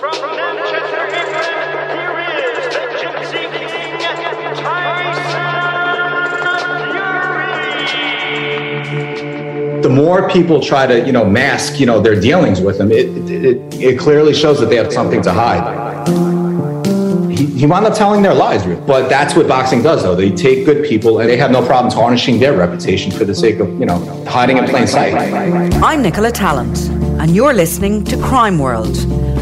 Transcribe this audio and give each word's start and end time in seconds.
The 0.00 0.06
Gypsy 2.96 3.44
King, 3.52 3.98
Tyson 3.98 4.56
Fury. 4.56 5.10
the 9.82 9.90
more 9.90 10.28
people 10.30 10.60
try 10.60 10.86
to, 10.86 11.04
you 11.04 11.12
know, 11.12 11.24
mask, 11.24 11.78
you 11.78 11.84
know, 11.86 12.00
their 12.00 12.18
dealings 12.18 12.62
with 12.62 12.80
him, 12.80 12.90
it, 12.90 13.08
it, 13.30 13.74
it 13.74 13.98
clearly 13.98 14.32
shows 14.32 14.58
that 14.60 14.70
they 14.70 14.76
have 14.76 14.90
something 14.92 15.20
to 15.20 15.32
hide. 15.32 16.08
He, 17.30 17.46
he 17.46 17.66
wound 17.66 17.84
up 17.84 17.94
telling 17.94 18.22
their 18.22 18.34
lies, 18.34 18.64
but 18.86 19.08
that's 19.08 19.34
what 19.34 19.48
boxing 19.48 19.82
does, 19.82 20.02
though. 20.02 20.14
They 20.14 20.30
take 20.30 20.64
good 20.64 20.86
people 20.86 21.20
and 21.20 21.28
they 21.28 21.36
have 21.36 21.50
no 21.50 21.64
problem 21.64 21.92
tarnishing 21.92 22.38
their 22.38 22.56
reputation 22.56 23.10
for 23.10 23.24
the 23.24 23.34
sake 23.34 23.60
of, 23.60 23.68
you 23.78 23.86
know, 23.86 23.98
hiding 24.26 24.56
in 24.56 24.66
plain 24.66 24.86
sight. 24.86 25.14
I'm 25.82 26.02
Nicola 26.02 26.30
Tallant, 26.30 26.88
and 27.20 27.34
you're 27.34 27.54
listening 27.54 28.04
to 28.04 28.16
Crime 28.18 28.58
World, 28.58 28.96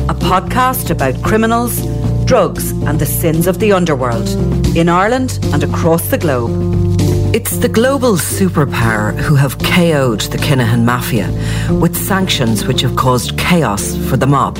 a 0.08 0.14
podcast 0.14 0.90
about 0.90 1.22
criminals, 1.22 1.82
drugs, 2.24 2.70
and 2.70 2.98
the 2.98 3.04
sins 3.06 3.46
of 3.46 3.58
the 3.58 3.72
underworld 3.72 4.26
in 4.74 4.88
Ireland 4.88 5.38
and 5.52 5.62
across 5.62 6.08
the 6.08 6.16
globe. 6.16 6.50
It's 7.34 7.58
the 7.58 7.68
global 7.68 8.14
superpower 8.14 9.14
who 9.14 9.34
have 9.34 9.58
KO'd 9.58 10.22
the 10.32 10.38
Kinahan 10.38 10.84
Mafia 10.84 11.30
with 11.74 11.94
sanctions 11.94 12.64
which 12.64 12.80
have 12.80 12.96
caused 12.96 13.38
chaos 13.38 13.96
for 14.08 14.16
the 14.16 14.26
mob. 14.26 14.54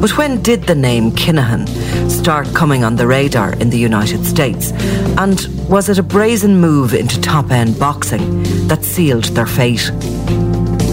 But 0.00 0.16
when 0.16 0.40
did 0.40 0.64
the 0.64 0.74
name 0.76 1.10
Kinahan 1.10 1.68
start 2.08 2.46
coming 2.54 2.84
on 2.84 2.94
the 2.94 3.08
radar 3.08 3.54
in 3.54 3.70
the 3.70 3.78
United 3.78 4.24
States? 4.24 4.70
And 5.18 5.40
was 5.68 5.88
it 5.88 5.98
a 5.98 6.04
brazen 6.04 6.60
move 6.60 6.94
into 6.94 7.20
top 7.20 7.50
end 7.50 7.76
boxing 7.78 8.44
that 8.68 8.84
sealed 8.84 9.24
their 9.34 9.46
fate? 9.46 9.90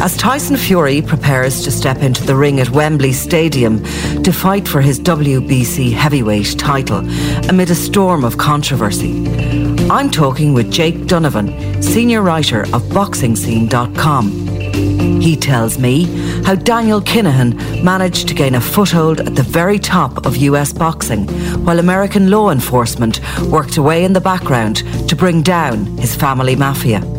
As 0.04 0.18
Tyson 0.18 0.58
Fury 0.58 1.02
prepares 1.02 1.64
to 1.64 1.72
step 1.72 2.00
into 2.00 2.26
the 2.26 2.36
ring 2.36 2.60
at 2.60 2.72
Wembley 2.72 3.14
Stadium 3.14 3.82
to 4.24 4.34
fight 4.34 4.68
for 4.68 4.82
his 4.82 5.00
WBC 5.00 5.94
heavyweight 5.94 6.60
title 6.60 6.98
amid 7.50 7.70
a 7.70 7.76
storm 7.76 8.26
of 8.26 8.38
controversy, 8.38 9.26
I'm 9.90 10.12
talking 10.12 10.54
with 10.54 10.70
Jake 10.70 11.08
Donovan, 11.08 11.82
senior 11.82 12.22
writer 12.22 12.64
of 12.74 12.82
BoxingScene.com. 12.92 15.22
He 15.22 15.38
tells 15.38 15.80
me 15.80 16.04
how 16.44 16.56
Daniel 16.56 17.00
Kinahan 17.00 17.82
managed 17.82 18.28
to 18.28 18.34
gain 18.34 18.56
a 18.56 18.62
foothold 18.62 19.22
at 19.22 19.36
the 19.36 19.44
very 19.44 19.80
top 19.80 20.26
of 20.26 20.36
US 20.36 20.74
boxing, 20.74 21.30
while 21.64 21.80
American 21.80 22.30
law 22.30 22.50
enforcement 22.50 23.22
worked 23.44 23.78
away 23.78 24.04
in 24.04 24.12
the 24.12 24.20
background 24.20 24.84
to 25.08 25.16
bring 25.16 25.42
down 25.42 25.86
his 25.96 26.14
family 26.14 26.58
mafia. 26.58 27.13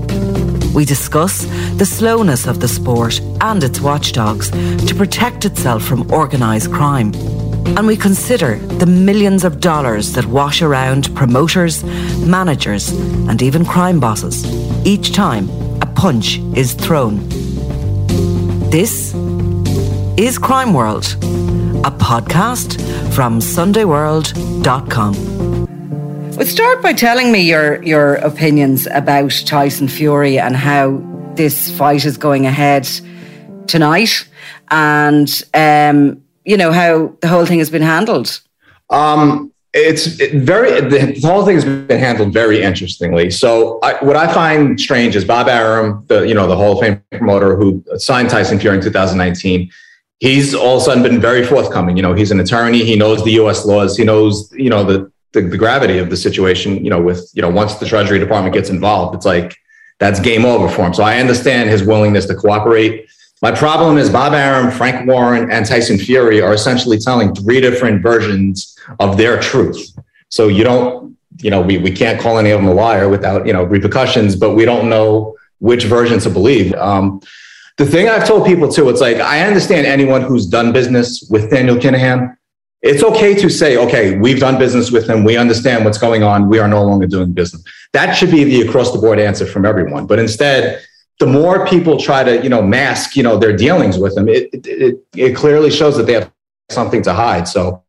We 0.75 0.85
discuss 0.85 1.45
the 1.77 1.87
slowness 1.87 2.47
of 2.47 2.59
the 2.59 2.67
sport 2.67 3.21
and 3.41 3.63
its 3.63 3.81
watchdogs 3.81 4.51
to 4.51 4.95
protect 4.97 5.45
itself 5.45 5.85
from 5.85 6.11
organised 6.11 6.73
crime. 6.73 7.15
And 7.77 7.87
we 7.87 7.97
consider 7.97 8.59
the 8.59 8.87
millions 8.87 9.45
of 9.45 9.61
dollars 9.61 10.13
that 10.15 10.27
wash 10.27 10.63
around 10.63 11.15
promoters, 11.15 11.85
managers, 12.27 12.91
and 12.91 13.41
even 13.41 13.65
crime 13.65 14.01
bosses 14.01 14.45
each 14.85 15.13
time 15.13 15.49
a 15.81 15.87
punch 15.87 16.41
is 16.55 16.75
thrown. 16.75 17.21
This 18.71 19.15
is 20.19 20.39
Crime 20.39 20.75
World, 20.75 21.05
a 21.85 21.91
podcast 21.91 22.81
from 23.15 23.39
SundayWorld.com. 23.39 25.54
Well, 26.37 26.47
start 26.47 26.83
by 26.83 26.93
telling 26.95 27.31
me 27.31 27.43
your, 27.43 27.81
your 27.85 28.17
opinions 28.17 28.89
about 28.91 29.31
Tyson 29.47 29.87
Fury 29.87 30.37
and 30.37 30.57
how 30.57 31.01
this 31.37 31.71
fight 31.79 32.05
is 32.05 32.17
going 32.17 32.45
ahead 32.45 32.89
tonight 33.69 34.29
and, 34.69 35.43
um, 35.55 36.21
you 36.45 36.57
know, 36.57 36.73
how 36.73 37.17
the 37.21 37.29
whole 37.29 37.47
thing 37.47 37.61
has 37.61 37.71
been 37.71 37.83
handled. 37.83 38.41
Um, 38.91 39.53
it's 39.75 40.19
it 40.19 40.33
very 40.35 40.81
the, 40.81 41.21
whole 41.25 41.45
thing 41.45 41.55
has 41.55 41.65
been 41.65 42.01
handled 42.01 42.33
very 42.33 42.63
interestingly. 42.63 43.31
So 43.31 43.79
I, 43.85 44.05
what 44.05 44.17
I 44.17 44.33
find 44.33 44.81
strange 44.81 45.15
is 45.15 45.25
Bob 45.25 45.47
Arum, 45.47 46.05
the 46.09 46.23
you 46.23 46.35
know 46.35 46.47
the 46.49 46.57
Hall 46.57 46.73
of 46.73 46.81
Fame 46.81 47.03
promoter 47.13 47.57
who 47.57 47.85
signed 47.97 48.31
Tyson 48.31 48.59
Fury 48.59 48.77
in 48.77 48.83
2019. 48.83 49.71
He's 50.19 50.55
all 50.55 50.77
of 50.77 50.83
a 50.83 50.85
sudden 50.85 51.03
been 51.03 51.21
very 51.21 51.45
forthcoming. 51.45 51.97
You 51.97 52.03
know, 52.03 52.15
he's 52.15 52.31
an 52.31 52.39
attorney. 52.39 52.85
He 52.85 52.97
knows 52.97 53.25
the 53.25 53.33
U.S. 53.33 53.65
laws. 53.65 53.97
He 53.97 54.05
knows 54.05 54.53
you 54.53 54.71
know 54.71 54.85
the, 54.85 55.13
the 55.35 55.43
the 55.43 55.59
gravity 55.59 55.99
of 55.99 56.09
the 56.09 56.17
situation. 56.17 56.83
You 56.83 56.91
know, 56.91 57.03
with 57.03 57.31
you 57.35 57.43
know 57.43 57.51
once 57.51 57.75
the 57.75 57.87
Treasury 57.87 58.19
Department 58.19 58.55
gets 58.55 58.71
involved, 58.71 59.15
it's 59.15 59.27
like 59.27 59.57
that's 59.99 60.21
game 60.21 60.45
over 60.45 60.69
for 60.69 60.87
him. 60.87 60.95
So 60.95 61.03
I 61.03 61.19
understand 61.19 61.69
his 61.69 61.85
willingness 61.85 62.27
to 62.27 62.35
cooperate. 62.35 63.09
My 63.43 63.53
problem 63.53 63.99
is 63.99 64.09
Bob 64.09 64.33
Arum, 64.33 64.71
Frank 64.71 65.07
Warren, 65.07 65.51
and 65.51 65.67
Tyson 65.67 65.99
Fury 65.99 66.41
are 66.41 66.55
essentially 66.55 66.99
telling 66.99 67.35
three 67.35 67.61
different 67.61 68.03
versions 68.03 68.79
of 69.01 69.19
their 69.19 69.39
truth. 69.39 69.95
So 70.31 70.49
you 70.49 70.65
don't, 70.65 71.17
you 71.43 71.51
know, 71.51 71.61
we, 71.61 71.79
we 71.79 71.91
can't 71.91 72.21
call 72.21 72.39
any 72.39 72.51
of 72.51 72.61
them 72.61 72.69
a 72.69 72.73
liar 72.73 73.09
without, 73.09 73.47
you 73.47 73.53
know, 73.53 73.65
repercussions, 73.65 74.35
but 74.35 74.55
we 74.55 74.65
don't 74.65 74.89
know 74.89 75.37
which 75.59 75.85
version 75.85 76.19
to 76.21 76.31
believe. 76.31 76.73
Um, 76.75 77.21
the 77.77 77.85
thing 77.85 78.09
I've 78.09 78.27
told 78.27 78.47
people 78.47 78.71
too, 78.71 78.89
it's 78.89 79.01
like, 79.01 79.19
I 79.19 79.43
understand 79.43 79.87
anyone 79.87 80.23
who's 80.23 80.47
done 80.47 80.73
business 80.73 81.27
with 81.29 81.51
Daniel 81.51 81.77
Kinahan. 81.77 82.34
It's 82.85 83.03
okay 83.03 83.35
to 83.37 83.49
say, 83.49 83.79
okay, 83.79 84.19
we've 84.19 84.39
done 84.39 84.59
business 84.59 84.91
with 84.91 85.09
him. 85.09 85.25
We 85.25 85.39
understand 85.39 85.87
what's 85.87 85.97
going 85.97 86.23
on. 86.23 86.51
We 86.51 86.59
are 86.59 86.69
no 86.69 86.85
longer 86.85 87.07
doing 87.07 87.33
business. 87.33 87.65
That 87.95 88.13
should 88.13 88.31
be 88.31 88.45
the 88.45 88.61
across 88.61 88.93
the 88.93 88.99
board 88.99 89.19
answer 89.19 89.47
from 89.47 89.65
everyone. 89.65 90.07
But 90.07 90.19
instead, 90.19 90.85
the 91.19 91.27
more 91.27 91.67
people 91.67 91.99
try 91.99 92.23
to, 92.23 92.43
you 92.43 92.51
know, 92.51 92.61
mask, 92.61 93.17
you 93.17 93.23
know, 93.23 93.39
their 93.39 93.57
dealings 93.57 93.97
with 93.97 94.19
it, 94.19 94.51
it, 94.53 94.67
it, 94.67 95.07
it 95.17 95.35
clearly 95.35 95.71
shows 95.71 95.97
that 95.97 96.03
they 96.03 96.13
have 96.13 96.31
something 96.69 97.01
to 97.05 97.15
hide. 97.15 97.49
So 97.49 97.83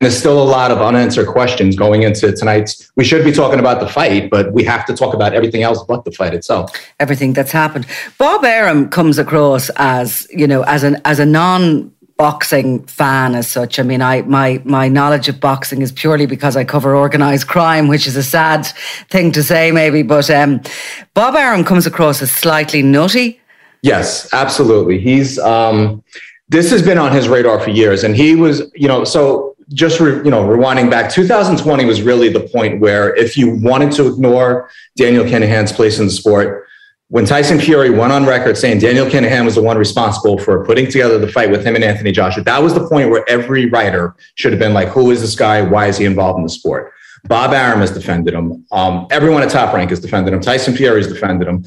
there's 0.00 0.16
still 0.16 0.42
a 0.42 0.48
lot 0.48 0.70
of 0.70 0.80
unanswered 0.80 1.26
questions 1.26 1.76
going 1.76 2.02
into 2.02 2.32
tonight's. 2.32 2.90
We 2.96 3.04
should 3.04 3.22
be 3.22 3.32
talking 3.32 3.58
about 3.58 3.80
the 3.80 3.86
fight, 3.86 4.30
but 4.30 4.54
we 4.54 4.64
have 4.64 4.86
to 4.86 4.94
talk 4.94 5.12
about 5.12 5.34
everything 5.34 5.62
else 5.62 5.84
but 5.84 6.06
the 6.06 6.12
fight 6.12 6.32
itself. 6.32 6.72
Everything 6.98 7.34
that's 7.34 7.52
happened. 7.52 7.86
Bob 8.16 8.46
Arum 8.46 8.88
comes 8.88 9.18
across 9.18 9.68
as, 9.76 10.26
you 10.30 10.46
know, 10.46 10.62
as 10.62 10.84
an 10.84 11.02
as 11.04 11.18
a 11.18 11.26
non 11.26 11.92
boxing 12.20 12.82
fan 12.84 13.34
as 13.34 13.48
such. 13.48 13.78
I 13.78 13.82
mean, 13.82 14.02
I 14.02 14.20
my 14.22 14.60
my 14.66 14.88
knowledge 14.88 15.26
of 15.30 15.40
boxing 15.40 15.80
is 15.80 15.90
purely 15.90 16.26
because 16.26 16.54
I 16.54 16.64
cover 16.64 16.94
organized 16.94 17.46
crime, 17.46 17.88
which 17.88 18.06
is 18.06 18.14
a 18.14 18.22
sad 18.22 18.66
thing 19.08 19.32
to 19.32 19.42
say, 19.42 19.72
maybe. 19.72 20.02
But 20.02 20.28
um, 20.28 20.60
Bob 21.14 21.34
Arum 21.34 21.64
comes 21.64 21.86
across 21.86 22.20
as 22.20 22.30
slightly 22.30 22.82
nutty. 22.82 23.40
Yes, 23.80 24.28
absolutely. 24.34 24.98
He's 24.98 25.38
um, 25.38 26.04
this 26.50 26.70
has 26.70 26.82
been 26.82 26.98
on 26.98 27.10
his 27.10 27.26
radar 27.26 27.58
for 27.58 27.70
years, 27.70 28.04
and 28.04 28.14
he 28.14 28.36
was, 28.36 28.70
you 28.74 28.86
know, 28.86 29.02
so 29.04 29.56
just 29.72 29.98
re, 29.98 30.16
you 30.16 30.30
know, 30.30 30.44
rewinding 30.44 30.90
back, 30.90 31.10
2020 31.10 31.86
was 31.86 32.02
really 32.02 32.28
the 32.28 32.40
point 32.40 32.80
where 32.80 33.14
if 33.16 33.38
you 33.38 33.54
wanted 33.62 33.92
to 33.92 34.08
ignore 34.08 34.68
Daniel 34.96 35.24
Kinahan's 35.24 35.72
place 35.72 35.98
in 35.98 36.04
the 36.04 36.12
sport, 36.12 36.66
when 37.10 37.24
Tyson 37.24 37.58
Fury 37.58 37.90
went 37.90 38.12
on 38.12 38.24
record 38.24 38.56
saying 38.56 38.78
Daniel 38.78 39.04
Kinahan 39.04 39.44
was 39.44 39.56
the 39.56 39.62
one 39.62 39.76
responsible 39.76 40.38
for 40.38 40.64
putting 40.64 40.86
together 40.86 41.18
the 41.18 41.26
fight 41.26 41.50
with 41.50 41.66
him 41.66 41.74
and 41.74 41.82
Anthony 41.82 42.12
Joshua, 42.12 42.44
that 42.44 42.62
was 42.62 42.72
the 42.72 42.88
point 42.88 43.10
where 43.10 43.28
every 43.28 43.66
writer 43.66 44.14
should 44.36 44.52
have 44.52 44.60
been 44.60 44.72
like, 44.72 44.88
who 44.88 45.10
is 45.10 45.20
this 45.20 45.34
guy? 45.34 45.60
Why 45.60 45.88
is 45.88 45.98
he 45.98 46.04
involved 46.04 46.38
in 46.38 46.44
the 46.44 46.48
sport? 46.48 46.92
Bob 47.24 47.52
Arum 47.52 47.80
has 47.80 47.90
defended 47.90 48.32
him. 48.32 48.64
Um, 48.70 49.08
everyone 49.10 49.42
at 49.42 49.50
Top 49.50 49.74
Rank 49.74 49.90
has 49.90 49.98
defended 49.98 50.32
him. 50.32 50.40
Tyson 50.40 50.74
Fury 50.76 51.02
has 51.02 51.12
defended 51.12 51.48
him. 51.48 51.64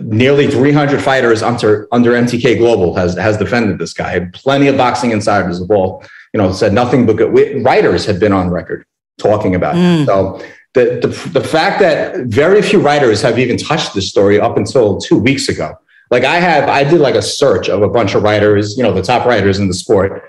Nearly 0.00 0.46
300 0.46 1.02
fighters 1.02 1.42
under 1.42 1.88
under 1.90 2.12
MTK 2.12 2.58
Global 2.58 2.94
has 2.94 3.16
has 3.16 3.36
defended 3.36 3.80
this 3.80 3.92
guy. 3.92 4.28
Plenty 4.32 4.68
of 4.68 4.76
boxing 4.76 5.10
insiders 5.10 5.58
have 5.58 5.70
all 5.70 6.04
you 6.32 6.38
know 6.38 6.52
said 6.52 6.72
nothing 6.72 7.04
but 7.04 7.16
good. 7.16 7.64
Writers 7.64 8.04
have 8.06 8.18
been 8.18 8.32
on 8.32 8.50
record 8.50 8.84
talking 9.18 9.54
about 9.54 9.74
mm. 9.74 10.02
it. 10.02 10.06
So 10.06 10.42
the, 10.74 11.00
the, 11.00 11.40
the 11.40 11.46
fact 11.46 11.80
that 11.80 12.26
very 12.26 12.62
few 12.62 12.80
writers 12.80 13.22
have 13.22 13.38
even 13.38 13.56
touched 13.56 13.94
this 13.94 14.08
story 14.08 14.38
up 14.40 14.56
until 14.56 14.98
two 14.98 15.18
weeks 15.18 15.48
ago. 15.48 15.74
Like 16.10 16.24
I 16.24 16.36
have, 16.36 16.68
I 16.68 16.84
did 16.84 17.00
like 17.00 17.14
a 17.14 17.22
search 17.22 17.68
of 17.68 17.82
a 17.82 17.88
bunch 17.88 18.14
of 18.14 18.22
writers, 18.22 18.76
you 18.76 18.82
know, 18.82 18.92
the 18.92 19.02
top 19.02 19.26
writers 19.26 19.58
in 19.58 19.68
the 19.68 19.74
sport, 19.74 20.22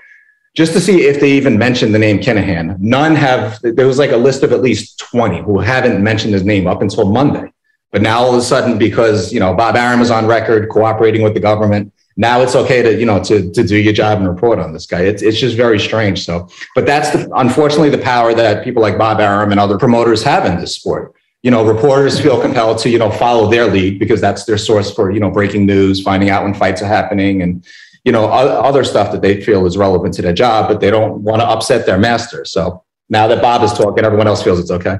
just 0.56 0.72
to 0.72 0.80
see 0.80 1.02
if 1.02 1.20
they 1.20 1.32
even 1.32 1.58
mentioned 1.58 1.94
the 1.94 1.98
name 1.98 2.18
Kinahan. 2.18 2.78
None 2.80 3.14
have, 3.14 3.58
there 3.62 3.86
was 3.86 3.98
like 3.98 4.12
a 4.12 4.16
list 4.16 4.42
of 4.42 4.52
at 4.52 4.62
least 4.62 4.98
20 4.98 5.42
who 5.42 5.58
haven't 5.58 6.02
mentioned 6.02 6.34
his 6.34 6.44
name 6.44 6.66
up 6.66 6.82
until 6.82 7.10
Monday. 7.10 7.52
But 7.92 8.02
now 8.02 8.20
all 8.20 8.30
of 8.30 8.38
a 8.38 8.42
sudden, 8.42 8.78
because, 8.78 9.32
you 9.32 9.40
know, 9.40 9.54
Bob 9.54 9.76
Arum 9.76 10.00
is 10.00 10.10
on 10.10 10.26
record 10.26 10.68
cooperating 10.68 11.22
with 11.22 11.34
the 11.34 11.40
government, 11.40 11.92
now 12.20 12.42
it's 12.42 12.54
okay 12.54 12.82
to 12.82 13.00
you 13.00 13.06
know 13.06 13.18
to 13.24 13.50
to 13.52 13.64
do 13.64 13.78
your 13.78 13.94
job 13.94 14.18
and 14.18 14.28
report 14.28 14.58
on 14.58 14.74
this 14.74 14.84
guy. 14.84 15.00
It's 15.00 15.22
it's 15.22 15.40
just 15.40 15.56
very 15.56 15.80
strange. 15.80 16.22
So, 16.26 16.48
but 16.74 16.84
that's 16.84 17.10
the 17.10 17.30
unfortunately 17.34 17.88
the 17.88 17.98
power 17.98 18.34
that 18.34 18.62
people 18.62 18.82
like 18.82 18.98
Bob 18.98 19.20
Arum 19.20 19.52
and 19.52 19.58
other 19.58 19.78
promoters 19.78 20.22
have 20.22 20.44
in 20.44 20.60
this 20.60 20.74
sport. 20.76 21.14
You 21.42 21.50
know, 21.50 21.64
reporters 21.66 22.20
feel 22.20 22.38
compelled 22.38 22.76
to 22.80 22.90
you 22.90 22.98
know 22.98 23.10
follow 23.10 23.50
their 23.50 23.66
lead 23.66 23.98
because 23.98 24.20
that's 24.20 24.44
their 24.44 24.58
source 24.58 24.94
for 24.94 25.10
you 25.10 25.18
know 25.18 25.30
breaking 25.30 25.64
news, 25.64 26.02
finding 26.02 26.28
out 26.28 26.42
when 26.44 26.52
fights 26.52 26.82
are 26.82 26.86
happening, 26.86 27.40
and 27.40 27.64
you 28.04 28.12
know 28.12 28.26
other 28.26 28.84
stuff 28.84 29.12
that 29.12 29.22
they 29.22 29.40
feel 29.40 29.64
is 29.64 29.78
relevant 29.78 30.12
to 30.14 30.22
their 30.22 30.34
job, 30.34 30.68
but 30.68 30.80
they 30.80 30.90
don't 30.90 31.22
want 31.22 31.40
to 31.40 31.46
upset 31.46 31.86
their 31.86 31.98
master. 31.98 32.44
So 32.44 32.84
now 33.08 33.28
that 33.28 33.40
Bob 33.40 33.62
is 33.62 33.72
talking, 33.72 34.04
everyone 34.04 34.26
else 34.26 34.42
feels 34.42 34.60
it's 34.60 34.70
okay. 34.70 34.98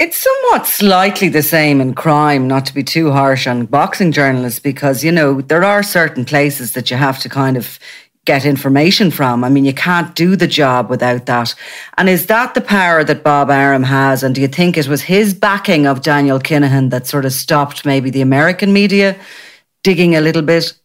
It's 0.00 0.16
somewhat 0.16 0.66
slightly 0.66 1.28
the 1.28 1.42
same 1.42 1.78
in 1.78 1.92
crime, 1.92 2.48
not 2.48 2.64
to 2.64 2.74
be 2.74 2.82
too 2.82 3.12
harsh 3.12 3.46
on 3.46 3.66
boxing 3.66 4.12
journalists, 4.12 4.58
because, 4.58 5.04
you 5.04 5.12
know, 5.12 5.42
there 5.42 5.62
are 5.62 5.82
certain 5.82 6.24
places 6.24 6.72
that 6.72 6.90
you 6.90 6.96
have 6.96 7.18
to 7.18 7.28
kind 7.28 7.58
of 7.58 7.78
get 8.24 8.46
information 8.46 9.10
from. 9.10 9.44
I 9.44 9.50
mean, 9.50 9.66
you 9.66 9.74
can't 9.74 10.14
do 10.14 10.36
the 10.36 10.46
job 10.46 10.88
without 10.88 11.26
that. 11.26 11.54
And 11.98 12.08
is 12.08 12.28
that 12.28 12.54
the 12.54 12.62
power 12.62 13.04
that 13.04 13.22
Bob 13.22 13.50
Arum 13.50 13.82
has? 13.82 14.22
And 14.22 14.34
do 14.34 14.40
you 14.40 14.48
think 14.48 14.78
it 14.78 14.88
was 14.88 15.02
his 15.02 15.34
backing 15.34 15.86
of 15.86 16.00
Daniel 16.00 16.38
Kinahan 16.38 16.88
that 16.88 17.06
sort 17.06 17.26
of 17.26 17.34
stopped 17.34 17.84
maybe 17.84 18.08
the 18.08 18.22
American 18.22 18.72
media 18.72 19.16
digging 19.82 20.16
a 20.16 20.22
little 20.22 20.40
bit? 20.40 20.79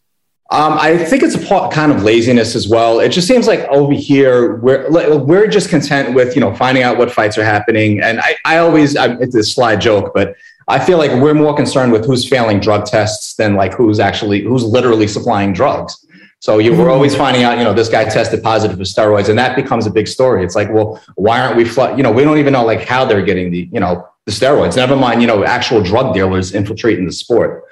Um, 0.50 0.74
I 0.78 0.96
think 0.96 1.24
it's 1.24 1.34
a 1.34 1.44
part, 1.44 1.72
kind 1.72 1.90
of 1.90 2.04
laziness 2.04 2.54
as 2.54 2.68
well. 2.68 3.00
It 3.00 3.08
just 3.08 3.26
seems 3.26 3.48
like 3.48 3.60
over 3.62 3.92
here 3.92 4.56
we're 4.56 5.18
we're 5.18 5.48
just 5.48 5.68
content 5.68 6.14
with 6.14 6.36
you 6.36 6.40
know 6.40 6.54
finding 6.54 6.84
out 6.84 6.98
what 6.98 7.10
fights 7.10 7.36
are 7.36 7.44
happening, 7.44 8.00
and 8.00 8.20
I, 8.20 8.36
I 8.44 8.58
always 8.58 8.96
I, 8.96 9.16
it's 9.16 9.34
a 9.34 9.42
sly 9.42 9.74
joke, 9.74 10.12
but 10.14 10.36
I 10.68 10.78
feel 10.78 10.98
like 10.98 11.10
we're 11.20 11.34
more 11.34 11.54
concerned 11.54 11.90
with 11.90 12.06
who's 12.06 12.28
failing 12.28 12.60
drug 12.60 12.86
tests 12.86 13.34
than 13.34 13.54
like 13.56 13.74
who's 13.74 13.98
actually 13.98 14.42
who's 14.42 14.62
literally 14.62 15.08
supplying 15.08 15.52
drugs. 15.52 16.06
So 16.40 16.58
you, 16.58 16.76
we're 16.76 16.90
always 16.90 17.16
finding 17.16 17.42
out, 17.42 17.58
you 17.58 17.64
know, 17.64 17.72
this 17.72 17.88
guy 17.88 18.04
tested 18.04 18.42
positive 18.42 18.76
for 18.76 18.84
steroids, 18.84 19.28
and 19.28 19.38
that 19.38 19.56
becomes 19.56 19.86
a 19.86 19.90
big 19.90 20.06
story. 20.06 20.44
It's 20.44 20.54
like, 20.54 20.70
well, 20.70 21.02
why 21.16 21.40
aren't 21.40 21.56
we, 21.56 21.64
fl-? 21.64 21.96
you 21.96 22.02
know, 22.02 22.12
we 22.12 22.22
don't 22.24 22.38
even 22.38 22.52
know 22.52 22.64
like 22.64 22.86
how 22.86 23.04
they're 23.04 23.24
getting 23.24 23.50
the, 23.50 23.68
you 23.72 23.80
know, 23.80 24.06
the 24.26 24.32
steroids. 24.32 24.76
Never 24.76 24.94
mind, 24.94 25.22
you 25.22 25.26
know, 25.26 25.44
actual 25.44 25.82
drug 25.82 26.14
dealers 26.14 26.52
infiltrating 26.52 27.06
the 27.06 27.12
sport. 27.12 27.64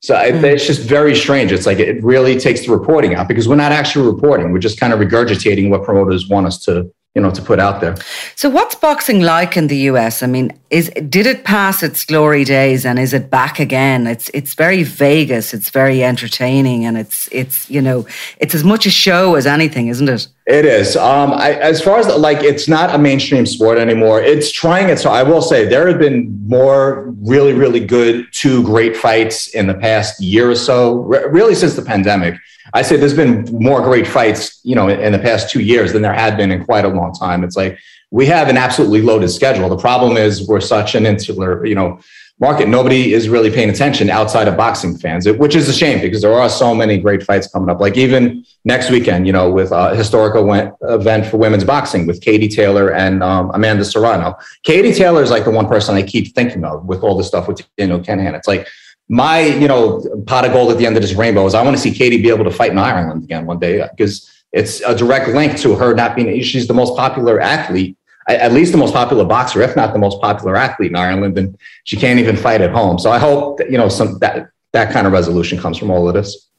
So 0.00 0.14
mm. 0.14 0.42
it's 0.44 0.66
just 0.66 0.80
very 0.82 1.14
strange. 1.14 1.52
It's 1.52 1.66
like 1.66 1.78
it 1.78 2.02
really 2.02 2.38
takes 2.38 2.64
the 2.64 2.72
reporting 2.72 3.14
out 3.14 3.28
because 3.28 3.48
we're 3.48 3.56
not 3.56 3.72
actually 3.72 4.10
reporting. 4.10 4.52
We're 4.52 4.58
just 4.58 4.80
kind 4.80 4.92
of 4.92 4.98
regurgitating 4.98 5.68
what 5.70 5.84
promoters 5.84 6.28
want 6.28 6.46
us 6.46 6.58
to 6.64 6.90
you 7.14 7.20
know 7.20 7.30
to 7.30 7.42
put 7.42 7.58
out 7.58 7.80
there. 7.80 7.96
So 8.36 8.48
what's 8.48 8.74
boxing 8.74 9.20
like 9.20 9.56
in 9.56 9.66
the 9.66 9.76
US? 9.90 10.22
I 10.22 10.26
mean, 10.26 10.52
is 10.70 10.90
did 11.08 11.26
it 11.26 11.44
pass 11.44 11.82
its 11.82 12.04
glory 12.04 12.44
days 12.44 12.86
and 12.86 12.98
is 12.98 13.12
it 13.12 13.30
back 13.30 13.58
again? 13.58 14.06
It's 14.06 14.30
it's 14.32 14.54
very 14.54 14.84
Vegas, 14.84 15.52
it's 15.52 15.70
very 15.70 16.02
entertaining 16.02 16.84
and 16.84 16.96
it's 16.96 17.28
it's 17.32 17.68
you 17.68 17.82
know, 17.82 18.06
it's 18.38 18.54
as 18.54 18.64
much 18.64 18.86
a 18.86 18.90
show 18.90 19.34
as 19.34 19.46
anything, 19.46 19.88
isn't 19.88 20.08
it? 20.08 20.28
It 20.50 20.64
is. 20.64 20.96
Um 20.96 21.32
I, 21.32 21.52
as 21.54 21.80
far 21.80 22.00
as 22.00 22.08
like 22.08 22.42
it's 22.42 22.66
not 22.66 22.92
a 22.92 22.98
mainstream 22.98 23.46
sport 23.46 23.78
anymore. 23.78 24.20
It's 24.20 24.50
trying 24.50 24.88
it 24.88 24.98
so 24.98 25.08
I 25.08 25.22
will 25.22 25.42
say 25.42 25.64
there 25.64 25.86
have 25.86 26.00
been 26.00 26.36
more 26.48 27.14
really 27.22 27.52
really 27.52 27.78
good 27.78 28.26
two 28.32 28.64
great 28.64 28.96
fights 28.96 29.54
in 29.54 29.68
the 29.68 29.74
past 29.74 30.20
year 30.20 30.50
or 30.50 30.56
so, 30.56 31.02
re- 31.02 31.26
really 31.30 31.54
since 31.54 31.74
the 31.74 31.82
pandemic. 31.82 32.34
I 32.74 32.82
say 32.82 32.96
there's 32.96 33.14
been 33.14 33.44
more 33.52 33.80
great 33.80 34.06
fights, 34.06 34.60
you 34.64 34.74
know, 34.74 34.88
in 34.88 35.12
the 35.12 35.18
past 35.18 35.50
two 35.50 35.60
years 35.60 35.92
than 35.92 36.02
there 36.02 36.12
had 36.12 36.36
been 36.36 36.50
in 36.50 36.64
quite 36.64 36.84
a 36.84 36.88
long 36.88 37.12
time. 37.12 37.44
It's 37.44 37.56
like 37.56 37.78
we 38.10 38.26
have 38.26 38.48
an 38.48 38.56
absolutely 38.56 39.02
loaded 39.02 39.30
schedule. 39.30 39.68
The 39.68 39.76
problem 39.76 40.16
is 40.16 40.48
we're 40.48 40.60
such 40.60 40.96
an 40.96 41.06
insular, 41.06 41.64
you 41.64 41.76
know, 41.76 42.00
market. 42.40 42.68
Nobody 42.68 43.12
is 43.12 43.28
really 43.28 43.50
paying 43.50 43.68
attention 43.68 44.08
outside 44.08 44.48
of 44.48 44.56
boxing 44.56 44.96
fans, 44.96 45.28
which 45.28 45.54
is 45.54 45.68
a 45.68 45.72
shame 45.72 46.00
because 46.00 46.22
there 46.22 46.32
are 46.32 46.48
so 46.48 46.74
many 46.74 46.98
great 46.98 47.22
fights 47.22 47.46
coming 47.46 47.68
up. 47.68 47.80
Like 47.80 47.96
even 47.98 48.44
next 48.64 48.90
weekend, 48.90 49.26
you 49.26 49.32
know, 49.32 49.50
with 49.50 49.72
a 49.72 49.94
historical 49.94 50.50
event 50.82 51.26
for 51.26 51.36
women's 51.36 51.64
boxing 51.64 52.06
with 52.06 52.22
Katie 52.22 52.48
Taylor 52.48 52.92
and 52.92 53.22
um, 53.22 53.50
Amanda 53.52 53.84
Serrano. 53.84 54.36
Katie 54.62 54.94
Taylor 54.94 55.22
is 55.22 55.30
like 55.30 55.44
the 55.44 55.50
one 55.50 55.68
person 55.68 55.94
I 55.94 56.02
keep 56.02 56.34
thinking 56.34 56.64
of 56.64 56.86
with 56.86 57.02
all 57.02 57.16
the 57.16 57.24
stuff 57.24 57.46
with 57.46 57.62
Daniel 57.76 58.00
Kinahan. 58.00 58.34
It's 58.34 58.48
like 58.48 58.66
my, 59.10 59.40
you 59.40 59.68
know, 59.68 60.02
pot 60.26 60.46
of 60.46 60.52
gold 60.52 60.70
at 60.70 60.78
the 60.78 60.86
end 60.86 60.96
of 60.96 61.02
this 61.02 61.14
rainbow 61.14 61.44
is 61.44 61.54
I 61.54 61.62
want 61.62 61.76
to 61.76 61.82
see 61.82 61.92
Katie 61.92 62.22
be 62.22 62.30
able 62.30 62.44
to 62.44 62.50
fight 62.50 62.70
in 62.70 62.78
Ireland 62.78 63.24
again 63.24 63.44
one 63.44 63.58
day 63.58 63.86
because 63.90 64.30
it's 64.52 64.80
a 64.80 64.96
direct 64.96 65.28
link 65.28 65.58
to 65.58 65.76
her 65.76 65.94
not 65.94 66.16
being, 66.16 66.40
she's 66.42 66.66
the 66.66 66.74
most 66.74 66.96
popular 66.96 67.40
athlete, 67.40 67.96
at 68.34 68.52
least 68.52 68.72
the 68.72 68.78
most 68.78 68.94
popular 68.94 69.24
boxer, 69.24 69.62
if 69.62 69.76
not 69.76 69.92
the 69.92 69.98
most 69.98 70.20
popular 70.20 70.56
athlete 70.56 70.90
in 70.90 70.96
Ireland. 70.96 71.38
And 71.38 71.56
she 71.84 71.96
can't 71.96 72.18
even 72.18 72.36
fight 72.36 72.60
at 72.60 72.70
home. 72.70 72.98
So 72.98 73.10
I 73.10 73.18
hope 73.18 73.58
that, 73.58 73.70
you 73.70 73.78
know, 73.78 73.88
some, 73.88 74.18
that, 74.18 74.50
that 74.72 74.92
kind 74.92 75.06
of 75.06 75.12
resolution 75.12 75.58
comes 75.58 75.78
from 75.78 75.90
all 75.90 76.08
of 76.08 76.14
this. 76.14 76.50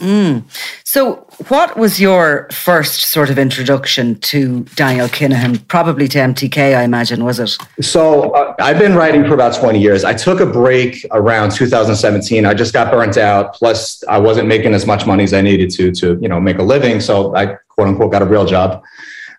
Mm. 0.00 0.42
So, 0.84 1.26
what 1.48 1.78
was 1.78 1.98
your 1.98 2.48
first 2.52 3.06
sort 3.06 3.30
of 3.30 3.38
introduction 3.38 4.16
to 4.20 4.64
Daniel 4.74 5.08
Kinahan? 5.08 5.66
Probably 5.68 6.06
to 6.08 6.18
MTK, 6.18 6.76
I 6.76 6.82
imagine, 6.82 7.24
was 7.24 7.40
it? 7.40 7.56
So, 7.80 8.30
uh, 8.32 8.54
I've 8.60 8.78
been 8.78 8.94
writing 8.94 9.24
for 9.24 9.32
about 9.32 9.54
20 9.54 9.80
years. 9.80 10.04
I 10.04 10.12
took 10.12 10.40
a 10.40 10.46
break 10.46 11.06
around 11.12 11.52
2017. 11.52 12.44
I 12.44 12.52
just 12.52 12.74
got 12.74 12.92
burnt 12.92 13.16
out. 13.16 13.54
Plus, 13.54 14.04
I 14.06 14.18
wasn't 14.18 14.48
making 14.48 14.74
as 14.74 14.86
much 14.86 15.06
money 15.06 15.24
as 15.24 15.32
I 15.32 15.40
needed 15.40 15.70
to 15.70 15.90
to 15.92 16.18
you 16.20 16.28
know 16.28 16.40
make 16.40 16.58
a 16.58 16.62
living. 16.62 17.00
So, 17.00 17.34
I 17.34 17.56
quote 17.68 17.88
unquote 17.88 18.12
got 18.12 18.20
a 18.20 18.26
real 18.26 18.44
job. 18.44 18.84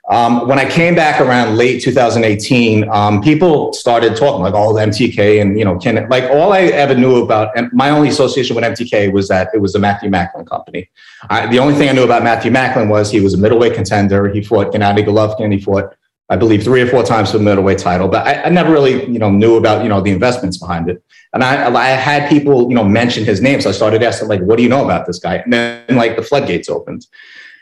Um, 0.09 0.47
when 0.47 0.57
I 0.57 0.69
came 0.69 0.95
back 0.95 1.19
around 1.19 1.57
late 1.57 1.81
2018, 1.81 2.87
um, 2.89 3.21
people 3.21 3.73
started 3.73 4.15
talking 4.15 4.41
like 4.41 4.53
all 4.53 4.77
oh, 4.77 4.81
MTK 4.81 5.41
and 5.41 5.59
you 5.59 5.65
know, 5.65 5.77
can 5.77 6.07
like 6.07 6.23
all 6.31 6.53
I 6.53 6.61
ever 6.61 6.95
knew 6.95 7.21
about 7.21 7.57
and 7.57 7.69
my 7.73 7.89
only 7.89 8.07
association 8.07 8.55
with 8.55 8.63
MTK 8.63 9.11
was 9.11 9.27
that 9.27 9.49
it 9.53 9.57
was 9.57 9.75
a 9.75 9.79
Matthew 9.79 10.09
Macklin 10.09 10.45
company. 10.45 10.89
I, 11.29 11.47
the 11.47 11.59
only 11.59 11.73
thing 11.73 11.89
I 11.89 11.91
knew 11.91 12.05
about 12.05 12.23
Matthew 12.23 12.51
Macklin 12.51 12.87
was 12.87 13.11
he 13.11 13.19
was 13.19 13.33
a 13.33 13.37
middleweight 13.37 13.73
contender. 13.73 14.29
He 14.29 14.41
fought 14.41 14.73
Gennady 14.73 15.05
Golovkin. 15.05 15.51
He 15.51 15.59
fought, 15.59 15.93
I 16.29 16.37
believe, 16.37 16.63
three 16.63 16.81
or 16.81 16.87
four 16.87 17.03
times 17.03 17.31
for 17.31 17.37
the 17.37 17.43
middleweight 17.43 17.79
title. 17.79 18.07
But 18.07 18.25
I, 18.25 18.43
I 18.43 18.49
never 18.49 18.71
really, 18.71 19.05
you 19.11 19.19
know, 19.19 19.29
knew 19.29 19.57
about 19.57 19.83
you 19.83 19.89
know 19.89 19.99
the 19.99 20.11
investments 20.11 20.57
behind 20.57 20.89
it. 20.89 21.03
And 21.33 21.43
I, 21.43 21.73
I 21.75 21.87
had 21.89 22.29
people, 22.29 22.69
you 22.69 22.75
know, 22.75 22.85
mention 22.85 23.25
his 23.25 23.41
name. 23.41 23.59
So 23.59 23.69
I 23.69 23.73
started 23.73 24.01
asking, 24.01 24.29
like, 24.29 24.39
what 24.41 24.55
do 24.55 24.63
you 24.63 24.69
know 24.69 24.85
about 24.85 25.05
this 25.05 25.19
guy? 25.19 25.35
And 25.35 25.51
then 25.51 25.83
like 25.97 26.15
the 26.15 26.23
floodgates 26.23 26.69
opened. 26.69 27.05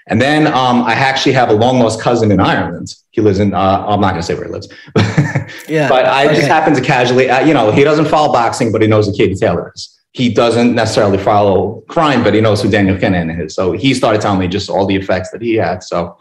And 0.08 0.22
then 0.22 0.48
um, 0.48 0.84
I 0.84 0.94
actually 0.94 1.32
have 1.34 1.50
a 1.50 1.54
long 1.54 1.80
lost 1.80 2.00
cousin 2.00 2.32
in 2.32 2.40
Ireland. 2.40 2.96
He 3.12 3.22
lives 3.22 3.40
in, 3.40 3.54
uh, 3.54 3.86
I'm 3.88 4.00
not 4.02 4.12
going 4.12 4.22
to 4.22 4.24
say 4.24 4.36
where 4.36 4.46
he 4.46 4.52
lives. 4.52 4.68
yeah. 5.68 5.90
But 5.90 6.06
I 6.06 6.26
okay. 6.26 6.36
just 6.36 6.48
happen 6.48 6.76
to 6.76 6.82
casually, 6.82 7.30
uh, 7.30 7.44
you 7.44 7.54
know, 7.54 7.72
he 7.72 7.84
doesn't 7.84 8.06
follow 8.06 8.32
boxing, 8.32 8.72
but 8.72 8.82
he 8.82 8.88
knows 8.88 9.08
who 9.08 9.14
Katie 9.14 9.36
Taylor 9.36 9.72
is. 9.74 10.00
He 10.12 10.34
doesn't 10.34 10.76
necessarily 10.76 11.18
follow 11.18 11.82
crime, 11.88 12.24
but 12.24 12.34
he 12.34 12.42
knows 12.42 12.62
who 12.62 12.70
Daniel 12.70 12.96
Kinahan 12.96 13.44
is. 13.44 13.56
So 13.56 13.72
he 13.72 13.94
started 13.94 14.22
telling 14.22 14.40
me 14.40 14.48
just 14.48 14.70
all 14.70 14.86
the 14.86 14.96
effects 14.96 15.32
that 15.32 15.42
he 15.42 15.56
had. 15.56 15.82
So, 15.84 16.18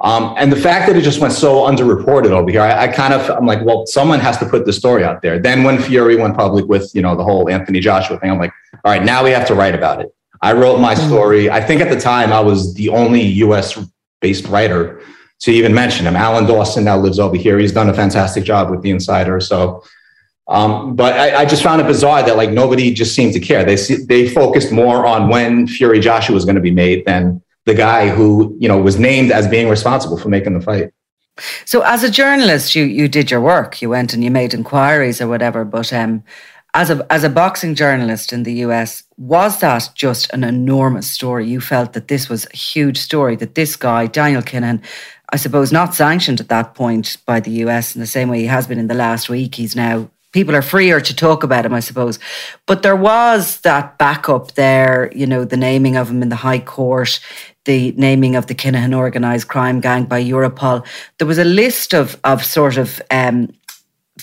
um, 0.00 0.34
and 0.38 0.50
the 0.50 0.56
fact 0.56 0.86
that 0.86 0.96
it 0.96 1.02
just 1.02 1.20
went 1.20 1.32
so 1.34 1.62
underreported 1.62 2.30
over 2.30 2.50
here, 2.50 2.62
I, 2.62 2.84
I, 2.84 2.88
kind 2.88 3.12
of, 3.12 3.28
I'm 3.30 3.46
like, 3.46 3.64
well, 3.64 3.84
someone 3.86 4.20
has 4.20 4.38
to 4.38 4.46
put 4.46 4.64
the 4.64 4.72
story 4.72 5.04
out 5.04 5.22
there. 5.22 5.38
Then 5.38 5.64
when 5.64 5.80
Fury 5.80 6.16
went 6.16 6.36
public 6.36 6.66
with, 6.66 6.90
you 6.94 7.02
know, 7.02 7.14
the 7.14 7.24
whole 7.24 7.50
Anthony 7.50 7.80
Joshua 7.80 8.18
thing, 8.18 8.30
I'm 8.30 8.38
like, 8.38 8.52
all 8.84 8.92
right, 8.92 9.02
now 9.02 9.22
we 9.22 9.30
have 9.30 9.46
to 9.48 9.54
write 9.54 9.74
about 9.74 10.00
it. 10.00 10.14
I 10.42 10.52
wrote 10.52 10.78
my 10.78 10.94
story. 10.94 11.50
I 11.50 11.60
think 11.60 11.80
at 11.80 11.90
the 11.90 12.00
time 12.00 12.32
I 12.32 12.40
was 12.40 12.74
the 12.74 12.88
only 12.90 13.22
US 13.22 13.78
based 14.20 14.46
writer 14.46 15.00
to 15.40 15.50
even 15.50 15.72
mention 15.74 16.06
him. 16.06 16.16
Alan 16.16 16.46
Dawson 16.46 16.84
now 16.84 16.96
lives 16.96 17.18
over 17.18 17.36
here. 17.36 17.58
He's 17.58 17.72
done 17.72 17.88
a 17.88 17.94
fantastic 17.94 18.44
job 18.44 18.70
with 18.70 18.82
the 18.82 18.90
insider. 18.90 19.40
So, 19.40 19.84
um, 20.48 20.96
but 20.96 21.14
I, 21.14 21.42
I, 21.42 21.44
just 21.44 21.62
found 21.62 21.80
it 21.80 21.86
bizarre 21.86 22.22
that 22.22 22.36
like 22.36 22.50
nobody 22.50 22.92
just 22.92 23.14
seemed 23.14 23.34
to 23.34 23.40
care. 23.40 23.64
They 23.64 23.76
they 24.08 24.28
focused 24.28 24.72
more 24.72 25.06
on 25.06 25.28
when 25.28 25.66
Fury 25.66 26.00
Joshua 26.00 26.34
was 26.34 26.44
going 26.44 26.56
to 26.56 26.62
be 26.62 26.70
made 26.70 27.04
than 27.04 27.42
the 27.66 27.74
guy 27.74 28.08
who 28.08 28.56
you 28.58 28.66
know 28.66 28.80
was 28.80 28.98
named 28.98 29.30
as 29.30 29.46
being 29.46 29.68
responsible 29.68 30.16
for 30.16 30.30
making 30.30 30.54
the 30.54 30.64
fight. 30.64 30.90
So, 31.66 31.82
as 31.82 32.02
a 32.02 32.10
journalist, 32.10 32.74
you 32.74 32.84
you 32.84 33.08
did 33.08 33.30
your 33.30 33.42
work. 33.42 33.82
You 33.82 33.90
went 33.90 34.14
and 34.14 34.24
you 34.24 34.30
made 34.30 34.54
inquiries 34.54 35.20
or 35.20 35.28
whatever. 35.28 35.66
But 35.66 35.92
um, 35.92 36.24
as 36.74 36.90
a 36.90 37.06
as 37.10 37.24
a 37.24 37.30
boxing 37.30 37.74
journalist 37.74 38.32
in 38.32 38.42
the 38.42 38.52
US, 38.64 39.02
was 39.16 39.60
that 39.60 39.90
just 39.94 40.32
an 40.32 40.44
enormous 40.44 41.10
story? 41.10 41.46
You 41.46 41.60
felt 41.60 41.92
that 41.94 42.08
this 42.08 42.28
was 42.28 42.46
a 42.46 42.56
huge 42.56 42.98
story. 42.98 43.36
That 43.36 43.54
this 43.54 43.76
guy 43.76 44.06
Daniel 44.06 44.42
Kinahan, 44.42 44.82
I 45.30 45.36
suppose, 45.36 45.72
not 45.72 45.94
sanctioned 45.94 46.40
at 46.40 46.48
that 46.48 46.74
point 46.74 47.16
by 47.26 47.40
the 47.40 47.50
US 47.64 47.94
in 47.94 48.00
the 48.00 48.06
same 48.06 48.28
way 48.28 48.40
he 48.40 48.46
has 48.46 48.66
been 48.66 48.78
in 48.78 48.88
the 48.88 48.94
last 48.94 49.28
week. 49.28 49.54
He's 49.54 49.74
now 49.74 50.10
people 50.32 50.54
are 50.54 50.62
freer 50.62 51.00
to 51.00 51.16
talk 51.16 51.42
about 51.42 51.64
him, 51.64 51.72
I 51.72 51.80
suppose. 51.80 52.18
But 52.66 52.82
there 52.82 52.96
was 52.96 53.60
that 53.60 53.96
backup 53.98 54.52
there, 54.52 55.10
you 55.14 55.26
know, 55.26 55.44
the 55.44 55.56
naming 55.56 55.96
of 55.96 56.10
him 56.10 56.22
in 56.22 56.28
the 56.28 56.36
High 56.36 56.60
Court, 56.60 57.18
the 57.64 57.92
naming 57.92 58.36
of 58.36 58.46
the 58.46 58.54
Kinahan 58.54 58.94
organised 58.94 59.48
crime 59.48 59.80
gang 59.80 60.04
by 60.04 60.22
Europol. 60.22 60.86
There 61.18 61.26
was 61.26 61.38
a 61.38 61.44
list 61.44 61.94
of 61.94 62.18
of 62.24 62.44
sort 62.44 62.76
of 62.76 63.00
um, 63.10 63.52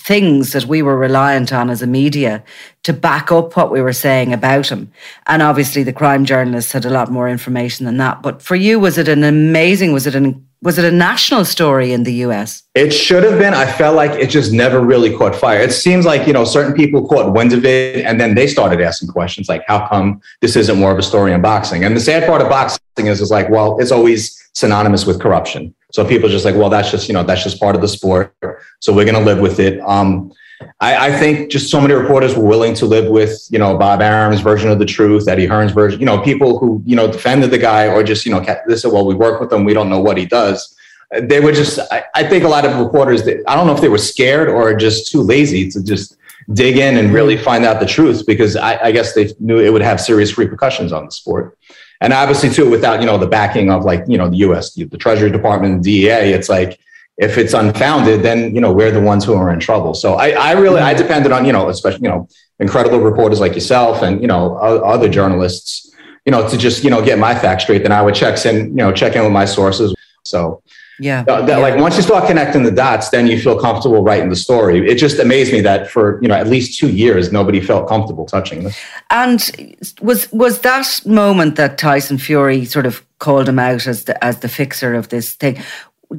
things 0.05 0.53
that 0.53 0.65
we 0.65 0.83
were 0.83 0.95
reliant 0.95 1.51
on 1.51 1.69
as 1.71 1.81
a 1.81 1.87
media 1.87 2.43
to 2.83 2.93
back 2.93 3.31
up 3.31 3.57
what 3.57 3.71
we 3.71 3.81
were 3.81 3.91
saying 3.91 4.31
about 4.31 4.67
him. 4.67 4.91
And 5.25 5.41
obviously 5.41 5.81
the 5.81 5.91
crime 5.91 6.25
journalists 6.25 6.71
had 6.71 6.85
a 6.85 6.91
lot 6.91 7.11
more 7.11 7.27
information 7.27 7.87
than 7.87 7.97
that. 7.97 8.21
But 8.21 8.39
for 8.39 8.55
you, 8.55 8.79
was 8.79 8.99
it 8.99 9.07
an 9.07 9.23
amazing, 9.23 9.93
was 9.93 10.05
it 10.05 10.13
an 10.13 10.45
was 10.61 10.79
it 10.79 10.85
a 10.85 10.91
national 10.91 11.45
story 11.45 11.93
in 11.93 12.03
the 12.03 12.13
US? 12.25 12.63
It 12.73 12.89
should 12.89 13.23
have 13.23 13.37
been. 13.37 13.53
I 13.53 13.71
felt 13.71 13.95
like 13.95 14.11
it 14.19 14.31
just 14.31 14.51
never 14.51 14.79
really 14.79 15.15
caught 15.15 15.35
fire. 15.35 15.59
It 15.59 15.71
seems 15.71 16.07
like, 16.07 16.25
you 16.25 16.33
know, 16.33 16.43
certain 16.43 16.73
people 16.73 17.07
caught 17.07 17.33
wind 17.33 17.53
of 17.53 17.63
it 17.65 18.03
and 18.03 18.19
then 18.19 18.33
they 18.33 18.47
started 18.47 18.81
asking 18.81 19.09
questions 19.09 19.47
like, 19.47 19.63
how 19.67 19.87
come 19.87 20.21
this 20.41 20.55
isn't 20.55 20.79
more 20.79 20.91
of 20.91 20.97
a 20.97 21.03
story 21.03 21.33
in 21.33 21.41
boxing? 21.41 21.83
And 21.83 21.95
the 21.95 21.99
sad 21.99 22.27
part 22.27 22.41
of 22.41 22.49
boxing 22.49 22.79
is, 23.05 23.21
is 23.21 23.29
like, 23.29 23.47
well, 23.49 23.77
it's 23.79 23.91
always 23.91 24.35
synonymous 24.53 25.05
with 25.05 25.19
corruption. 25.21 25.74
So 25.91 26.05
people 26.05 26.27
are 26.27 26.31
just 26.31 26.45
like, 26.45 26.55
well, 26.55 26.69
that's 26.69 26.91
just, 26.91 27.07
you 27.07 27.13
know, 27.13 27.23
that's 27.23 27.43
just 27.43 27.59
part 27.59 27.75
of 27.75 27.81
the 27.81 27.87
sport. 27.87 28.35
So 28.79 28.93
we're 28.93 29.05
going 29.05 29.15
to 29.15 29.21
live 29.21 29.39
with 29.39 29.59
it. 29.59 29.79
Um, 29.81 30.31
I, 30.79 31.07
I, 31.07 31.11
think 31.11 31.51
just 31.51 31.69
so 31.69 31.81
many 31.81 31.93
reporters 31.93 32.35
were 32.35 32.45
willing 32.45 32.73
to 32.75 32.85
live 32.85 33.09
with, 33.09 33.47
you 33.49 33.59
know, 33.59 33.77
Bob 33.77 34.01
Arum's 34.01 34.41
version 34.41 34.69
of 34.69 34.79
the 34.79 34.85
truth, 34.85 35.27
Eddie 35.27 35.45
Hearn's 35.45 35.71
version, 35.71 35.99
you 35.99 36.05
know, 36.05 36.21
people 36.21 36.59
who, 36.59 36.81
you 36.85 36.95
know, 36.95 37.11
defended 37.11 37.51
the 37.51 37.57
guy 37.57 37.87
or 37.87 38.03
just, 38.03 38.25
you 38.25 38.31
know, 38.31 38.43
this 38.67 38.81
said, 38.81 38.91
well, 38.91 39.05
we 39.05 39.15
work 39.15 39.39
with 39.39 39.51
him. 39.51 39.65
We 39.65 39.73
don't 39.73 39.89
know 39.89 39.99
what 39.99 40.17
he 40.17 40.25
does. 40.25 40.75
They 41.21 41.39
were 41.39 41.51
just, 41.51 41.79
I, 41.91 42.03
I 42.15 42.23
think 42.23 42.43
a 42.43 42.47
lot 42.47 42.65
of 42.65 42.77
reporters, 42.77 43.27
I 43.47 43.55
don't 43.55 43.67
know 43.67 43.73
if 43.73 43.81
they 43.81 43.89
were 43.89 43.97
scared 43.97 44.49
or 44.49 44.73
just 44.75 45.11
too 45.11 45.21
lazy 45.21 45.69
to 45.71 45.83
just 45.83 46.17
dig 46.53 46.77
in 46.77 46.97
and 46.97 47.13
really 47.13 47.37
find 47.37 47.65
out 47.65 47.79
the 47.79 47.85
truth 47.85 48.25
because 48.25 48.55
I, 48.55 48.85
I 48.85 48.91
guess 48.91 49.13
they 49.13 49.33
knew 49.39 49.59
it 49.59 49.71
would 49.71 49.81
have 49.81 49.99
serious 49.99 50.37
repercussions 50.37 50.91
on 50.91 51.05
the 51.05 51.11
sport 51.11 51.57
and 52.01 52.13
obviously 52.13 52.49
too 52.49 52.69
without 52.69 52.99
you 52.99 53.05
know 53.05 53.17
the 53.17 53.27
backing 53.27 53.71
of 53.71 53.83
like 53.83 54.03
you 54.07 54.17
know 54.17 54.29
the 54.29 54.37
U.S. 54.37 54.73
the, 54.73 54.85
Treasury 54.97 55.31
Department, 55.31 55.83
DEA, 55.83 56.33
it's 56.33 56.49
like 56.49 56.79
if 57.17 57.37
it's 57.37 57.53
unfounded, 57.53 58.23
then 58.23 58.53
you 58.53 58.61
know 58.61 58.73
we're 58.73 58.91
the 58.91 59.01
ones 59.01 59.23
who 59.23 59.33
are 59.33 59.51
in 59.51 59.59
trouble. 59.59 59.93
So 59.93 60.15
I, 60.15 60.31
I 60.31 60.51
really 60.53 60.81
I 60.81 60.93
depended 60.93 61.31
on 61.31 61.45
you 61.45 61.53
know 61.53 61.69
especially 61.69 62.03
you 62.03 62.09
know 62.09 62.27
incredible 62.59 62.99
reporters 62.99 63.39
like 63.39 63.53
yourself 63.53 64.01
and 64.01 64.21
you 64.21 64.27
know 64.27 64.57
other 64.57 65.09
journalists 65.09 65.93
you 66.25 66.31
know 66.31 66.47
to 66.47 66.57
just 66.57 66.83
you 66.83 66.89
know 66.89 67.03
get 67.03 67.19
my 67.19 67.33
facts 67.35 67.63
straight. 67.63 67.83
Then 67.83 67.91
I 67.91 68.01
would 68.01 68.15
check 68.15 68.43
in 68.45 68.67
you 68.69 68.75
know 68.75 68.91
check 68.91 69.15
in 69.15 69.23
with 69.23 69.31
my 69.31 69.45
sources. 69.45 69.93
So 70.23 70.61
yeah, 70.99 71.23
that, 71.23 71.47
yeah. 71.47 71.57
like 71.57 71.79
once 71.79 71.97
you 71.97 72.01
start 72.01 72.27
connecting 72.27 72.63
the 72.63 72.71
dots, 72.71 73.09
then 73.09 73.27
you 73.27 73.39
feel 73.39 73.59
comfortable 73.59 74.01
writing 74.03 74.29
the 74.29 74.35
story. 74.35 74.87
It 74.89 74.95
just 74.95 75.19
amazed 75.19 75.51
me 75.51 75.61
that 75.61 75.89
for 75.89 76.21
you 76.21 76.27
know 76.27 76.35
at 76.35 76.47
least 76.47 76.79
two 76.79 76.89
years 76.89 77.31
nobody 77.31 77.59
felt 77.59 77.87
comfortable 77.87 78.25
touching 78.25 78.63
this. 78.63 78.79
And 79.09 79.77
was 80.01 80.31
was 80.31 80.61
that 80.61 81.01
moment 81.05 81.55
that 81.57 81.77
Tyson 81.77 82.17
Fury 82.17 82.65
sort 82.65 82.85
of 82.85 83.05
called 83.19 83.49
him 83.49 83.59
out 83.59 83.87
as 83.87 84.05
the 84.05 84.23
as 84.23 84.39
the 84.39 84.49
fixer 84.49 84.93
of 84.93 85.09
this 85.09 85.33
thing? 85.35 85.61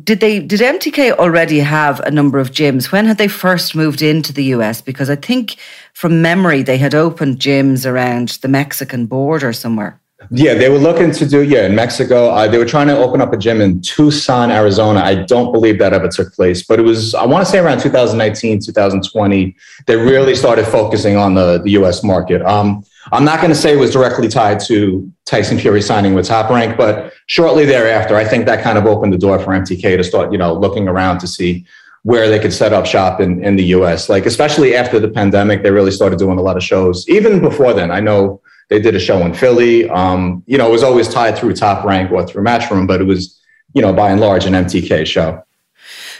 Did 0.02 0.20
they 0.20 0.40
did 0.40 0.60
MTK 0.60 1.12
already 1.12 1.60
have 1.60 2.00
a 2.00 2.10
number 2.10 2.38
of 2.38 2.50
gyms? 2.50 2.92
When 2.92 3.06
had 3.06 3.18
they 3.18 3.28
first 3.28 3.74
moved 3.74 4.02
into 4.02 4.32
the 4.32 4.44
US? 4.56 4.82
Because 4.82 5.08
I 5.08 5.16
think 5.16 5.56
from 5.94 6.20
memory 6.20 6.62
they 6.62 6.78
had 6.78 6.94
opened 6.94 7.38
gyms 7.38 7.90
around 7.90 8.38
the 8.42 8.48
Mexican 8.48 9.06
border 9.06 9.52
somewhere. 9.52 10.00
Yeah, 10.30 10.54
they 10.54 10.70
were 10.70 10.78
looking 10.78 11.12
to 11.12 11.28
do, 11.28 11.42
yeah, 11.42 11.66
in 11.66 11.74
Mexico. 11.74 12.30
Uh, 12.30 12.48
they 12.48 12.56
were 12.56 12.64
trying 12.64 12.86
to 12.88 12.96
open 12.96 13.20
up 13.20 13.32
a 13.32 13.36
gym 13.36 13.60
in 13.60 13.82
Tucson, 13.82 14.50
Arizona. 14.50 15.00
I 15.00 15.14
don't 15.14 15.52
believe 15.52 15.78
that 15.78 15.92
ever 15.92 16.08
took 16.08 16.32
place, 16.32 16.64
but 16.64 16.78
it 16.78 16.82
was, 16.82 17.14
I 17.14 17.26
want 17.26 17.44
to 17.44 17.50
say 17.50 17.58
around 17.58 17.80
2019, 17.80 18.60
2020, 18.60 19.56
they 19.86 19.96
really 19.96 20.34
started 20.34 20.66
focusing 20.66 21.16
on 21.16 21.34
the, 21.34 21.58
the 21.58 21.70
US 21.72 22.02
market. 22.02 22.40
Um, 22.42 22.82
I'm 23.12 23.24
not 23.24 23.40
going 23.40 23.50
to 23.50 23.54
say 23.54 23.74
it 23.74 23.78
was 23.78 23.92
directly 23.92 24.26
tied 24.26 24.58
to 24.60 25.10
Tyson 25.26 25.58
Fury 25.58 25.82
signing 25.82 26.14
with 26.14 26.26
Top 26.26 26.50
Rank, 26.50 26.76
but 26.76 27.12
shortly 27.26 27.66
thereafter, 27.66 28.16
I 28.16 28.24
think 28.24 28.46
that 28.46 28.64
kind 28.64 28.78
of 28.78 28.86
opened 28.86 29.12
the 29.12 29.18
door 29.18 29.38
for 29.38 29.50
MTK 29.50 29.98
to 29.98 30.02
start, 30.02 30.32
you 30.32 30.38
know, 30.38 30.54
looking 30.54 30.88
around 30.88 31.18
to 31.18 31.28
see 31.28 31.64
where 32.02 32.28
they 32.28 32.38
could 32.38 32.52
set 32.52 32.72
up 32.72 32.86
shop 32.86 33.20
in, 33.20 33.44
in 33.44 33.56
the 33.56 33.64
US. 33.64 34.08
Like, 34.08 34.26
especially 34.26 34.74
after 34.74 34.98
the 34.98 35.08
pandemic, 35.08 35.62
they 35.62 35.70
really 35.70 35.90
started 35.90 36.18
doing 36.18 36.38
a 36.38 36.42
lot 36.42 36.56
of 36.56 36.62
shows. 36.62 37.06
Even 37.08 37.40
before 37.40 37.74
then, 37.74 37.90
I 37.90 38.00
know 38.00 38.40
they 38.68 38.80
did 38.80 38.94
a 38.94 39.00
show 39.00 39.20
in 39.24 39.32
Philly. 39.32 39.88
Um, 39.88 40.42
you 40.46 40.58
know, 40.58 40.68
it 40.68 40.72
was 40.72 40.82
always 40.82 41.08
tied 41.08 41.38
through 41.38 41.54
Top 41.54 41.84
Rank 41.84 42.10
or 42.10 42.26
through 42.26 42.44
Matchroom, 42.44 42.86
but 42.86 43.00
it 43.00 43.04
was, 43.04 43.40
you 43.74 43.82
know, 43.82 43.92
by 43.92 44.10
and 44.10 44.20
large 44.20 44.44
an 44.44 44.54
MTK 44.54 45.06
show. 45.06 45.42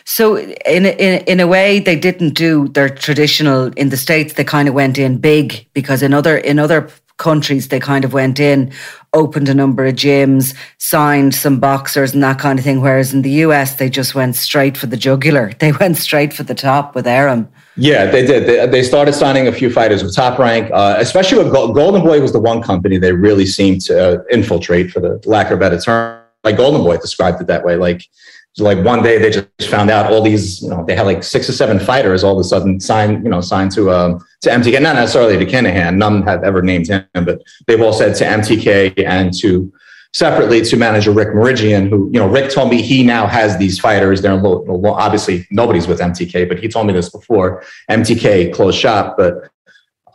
So 0.05 0.39
in 0.39 0.87
in 0.87 1.25
in 1.25 1.41
a 1.41 1.47
way, 1.49 1.81
they 1.81 1.97
didn't 1.97 2.35
do 2.35 2.69
their 2.69 2.89
traditional 2.89 3.67
in 3.77 3.89
the 3.89 3.97
states. 3.97 4.35
They 4.35 4.45
kind 4.45 4.69
of 4.69 4.75
went 4.75 4.99
in 4.99 5.19
big 5.19 5.67
because 5.73 6.03
in 6.03 6.15
other 6.15 6.37
in 6.37 6.61
other 6.61 6.89
countries 7.17 7.69
they 7.69 7.81
kind 7.81 8.05
of 8.05 8.13
went 8.13 8.39
in, 8.39 8.73
opened 9.13 9.49
a 9.49 9.55
number 9.55 9.85
of 9.85 9.95
gyms, 9.95 10.55
signed 10.79 11.35
some 11.35 11.59
boxers 11.59 12.15
and 12.15 12.23
that 12.23 12.39
kind 12.39 12.59
of 12.59 12.65
thing. 12.65 12.81
Whereas 12.81 13.13
in 13.13 13.23
the 13.23 13.31
US, 13.47 13.77
they 13.77 13.89
just 13.89 14.15
went 14.15 14.37
straight 14.37 14.77
for 14.77 14.87
the 14.87 14.97
jugular. 14.97 15.53
They 15.59 15.73
went 15.73 15.97
straight 15.97 16.33
for 16.33 16.45
the 16.45 16.55
top 16.55 16.95
with 16.95 17.07
Arum. 17.07 17.49
Yeah, 17.77 18.07
they 18.07 18.25
did. 18.25 18.47
They, 18.47 18.67
they 18.67 18.83
started 18.83 19.13
signing 19.15 19.49
a 19.49 19.53
few 19.53 19.71
fighters 19.71 20.03
with 20.03 20.15
top 20.15 20.39
rank, 20.39 20.71
uh, 20.73 20.97
especially 20.99 21.39
with 21.39 21.53
Golden 21.53 22.03
Boy 22.03 22.21
was 22.21 22.33
the 22.33 22.41
one 22.41 22.63
company 22.63 22.97
they 22.97 23.13
really 23.13 23.47
seemed 23.47 23.83
to 23.83 24.21
uh, 24.21 24.25
infiltrate, 24.31 24.91
for 24.91 25.01
the 25.01 25.23
lack 25.27 25.51
of 25.51 25.59
a 25.59 25.61
better 25.61 25.79
term. 25.79 26.23
Like 26.43 26.57
Golden 26.57 26.83
Boy 26.83 26.97
described 26.97 27.41
it 27.41 27.49
that 27.49 27.65
way. 27.65 27.77
Like, 27.77 28.03
like 28.59 28.83
one 28.83 29.03
day 29.03 29.19
they 29.19 29.31
just 29.31 29.71
found 29.71 29.91
out 29.91 30.11
all 30.11 30.23
these, 30.23 30.63
you 30.63 30.71
know, 30.71 30.85
they 30.87 30.97
had 30.97 31.05
like 31.05 31.23
six 31.23 31.49
or 31.49 31.53
seven 31.53 31.79
fighters 31.79 32.25
all 32.25 32.33
of 32.33 32.41
a 32.41 32.45
sudden 32.45 32.81
signed, 32.81 33.23
you 33.23 33.29
know, 33.29 33.43
signed 33.43 33.73
to 33.73 33.91
um, 33.91 34.25
to 34.41 34.49
MTK, 34.49 34.81
not 34.81 34.97
necessarily 34.97 35.37
to 35.37 35.45
Kinahan. 35.45 35.97
None 35.97 36.23
have 36.23 36.45
ever 36.45 36.63
named 36.63 36.89
him, 36.89 37.05
but 37.13 37.43
they've 37.67 37.81
all 37.81 37.93
said 37.93 38.15
to 38.17 38.25
MTK 38.25 39.07
and 39.07 39.35
to 39.41 39.71
separately 40.13 40.63
to 40.63 40.77
manager 40.77 41.13
Rick 41.13 41.29
Mirigian, 41.29 41.89
who, 41.89 42.11
you 42.13 42.19
know, 42.19 42.29
Rick 42.29 42.51
told 42.51 42.71
me 42.71 42.83
he 42.83 43.03
now 43.03 43.27
has 43.27 43.57
these 43.59 43.79
fighters. 43.79 44.23
They're 44.23 44.33
obviously 44.33 45.47
nobody's 45.51 45.87
with 45.87 46.01
MTK, 46.01 46.49
but 46.49 46.59
he 46.59 46.69
told 46.69 46.87
me 46.87 46.93
this 46.93 47.11
before. 47.11 47.63
MTK 47.91 48.53
closed 48.55 48.79
shop, 48.79 49.17
but 49.17 49.51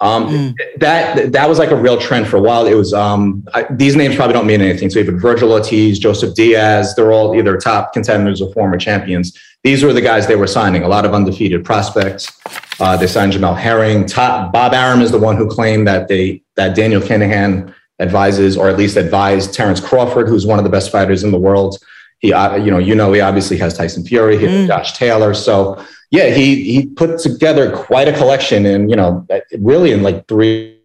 um, 0.02 0.28
mm. 0.28 0.56
that 0.80 1.32
that 1.32 1.48
was 1.48 1.60
like 1.60 1.70
a 1.70 1.76
real 1.76 2.00
trend 2.00 2.28
for 2.28 2.38
a 2.38 2.42
while. 2.42 2.66
It 2.66 2.74
was 2.74 2.92
um, 2.92 3.46
I, 3.54 3.68
these 3.70 3.96
names 3.96 4.16
probably 4.16 4.34
don't 4.34 4.48
mean 4.48 4.60
anything. 4.60 4.90
So 4.90 5.00
even 5.00 5.20
Vergil 5.20 5.52
Ortiz, 5.52 6.00
Joseph 6.00 6.34
Diaz, 6.34 6.96
they're 6.96 7.12
all 7.12 7.36
either 7.36 7.56
top 7.58 7.94
contenders 7.94 8.42
or 8.42 8.52
former 8.54 8.78
champions. 8.78 9.38
These 9.64 9.84
were 9.84 9.94
the 9.94 10.02
guys 10.02 10.26
they 10.26 10.36
were 10.36 10.48
signing. 10.48 10.82
A 10.82 10.88
lot 10.88 11.06
of 11.06 11.14
undefeated 11.14 11.64
prospects. 11.64 12.28
Uh, 12.80 12.98
they 12.98 13.06
signed 13.06 13.34
Jamel 13.34 13.56
Herring. 13.56 14.08
Top, 14.08 14.52
Bob 14.52 14.74
Arum 14.74 15.02
is 15.02 15.12
the 15.12 15.20
one 15.20 15.38
who 15.38 15.48
claimed 15.48 15.88
that 15.88 16.08
they 16.08 16.42
that 16.56 16.76
Daniel 16.76 17.00
Kinahan 17.00 17.72
advises, 18.02 18.58
or 18.58 18.68
at 18.68 18.78
least 18.78 18.98
advised 18.98 19.54
Terrence 19.54 19.80
Crawford, 19.80 20.28
who's 20.28 20.46
one 20.46 20.58
of 20.58 20.66
the 20.66 20.72
best 20.72 20.92
fighters 20.92 21.24
in 21.24 21.32
the 21.32 21.40
world. 21.40 21.78
He, 22.20 22.34
uh, 22.34 22.56
you 22.56 22.72
know, 22.72 22.78
you 22.78 22.96
know, 22.96 23.14
he 23.14 23.22
obviously 23.22 23.58
has 23.58 23.78
Tyson 23.78 24.04
Fury, 24.04 24.38
he 24.38 24.46
mm. 24.46 24.68
Josh 24.68 24.98
Taylor. 24.98 25.34
So 25.34 25.84
yeah, 26.12 26.30
he 26.30 26.64
he 26.64 26.88
put 26.88 27.20
together 27.20 27.72
quite 27.72 28.08
a 28.08 28.14
collection, 28.14 28.66
and 28.66 28.90
you 28.90 28.96
know, 28.96 29.26
really 29.60 29.92
in 29.92 30.04
like 30.04 30.28
three, 30.28 30.78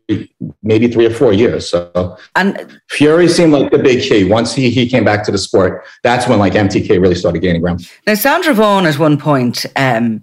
maybe 0.62 0.88
three 0.88 1.04
or 1.04 1.10
four 1.10 1.32
years. 1.32 1.68
So 1.68 2.16
and 2.36 2.80
Fury 2.88 3.28
seemed 3.28 3.52
like 3.52 3.70
the 3.72 3.78
big 3.78 4.02
key. 4.02 4.24
Once 4.24 4.54
he 4.54 4.70
he 4.70 4.88
came 4.88 5.04
back 5.04 5.24
to 5.24 5.32
the 5.32 5.38
sport, 5.38 5.84
that's 6.02 6.28
when 6.28 6.38
like 6.38 6.52
MTK 6.52 7.00
really 7.00 7.16
started 7.16 7.40
gaining 7.40 7.60
ground. 7.60 7.90
Now 8.06 8.14
Sandra 8.14 8.54
Vaughan 8.54 8.86
at 8.86 8.98
one 8.98 9.18
point. 9.18 9.66
Um, 9.74 10.22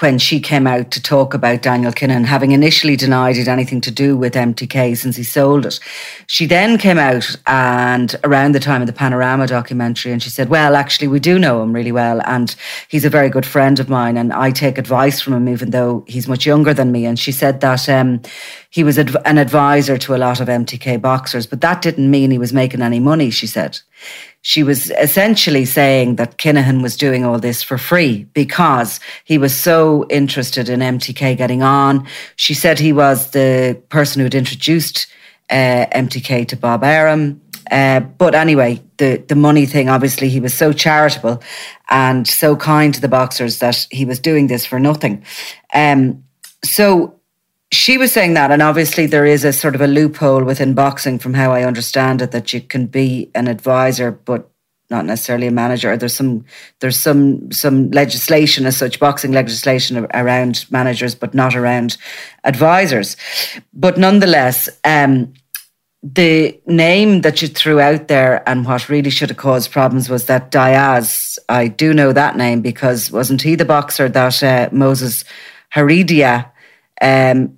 when 0.00 0.18
she 0.18 0.40
came 0.40 0.66
out 0.66 0.90
to 0.90 1.02
talk 1.02 1.32
about 1.32 1.62
Daniel 1.62 1.92
Kinahan, 1.92 2.24
having 2.24 2.52
initially 2.52 2.96
denied 2.96 3.36
it 3.36 3.48
anything 3.48 3.80
to 3.80 3.90
do 3.90 4.16
with 4.16 4.34
MTK 4.34 4.96
since 4.96 5.16
he 5.16 5.22
sold 5.22 5.64
it. 5.64 5.80
She 6.26 6.46
then 6.46 6.76
came 6.76 6.98
out 6.98 7.36
and 7.46 8.14
around 8.22 8.52
the 8.52 8.60
time 8.60 8.82
of 8.82 8.86
the 8.86 8.92
Panorama 8.92 9.46
documentary 9.46 10.12
and 10.12 10.22
she 10.22 10.30
said, 10.30 10.48
Well, 10.48 10.76
actually, 10.76 11.08
we 11.08 11.20
do 11.20 11.38
know 11.38 11.62
him 11.62 11.72
really 11.72 11.92
well. 11.92 12.20
And 12.26 12.54
he's 12.88 13.04
a 13.04 13.10
very 13.10 13.30
good 13.30 13.46
friend 13.46 13.80
of 13.80 13.88
mine. 13.88 14.16
And 14.16 14.32
I 14.32 14.50
take 14.50 14.76
advice 14.76 15.20
from 15.20 15.32
him, 15.32 15.48
even 15.48 15.70
though 15.70 16.04
he's 16.06 16.28
much 16.28 16.44
younger 16.44 16.74
than 16.74 16.92
me. 16.92 17.06
And 17.06 17.18
she 17.18 17.32
said 17.32 17.60
that 17.62 17.88
um, 17.88 18.20
he 18.70 18.84
was 18.84 18.98
an 18.98 19.38
advisor 19.38 19.96
to 19.98 20.14
a 20.14 20.18
lot 20.18 20.40
of 20.40 20.48
MTK 20.48 21.00
boxers, 21.00 21.46
but 21.46 21.62
that 21.62 21.80
didn't 21.80 22.10
mean 22.10 22.30
he 22.30 22.38
was 22.38 22.52
making 22.52 22.82
any 22.82 23.00
money, 23.00 23.30
she 23.30 23.46
said 23.46 23.80
she 24.46 24.62
was 24.62 24.92
essentially 24.92 25.64
saying 25.64 26.14
that 26.16 26.38
Kinahan 26.38 26.80
was 26.80 26.96
doing 26.96 27.24
all 27.24 27.40
this 27.40 27.64
for 27.64 27.76
free 27.78 28.28
because 28.32 29.00
he 29.24 29.38
was 29.38 29.52
so 29.52 30.06
interested 30.08 30.68
in 30.68 30.78
MTK 30.78 31.36
getting 31.36 31.64
on. 31.64 32.06
She 32.36 32.54
said 32.54 32.78
he 32.78 32.92
was 32.92 33.32
the 33.32 33.76
person 33.88 34.20
who 34.20 34.24
had 34.26 34.36
introduced 34.36 35.08
uh, 35.50 35.86
MTK 35.92 36.46
to 36.46 36.56
Bob 36.56 36.84
Arum. 36.84 37.40
Uh, 37.72 37.98
but 37.98 38.36
anyway, 38.36 38.80
the 38.98 39.16
the 39.16 39.34
money 39.34 39.66
thing. 39.66 39.88
Obviously, 39.88 40.28
he 40.28 40.38
was 40.38 40.54
so 40.54 40.72
charitable 40.72 41.42
and 41.90 42.28
so 42.28 42.54
kind 42.54 42.94
to 42.94 43.00
the 43.00 43.08
boxers 43.08 43.58
that 43.58 43.88
he 43.90 44.04
was 44.04 44.20
doing 44.20 44.46
this 44.46 44.64
for 44.64 44.78
nothing. 44.78 45.24
Um, 45.74 46.22
so 46.64 47.18
she 47.72 47.98
was 47.98 48.12
saying 48.12 48.34
that, 48.34 48.50
and 48.50 48.62
obviously 48.62 49.06
there 49.06 49.26
is 49.26 49.44
a 49.44 49.52
sort 49.52 49.74
of 49.74 49.80
a 49.80 49.86
loophole 49.86 50.44
within 50.44 50.74
boxing, 50.74 51.18
from 51.18 51.34
how 51.34 51.52
I 51.52 51.64
understand 51.64 52.22
it, 52.22 52.30
that 52.30 52.52
you 52.52 52.60
can 52.60 52.86
be 52.86 53.30
an 53.34 53.48
advisor, 53.48 54.12
but 54.12 54.50
not 54.88 55.04
necessarily 55.04 55.48
a 55.48 55.52
manager. 55.52 55.96
There's 55.96 56.14
some 56.14 56.44
there's 56.80 56.98
some 56.98 57.50
some 57.50 57.90
legislation 57.90 58.66
as 58.66 58.76
such, 58.76 59.00
boxing 59.00 59.32
legislation 59.32 60.06
around 60.14 60.64
managers, 60.70 61.14
but 61.14 61.34
not 61.34 61.56
around 61.56 61.96
advisors. 62.44 63.16
But 63.72 63.98
nonetheless, 63.98 64.68
um, 64.84 65.34
the 66.04 66.60
name 66.66 67.22
that 67.22 67.42
you 67.42 67.48
threw 67.48 67.80
out 67.80 68.06
there 68.06 68.48
and 68.48 68.64
what 68.64 68.88
really 68.88 69.10
should 69.10 69.30
have 69.30 69.38
caused 69.38 69.72
problems 69.72 70.08
was 70.08 70.26
that 70.26 70.52
Diaz. 70.52 71.36
I 71.48 71.66
do 71.66 71.92
know 71.92 72.12
that 72.12 72.36
name 72.36 72.60
because 72.60 73.10
wasn't 73.10 73.42
he 73.42 73.56
the 73.56 73.64
boxer 73.64 74.08
that 74.08 74.42
uh, 74.42 74.68
Moses 74.70 75.24
Heredia 75.70 76.52
um, 77.00 77.55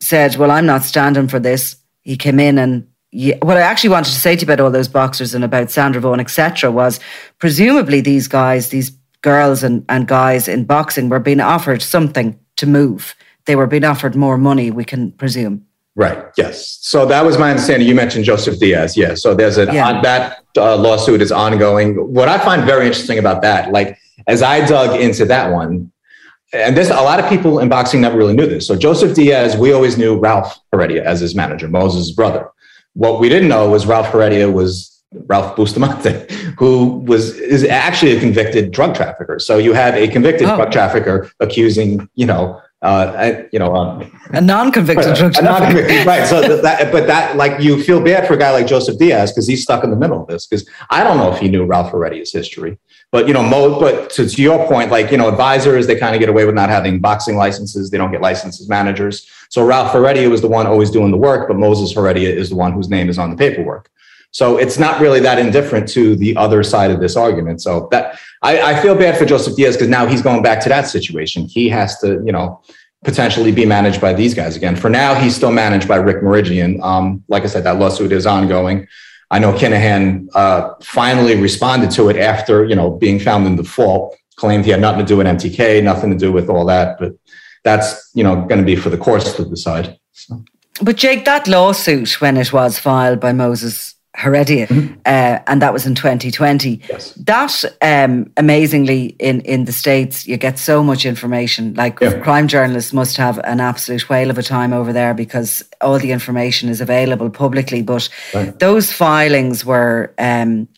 said, 0.00 0.36
"Well, 0.36 0.50
I'm 0.50 0.66
not 0.66 0.84
standing 0.84 1.28
for 1.28 1.38
this." 1.38 1.76
He 2.02 2.16
came 2.16 2.38
in 2.38 2.58
and 2.58 2.86
yeah, 3.12 3.36
what 3.40 3.56
I 3.56 3.60
actually 3.60 3.90
wanted 3.90 4.12
to 4.12 4.20
say 4.20 4.36
to 4.36 4.40
you 4.40 4.44
about 4.44 4.60
all 4.60 4.70
those 4.70 4.88
boxers 4.88 5.34
and 5.34 5.42
about 5.42 5.70
Sandra 5.70 6.02
Vaughan, 6.02 6.20
etc., 6.20 6.70
was 6.70 7.00
presumably 7.38 8.00
these 8.00 8.28
guys, 8.28 8.68
these 8.68 8.90
girls 9.22 9.62
and, 9.62 9.84
and 9.88 10.06
guys 10.06 10.48
in 10.48 10.64
boxing 10.64 11.08
were 11.08 11.18
being 11.18 11.40
offered 11.40 11.82
something 11.82 12.38
to 12.56 12.66
move. 12.66 13.14
They 13.46 13.56
were 13.56 13.66
being 13.66 13.84
offered 13.84 14.16
more 14.16 14.36
money, 14.36 14.70
we 14.70 14.84
can 14.84 15.12
presume. 15.12 15.64
Right. 15.94 16.22
Yes. 16.36 16.76
So 16.82 17.06
that 17.06 17.24
was 17.24 17.38
my 17.38 17.50
understanding. 17.50 17.88
You 17.88 17.94
mentioned 17.94 18.26
Joseph 18.26 18.58
Diaz. 18.58 18.98
Yeah. 18.98 19.14
So 19.14 19.34
there's 19.34 19.56
a 19.56 19.64
yeah. 19.64 20.02
that 20.02 20.44
uh, 20.56 20.76
lawsuit 20.76 21.22
is 21.22 21.32
ongoing. 21.32 21.94
What 22.12 22.28
I 22.28 22.38
find 22.38 22.64
very 22.64 22.86
interesting 22.86 23.18
about 23.18 23.40
that, 23.42 23.72
like 23.72 23.98
as 24.26 24.42
I 24.42 24.66
dug 24.66 25.00
into 25.00 25.24
that 25.24 25.50
one, 25.50 25.90
and 26.56 26.76
this 26.76 26.90
a 26.90 26.94
lot 26.94 27.20
of 27.20 27.28
people 27.28 27.60
in 27.60 27.68
boxing 27.68 28.00
never 28.00 28.16
really 28.16 28.34
knew 28.34 28.46
this. 28.46 28.66
So 28.66 28.76
Joseph 28.76 29.14
Diaz, 29.14 29.56
we 29.56 29.72
always 29.72 29.98
knew 29.98 30.18
Ralph 30.18 30.58
Heredia 30.72 31.04
as 31.04 31.20
his 31.20 31.34
manager, 31.34 31.68
Moses' 31.68 32.10
brother. 32.12 32.50
What 32.94 33.20
we 33.20 33.28
didn't 33.28 33.48
know 33.48 33.68
was 33.68 33.86
Ralph 33.86 34.08
Heredia 34.08 34.50
was 34.50 35.02
Ralph 35.12 35.56
Bustamante, 35.56 36.26
who 36.58 36.98
was 37.06 37.38
is 37.38 37.64
actually 37.64 38.16
a 38.16 38.20
convicted 38.20 38.70
drug 38.70 38.94
trafficker. 38.94 39.38
So 39.38 39.58
you 39.58 39.72
have 39.72 39.94
a 39.94 40.08
convicted 40.08 40.48
oh. 40.48 40.56
drug 40.56 40.72
trafficker 40.72 41.30
accusing, 41.40 42.08
you 42.14 42.26
know, 42.26 42.60
uh, 42.82 43.42
you 43.52 43.58
know, 43.58 43.74
um, 43.74 44.10
a 44.30 44.40
non-convicted 44.40 45.16
drug 45.16 45.32
trafficker. 45.32 46.04
Right. 46.04 46.26
So 46.26 46.40
that, 46.40 46.92
but 46.92 47.06
that, 47.06 47.36
like, 47.36 47.60
you 47.60 47.82
feel 47.82 48.02
bad 48.02 48.26
for 48.26 48.34
a 48.34 48.36
guy 48.36 48.50
like 48.50 48.66
Joseph 48.66 48.98
Diaz 48.98 49.32
because 49.32 49.46
he's 49.46 49.62
stuck 49.62 49.84
in 49.84 49.90
the 49.90 49.96
middle 49.96 50.20
of 50.20 50.28
this. 50.28 50.46
Because 50.46 50.68
I 50.90 51.04
don't 51.04 51.16
know 51.16 51.32
if 51.32 51.38
he 51.38 51.48
knew 51.48 51.64
Ralph 51.64 51.92
Heredia's 51.92 52.32
history, 52.32 52.78
but 53.16 53.26
you 53.26 53.32
know, 53.32 53.42
Mo, 53.42 53.80
but 53.80 54.10
to, 54.10 54.28
to 54.28 54.42
your 54.42 54.68
point, 54.68 54.90
like, 54.90 55.10
you 55.10 55.16
know, 55.16 55.26
advisors 55.26 55.86
they 55.86 55.96
kind 55.96 56.14
of 56.14 56.20
get 56.20 56.28
away 56.28 56.44
with 56.44 56.54
not 56.54 56.68
having 56.68 57.00
boxing 57.00 57.34
licenses. 57.34 57.88
They 57.88 57.96
don't 57.96 58.12
get 58.12 58.20
licenses 58.20 58.68
managers. 58.68 59.26
So 59.48 59.64
Ralph 59.64 59.90
Heredia 59.90 60.28
was 60.28 60.42
the 60.42 60.48
one 60.48 60.66
always 60.66 60.90
doing 60.90 61.12
the 61.12 61.16
work, 61.16 61.48
but 61.48 61.56
Moses 61.56 61.94
Heredia 61.94 62.28
is 62.28 62.50
the 62.50 62.56
one 62.56 62.72
whose 62.72 62.90
name 62.90 63.08
is 63.08 63.18
on 63.18 63.30
the 63.30 63.36
paperwork. 63.36 63.88
So 64.32 64.58
it's 64.58 64.78
not 64.78 65.00
really 65.00 65.18
that 65.20 65.38
indifferent 65.38 65.88
to 65.92 66.14
the 66.14 66.36
other 66.36 66.62
side 66.62 66.90
of 66.90 67.00
this 67.00 67.16
argument. 67.16 67.62
So 67.62 67.88
that 67.90 68.20
I, 68.42 68.60
I 68.72 68.82
feel 68.82 68.94
bad 68.94 69.16
for 69.16 69.24
Joseph 69.24 69.56
Diaz 69.56 69.76
because 69.76 69.88
now 69.88 70.04
he's 70.04 70.20
going 70.20 70.42
back 70.42 70.60
to 70.64 70.68
that 70.68 70.86
situation. 70.86 71.46
He 71.46 71.70
has 71.70 71.98
to, 72.00 72.22
you 72.22 72.32
know, 72.32 72.60
potentially 73.02 73.50
be 73.50 73.64
managed 73.64 74.02
by 74.02 74.12
these 74.12 74.34
guys 74.34 74.56
again. 74.56 74.76
For 74.76 74.90
now, 74.90 75.14
he's 75.14 75.34
still 75.34 75.52
managed 75.52 75.88
by 75.88 75.96
Rick 75.96 76.22
Mirigian. 76.22 76.82
Um, 76.82 77.24
like 77.28 77.44
I 77.44 77.46
said, 77.46 77.64
that 77.64 77.78
lawsuit 77.78 78.12
is 78.12 78.26
ongoing. 78.26 78.86
I 79.30 79.38
know 79.38 79.52
Kinahan 79.52 80.28
uh, 80.34 80.74
finally 80.82 81.40
responded 81.40 81.90
to 81.92 82.08
it 82.08 82.16
after, 82.16 82.64
you 82.64 82.76
know, 82.76 82.90
being 82.90 83.18
found 83.18 83.46
in 83.46 83.56
default, 83.56 84.16
claimed 84.36 84.64
he 84.64 84.70
had 84.70 84.80
nothing 84.80 85.00
to 85.00 85.06
do 85.06 85.16
with 85.16 85.26
MTK, 85.26 85.82
nothing 85.82 86.10
to 86.10 86.16
do 86.16 86.30
with 86.30 86.48
all 86.48 86.64
that. 86.66 86.98
But 86.98 87.12
that's, 87.64 88.10
you 88.14 88.22
know, 88.22 88.36
going 88.36 88.60
to 88.60 88.64
be 88.64 88.76
for 88.76 88.90
the 88.90 88.98
courts 88.98 89.32
to 89.32 89.44
decide. 89.44 89.98
So. 90.12 90.44
But 90.80 90.96
Jake, 90.96 91.24
that 91.24 91.48
lawsuit, 91.48 92.20
when 92.20 92.36
it 92.36 92.52
was 92.52 92.78
filed 92.78 93.18
by 93.18 93.32
Moses 93.32 93.95
Heredia, 94.16 94.66
mm-hmm. 94.66 94.94
uh, 95.04 95.38
and 95.46 95.60
that 95.60 95.74
was 95.74 95.84
in 95.84 95.94
2020. 95.94 96.80
Yes. 96.88 97.12
That 97.14 97.64
um, 97.82 98.32
amazingly 98.38 99.14
in 99.18 99.42
in 99.42 99.66
the 99.66 99.72
states, 99.72 100.26
you 100.26 100.38
get 100.38 100.58
so 100.58 100.82
much 100.82 101.04
information. 101.04 101.74
Like 101.74 102.00
yeah. 102.00 102.18
crime 102.20 102.48
journalists 102.48 102.94
must 102.94 103.18
have 103.18 103.38
an 103.44 103.60
absolute 103.60 104.08
whale 104.08 104.30
of 104.30 104.38
a 104.38 104.42
time 104.42 104.72
over 104.72 104.90
there 104.90 105.12
because 105.12 105.62
all 105.82 105.98
the 105.98 106.12
information 106.12 106.70
is 106.70 106.80
available 106.80 107.28
publicly. 107.28 107.82
But 107.82 108.08
right. 108.34 108.58
those 108.58 108.90
filings 108.90 109.64
were. 109.66 110.14
Um, 110.18 110.68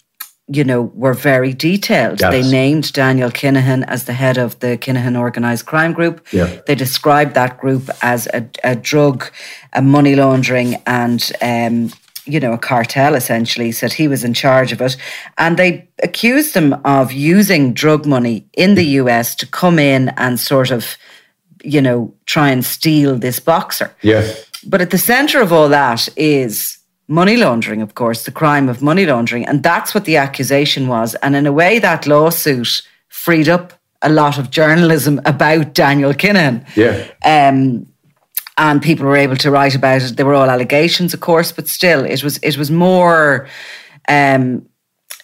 you 0.51 0.65
know, 0.65 0.91
were 0.95 1.13
very 1.13 1.53
detailed. 1.53 2.21
Yes. 2.21 2.33
They 2.33 2.51
named 2.51 2.91
Daniel 2.95 3.31
Kinahan 3.31 3.85
as 3.87 4.05
the 4.05 4.15
head 4.15 4.39
of 4.39 4.59
the 4.61 4.79
Kinahan 4.79 5.15
Organised 5.15 5.67
Crime 5.67 5.93
Group. 5.93 6.27
Yeah. 6.33 6.61
They 6.67 6.75
described 6.75 7.35
that 7.35 7.59
group 7.61 7.91
as 8.01 8.27
a, 8.33 8.49
a 8.65 8.75
drug, 8.75 9.31
a 9.75 9.83
money 9.83 10.17
laundering, 10.17 10.77
and 10.87 11.31
um, 11.43 11.93
you 12.29 12.39
know, 12.39 12.53
a 12.53 12.59
cartel 12.59 13.15
essentially, 13.15 13.73
said 13.73 13.93
he 13.93 14.09
was 14.09 14.25
in 14.25 14.35
charge 14.35 14.73
of 14.73 14.81
it. 14.81 14.97
And 15.39 15.57
they 15.57 15.89
accused 16.03 16.55
him 16.55 16.75
of 16.85 17.13
using 17.13 17.73
drug 17.73 18.07
money 18.07 18.47
in 18.53 18.75
the 18.75 18.85
US 19.01 19.35
to 19.37 19.47
come 19.47 19.79
in 19.79 20.11
and 20.11 20.39
sort 20.39 20.71
of, 20.71 20.97
you 21.63 21.81
know, 21.81 22.15
try 22.27 22.51
and 22.51 22.65
steal 22.65 23.17
this 23.17 23.41
boxer. 23.41 23.95
Yeah. 24.03 24.33
But 24.67 24.81
at 24.81 24.91
the 24.91 24.99
center 24.99 25.41
of 25.41 25.53
all 25.53 25.69
that 25.69 26.09
is 26.17 26.79
money 27.09 27.37
laundering, 27.37 27.83
of 27.83 27.95
course, 27.95 28.25
the 28.25 28.31
crime 28.31 28.69
of 28.69 28.83
money 28.83 29.07
laundering. 29.07 29.47
And 29.47 29.63
that's 29.63 29.95
what 29.95 30.05
the 30.05 30.17
accusation 30.17 30.89
was. 30.89 31.15
And 31.17 31.35
in 31.35 31.47
a 31.47 31.53
way, 31.53 31.79
that 31.79 32.07
lawsuit 32.07 32.83
freed 33.09 33.49
up 33.49 33.73
a 34.03 34.11
lot 34.11 34.39
of 34.39 34.51
journalism 34.51 35.21
about 35.25 35.75
Daniel 35.75 36.13
Kinahan. 36.13 36.65
Yeah. 36.77 37.07
Um, 37.25 37.87
and 38.59 38.83
people 38.83 39.07
were 39.07 39.17
able 39.17 39.37
to 39.37 39.51
write 39.51 39.75
about 39.75 40.03
it. 40.03 40.17
They 40.17 40.25
were 40.25 40.35
all 40.35 40.51
allegations, 40.51 41.15
of 41.15 41.21
course, 41.21 41.53
but 41.53 41.69
still, 41.69 42.05
it 42.05 42.23
was 42.23 42.37
it 42.39 42.59
was 42.59 42.71
more. 42.71 43.49
Um, 44.09 44.69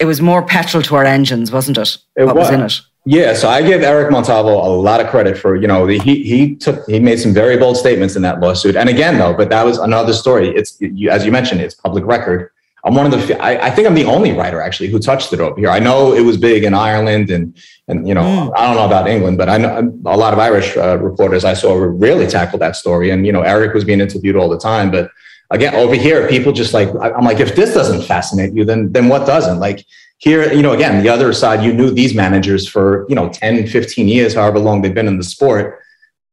it 0.01 0.07
was 0.07 0.21
more 0.21 0.43
petrol 0.43 0.83
to 0.83 0.97
our 0.97 1.05
engines, 1.05 1.53
wasn't 1.53 1.79
it? 1.79 1.97
it 2.17 2.25
what 2.25 2.35
was. 2.35 2.49
was 2.49 2.55
in 2.55 2.61
it? 2.63 2.81
Yeah, 3.07 3.35
so 3.35 3.49
I 3.49 3.61
give 3.61 3.83
Eric 3.83 4.11
Montalvo 4.11 4.51
a 4.51 4.73
lot 4.75 5.01
of 5.01 5.09
credit 5.09 5.37
for 5.37 5.57
you 5.57 5.67
know 5.67 5.87
he 5.87 5.99
he 5.99 6.57
took 6.57 6.87
he 6.89 6.99
made 7.01 7.19
some 7.21 7.35
very 7.35 7.59
bold 7.59 7.77
statements 7.77 8.17
in 8.17 8.23
that 8.23 8.41
lawsuit. 8.41 8.77
And 8.77 8.89
again, 8.89 9.19
though, 9.19 9.35
but 9.35 9.51
that 9.51 9.65
was 9.65 9.79
another 9.79 10.15
story. 10.15 10.49
It's 10.49 10.77
you, 10.81 11.11
as 11.11 11.27
you 11.27 11.33
mentioned, 11.33 11.61
it's 11.61 11.75
public 11.75 12.07
record. 12.07 12.51
I'm 12.85 12.95
one 12.95 13.07
of 13.07 13.13
the 13.13 13.43
I, 13.43 13.69
I, 13.69 13.71
think 13.71 13.89
I'm 13.89 13.95
the 13.95 14.05
only 14.05 14.33
writer 14.33 14.61
actually 14.61 14.89
who 14.89 14.99
touched 14.99 15.33
it 15.33 15.41
over 15.41 15.59
here. 15.59 15.71
I 15.71 15.79
know 15.79 16.13
it 16.13 16.21
was 16.21 16.37
big 16.37 16.65
in 16.65 16.75
Ireland 16.75 17.31
and 17.31 17.57
and 17.89 18.07
you 18.07 18.13
know 18.15 18.23
mm. 18.23 18.53
I 18.57 18.67
don't 18.67 18.77
know 18.77 18.85
about 18.85 19.09
England, 19.09 19.39
but 19.39 19.49
I 19.49 19.57
know 19.57 20.01
a 20.05 20.17
lot 20.17 20.35
of 20.35 20.39
Irish 20.39 20.77
uh, 20.77 20.99
reporters 20.99 21.45
I 21.45 21.55
saw 21.55 21.75
really 21.75 22.27
tackled 22.27 22.61
that 22.61 22.77
story. 22.77 23.11
And 23.11 23.25
you 23.25 23.33
know 23.33 23.41
Eric 23.41 23.73
was 23.73 23.85
being 23.85 24.01
interviewed 24.01 24.37
all 24.37 24.51
the 24.51 24.59
time, 24.59 24.91
but 24.91 25.11
again 25.51 25.75
over 25.75 25.95
here 25.95 26.29
people 26.29 26.53
just 26.53 26.75
like 26.75 26.91
I'm 27.01 27.25
like 27.25 27.41
if 27.41 27.57
this 27.57 27.73
doesn't 27.73 28.03
fascinate 28.03 28.53
you, 28.53 28.67
then 28.67 28.93
then 28.93 29.09
what 29.09 29.27
doesn't? 29.27 29.61
Like 29.61 29.87
here, 30.19 30.53
you 30.53 30.63
know, 30.63 30.73
again 30.73 31.03
the 31.03 31.09
other 31.09 31.33
side, 31.33 31.65
you 31.65 31.73
knew 31.73 31.91
these 31.91 32.15
managers 32.15 32.69
for 32.69 33.07
you 33.09 33.15
know 33.15 33.31
10, 33.31 33.67
15 33.67 34.09
years, 34.09 34.35
however 34.35 34.59
long 34.59 34.83
they've 34.83 34.95
been 34.95 35.09
in 35.09 35.17
the 35.17 35.25
sport. 35.25 35.81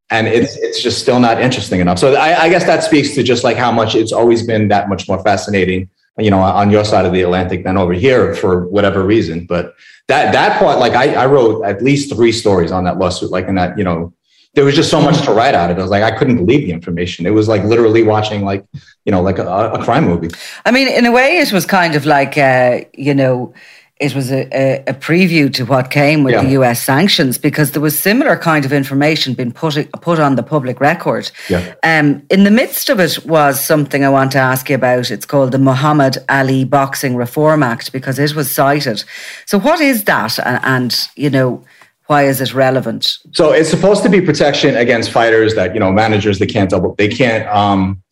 And 0.10 0.28
it's 0.28 0.58
it's 0.58 0.84
just 0.84 1.00
still 1.00 1.22
not 1.22 1.40
interesting 1.40 1.80
enough. 1.80 1.98
So 1.98 2.14
I, 2.16 2.44
I 2.44 2.50
guess 2.50 2.66
that 2.66 2.84
speaks 2.84 3.16
to 3.16 3.24
just 3.24 3.46
like 3.46 3.56
how 3.56 3.72
much 3.72 3.96
it's 3.96 4.12
always 4.12 4.46
been 4.46 4.68
that 4.68 4.90
much 4.90 5.08
more 5.08 5.24
fascinating 5.24 5.90
you 6.18 6.30
know, 6.30 6.40
on 6.40 6.70
your 6.70 6.84
side 6.86 7.06
of 7.06 7.14
the 7.14 7.22
Atlantic 7.22 7.64
than 7.64 7.78
over 7.78 7.94
here 7.94 8.36
for 8.36 8.68
whatever 8.68 9.04
reason. 9.04 9.46
But 9.46 9.76
that 10.08 10.34
that 10.34 10.60
part, 10.60 10.80
like 10.80 10.94
I, 10.94 11.14
I 11.16 11.26
wrote 11.26 11.64
at 11.64 11.82
least 11.82 12.14
three 12.14 12.32
stories 12.32 12.72
on 12.72 12.84
that 12.84 12.98
lawsuit, 12.98 13.32
like 13.32 13.48
in 13.48 13.56
that, 13.56 13.78
you 13.78 13.84
know, 13.84 14.14
there 14.54 14.66
was 14.66 14.76
just 14.76 14.90
so 14.90 15.02
much 15.02 15.22
to 15.24 15.32
write 15.32 15.56
out 15.56 15.72
of 15.72 15.78
it. 15.78 15.80
I 15.80 15.84
was 15.84 15.92
like, 15.92 16.04
I 16.04 16.12
couldn't 16.12 16.36
believe 16.36 16.66
the 16.66 16.74
information. 16.74 17.26
It 17.26 17.30
was 17.30 17.48
like 17.48 17.64
literally 17.64 18.04
watching 18.04 18.44
like, 18.44 18.66
you 19.06 19.12
know, 19.12 19.22
like 19.22 19.40
a, 19.40 19.48
a 19.48 19.84
crime 19.84 20.06
movie. 20.06 20.30
I 20.66 20.72
mean, 20.72 20.90
in 20.90 21.06
a 21.06 21.12
way, 21.12 21.38
it 21.38 21.54
was 21.54 21.66
kind 21.66 21.96
of 21.96 22.06
like, 22.06 22.38
uh, 22.38 22.82
you 22.94 23.14
know, 23.14 23.54
it 24.02 24.16
was 24.16 24.32
a, 24.32 24.50
a, 24.52 24.84
a, 24.88 24.94
preview 24.94 25.54
to 25.54 25.64
what 25.64 25.92
came 25.92 26.24
with 26.24 26.34
yeah. 26.34 26.44
the 26.44 26.50
US 26.62 26.82
sanctions 26.82 27.38
because 27.38 27.72
there 27.72 27.82
was 27.82 27.98
similar 27.98 28.36
kind 28.36 28.66
of 28.66 28.74
information 28.74 29.36
being 29.36 29.52
put 29.52 29.76
put 30.02 30.20
on 30.20 30.36
the 30.36 30.44
public 30.44 30.82
record. 30.82 31.32
Yeah. 31.50 31.76
Um, 31.84 32.24
in 32.30 32.44
the 32.44 32.52
midst 32.52 32.90
of 32.90 33.00
it 33.00 33.24
was 33.26 33.64
something 33.64 34.04
I 34.04 34.10
want 34.10 34.32
to 34.32 34.40
ask 34.40 34.70
you 34.70 34.76
about. 34.76 35.12
It's 35.12 35.26
called 35.26 35.52
the 35.52 35.60
Muhammad 35.60 36.18
Ali 36.28 36.66
Boxing 36.66 37.16
Reform 37.16 37.62
Act 37.62 37.92
because 37.92 38.18
it 38.18 38.36
was 38.36 38.52
cited. 38.52 39.04
So 39.46 39.60
what 39.60 39.80
is 39.80 40.06
that, 40.06 40.40
and, 40.40 40.60
and 40.64 41.10
you 41.16 41.30
know? 41.30 41.64
Why 42.08 42.24
is 42.24 42.42
it 42.42 42.54
relevant? 42.54 43.20
So 43.32 43.54
it's 43.54 43.70
supposed 43.70 44.04
to 44.04 44.10
be 44.10 44.20
protection 44.20 44.76
against 44.76 45.12
fighters 45.12 45.56
that 45.56 45.74
you 45.74 45.80
know 45.80 45.94
managers 45.94 46.40
they 46.40 46.46
can't 46.46 46.70
double 46.70 46.94
they 46.96 47.08
can't 47.08 47.48
um, 47.48 48.04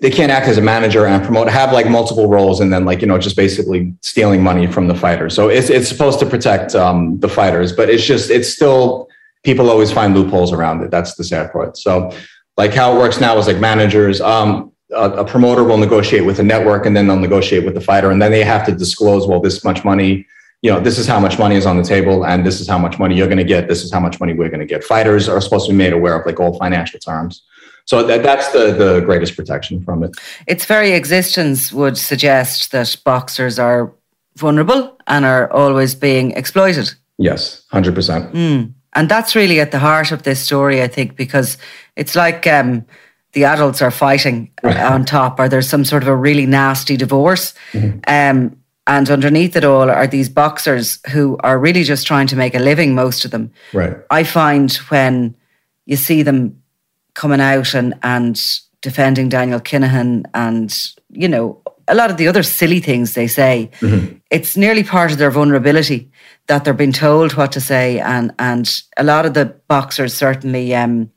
they 0.00 0.10
can't 0.10 0.30
act 0.30 0.46
as 0.48 0.58
a 0.58 0.60
manager 0.60 1.06
and 1.06 1.22
promote 1.24 1.48
have 1.48 1.72
like 1.72 1.88
multiple 1.88 2.28
roles 2.28 2.60
and 2.60 2.72
then 2.72 2.84
like 2.84 3.00
you 3.00 3.06
know 3.06 3.18
just 3.18 3.36
basically 3.36 3.94
stealing 4.02 4.42
money 4.42 4.66
from 4.66 4.88
the 4.88 4.94
fighters. 4.94 5.34
So 5.34 5.48
it's 5.48 5.70
it's 5.70 5.88
supposed 5.88 6.18
to 6.20 6.26
protect 6.26 6.74
um, 6.74 7.18
the 7.20 7.28
fighters 7.28 7.72
but 7.72 7.88
it's 7.88 8.04
just 8.04 8.30
it's 8.30 8.48
still 8.48 9.08
people 9.44 9.70
always 9.70 9.90
find 9.90 10.14
loopholes 10.14 10.52
around 10.52 10.82
it. 10.82 10.90
That's 10.90 11.14
the 11.14 11.24
sad 11.24 11.52
part. 11.52 11.76
So 11.76 12.12
like 12.56 12.74
how 12.74 12.94
it 12.94 12.98
works 12.98 13.20
now 13.20 13.38
is 13.38 13.46
like 13.46 13.58
managers 13.58 14.20
um, 14.20 14.72
a, 14.90 15.10
a 15.10 15.24
promoter 15.24 15.64
will 15.64 15.78
negotiate 15.78 16.26
with 16.26 16.38
a 16.38 16.42
network 16.42 16.84
and 16.84 16.96
then 16.96 17.06
they'll 17.06 17.16
negotiate 17.16 17.64
with 17.64 17.74
the 17.74 17.80
fighter 17.80 18.10
and 18.10 18.20
then 18.20 18.30
they 18.30 18.44
have 18.44 18.66
to 18.66 18.72
disclose 18.72 19.26
well 19.26 19.40
this 19.40 19.64
much 19.64 19.84
money 19.84 20.26
you 20.60 20.70
know 20.70 20.78
this 20.78 20.98
is 20.98 21.06
how 21.06 21.18
much 21.18 21.38
money 21.38 21.56
is 21.56 21.64
on 21.64 21.76
the 21.76 21.82
table 21.82 22.26
and 22.26 22.44
this 22.44 22.60
is 22.60 22.68
how 22.68 22.78
much 22.78 22.98
money 22.98 23.16
you're 23.16 23.26
going 23.26 23.38
to 23.38 23.44
get 23.44 23.68
this 23.68 23.82
is 23.82 23.92
how 23.92 24.00
much 24.00 24.20
money 24.20 24.32
we're 24.34 24.50
going 24.50 24.60
to 24.60 24.66
get. 24.66 24.84
Fighters 24.84 25.28
are 25.28 25.40
supposed 25.40 25.66
to 25.66 25.72
be 25.72 25.78
made 25.78 25.92
aware 25.92 26.20
of 26.20 26.26
like 26.26 26.38
all 26.38 26.58
financial 26.58 27.00
terms 27.00 27.42
so 27.84 28.02
that, 28.02 28.22
that's 28.22 28.48
the 28.52 28.72
the 28.72 29.00
greatest 29.00 29.36
protection 29.36 29.82
from 29.84 30.02
it 30.04 30.10
Its 30.46 30.64
very 30.64 30.92
existence 30.92 31.72
would 31.72 31.98
suggest 31.98 32.72
that 32.72 32.96
boxers 33.04 33.58
are 33.58 33.92
vulnerable 34.36 34.96
and 35.06 35.24
are 35.24 35.52
always 35.52 35.94
being 35.94 36.32
exploited. 36.32 36.94
yes 37.18 37.62
100% 37.72 38.34
And 38.94 39.08
that's 39.08 39.34
really 39.34 39.60
at 39.60 39.70
the 39.70 39.78
heart 39.78 40.12
of 40.12 40.22
this 40.22 40.40
story, 40.40 40.82
I 40.82 40.88
think, 40.88 41.16
because 41.16 41.56
it's 41.96 42.14
like 42.14 42.46
um, 42.46 42.84
the 43.32 43.44
adults 43.44 43.80
are 43.80 43.90
fighting 43.90 44.50
on 44.62 45.04
top, 45.04 45.40
or 45.40 45.48
there's 45.48 45.68
some 45.68 45.84
sort 45.84 46.02
of 46.02 46.08
a 46.08 46.16
really 46.16 46.46
nasty 46.46 46.96
divorce. 46.96 47.54
Um, 48.06 48.56
and 48.86 49.10
underneath 49.10 49.56
it 49.56 49.64
all 49.64 49.90
are 49.90 50.06
these 50.06 50.28
boxers 50.28 50.98
who 51.10 51.38
are 51.40 51.58
really 51.58 51.84
just 51.84 52.06
trying 52.06 52.26
to 52.28 52.36
make 52.36 52.54
a 52.54 52.58
living, 52.58 52.94
most 52.94 53.24
of 53.24 53.30
them. 53.30 53.50
right 53.72 53.96
I 54.10 54.24
find 54.24 54.72
when 54.90 55.34
you 55.86 55.96
see 55.96 56.22
them 56.22 56.61
coming 57.14 57.40
out 57.40 57.74
and, 57.74 57.94
and 58.02 58.40
defending 58.80 59.28
Daniel 59.28 59.60
Kinahan 59.60 60.24
and, 60.34 60.92
you 61.10 61.28
know, 61.28 61.60
a 61.88 61.94
lot 61.94 62.10
of 62.10 62.16
the 62.16 62.28
other 62.28 62.42
silly 62.42 62.80
things 62.80 63.14
they 63.14 63.26
say, 63.26 63.70
it's 64.30 64.56
nearly 64.56 64.84
part 64.84 65.12
of 65.12 65.18
their 65.18 65.30
vulnerability 65.30 66.10
that 66.46 66.64
they're 66.64 66.72
being 66.72 66.92
told 66.92 67.34
what 67.34 67.52
to 67.52 67.60
say. 67.60 67.98
And, 67.98 68.32
and 68.38 68.82
a 68.96 69.04
lot 69.04 69.26
of 69.26 69.34
the 69.34 69.46
boxers 69.66 70.14
certainly, 70.14 70.74
um, 70.74 71.10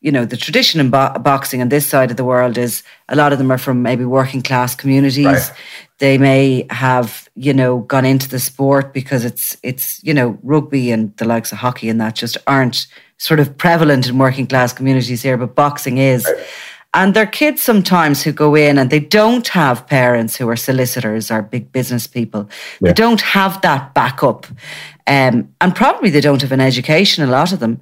you 0.00 0.12
know, 0.12 0.24
the 0.24 0.36
tradition 0.36 0.80
in 0.80 0.90
bo- 0.90 1.18
boxing 1.18 1.60
on 1.60 1.68
this 1.68 1.86
side 1.86 2.10
of 2.10 2.16
the 2.16 2.24
world 2.24 2.56
is 2.56 2.84
a 3.08 3.16
lot 3.16 3.32
of 3.32 3.38
them 3.38 3.50
are 3.50 3.58
from 3.58 3.82
maybe 3.82 4.04
working 4.04 4.42
class 4.42 4.74
communities. 4.74 5.26
Right. 5.26 5.52
They 5.98 6.18
may 6.18 6.66
have, 6.70 7.28
you 7.34 7.52
know, 7.52 7.78
gone 7.78 8.04
into 8.04 8.28
the 8.28 8.38
sport 8.38 8.92
because 8.92 9.24
it's 9.24 9.56
it's, 9.62 10.02
you 10.04 10.14
know, 10.14 10.38
rugby 10.42 10.92
and 10.92 11.16
the 11.16 11.24
likes 11.24 11.50
of 11.50 11.58
hockey 11.58 11.88
and 11.88 12.00
that 12.00 12.14
just 12.14 12.36
aren't 12.46 12.86
sort 13.18 13.40
of 13.40 13.56
prevalent 13.56 14.08
in 14.08 14.18
working 14.18 14.46
class 14.46 14.72
communities 14.72 15.22
here, 15.22 15.36
but 15.36 15.54
boxing 15.54 15.98
is. 15.98 16.26
And 16.94 17.12
there 17.12 17.24
are 17.24 17.26
kids 17.26 17.60
sometimes 17.62 18.22
who 18.22 18.32
go 18.32 18.54
in 18.54 18.78
and 18.78 18.88
they 18.88 19.00
don't 19.00 19.46
have 19.48 19.86
parents 19.86 20.36
who 20.36 20.48
are 20.48 20.56
solicitors 20.56 21.30
or 21.30 21.42
big 21.42 21.70
business 21.70 22.06
people. 22.06 22.48
They 22.80 22.94
don't 22.94 23.20
have 23.20 23.60
that 23.62 23.92
backup. 23.92 24.46
Um, 25.06 25.54
and 25.60 25.74
probably 25.74 26.10
they 26.10 26.22
don't 26.22 26.40
have 26.40 26.52
an 26.52 26.60
education, 26.60 27.22
a 27.22 27.30
lot 27.30 27.52
of 27.52 27.60
them. 27.60 27.80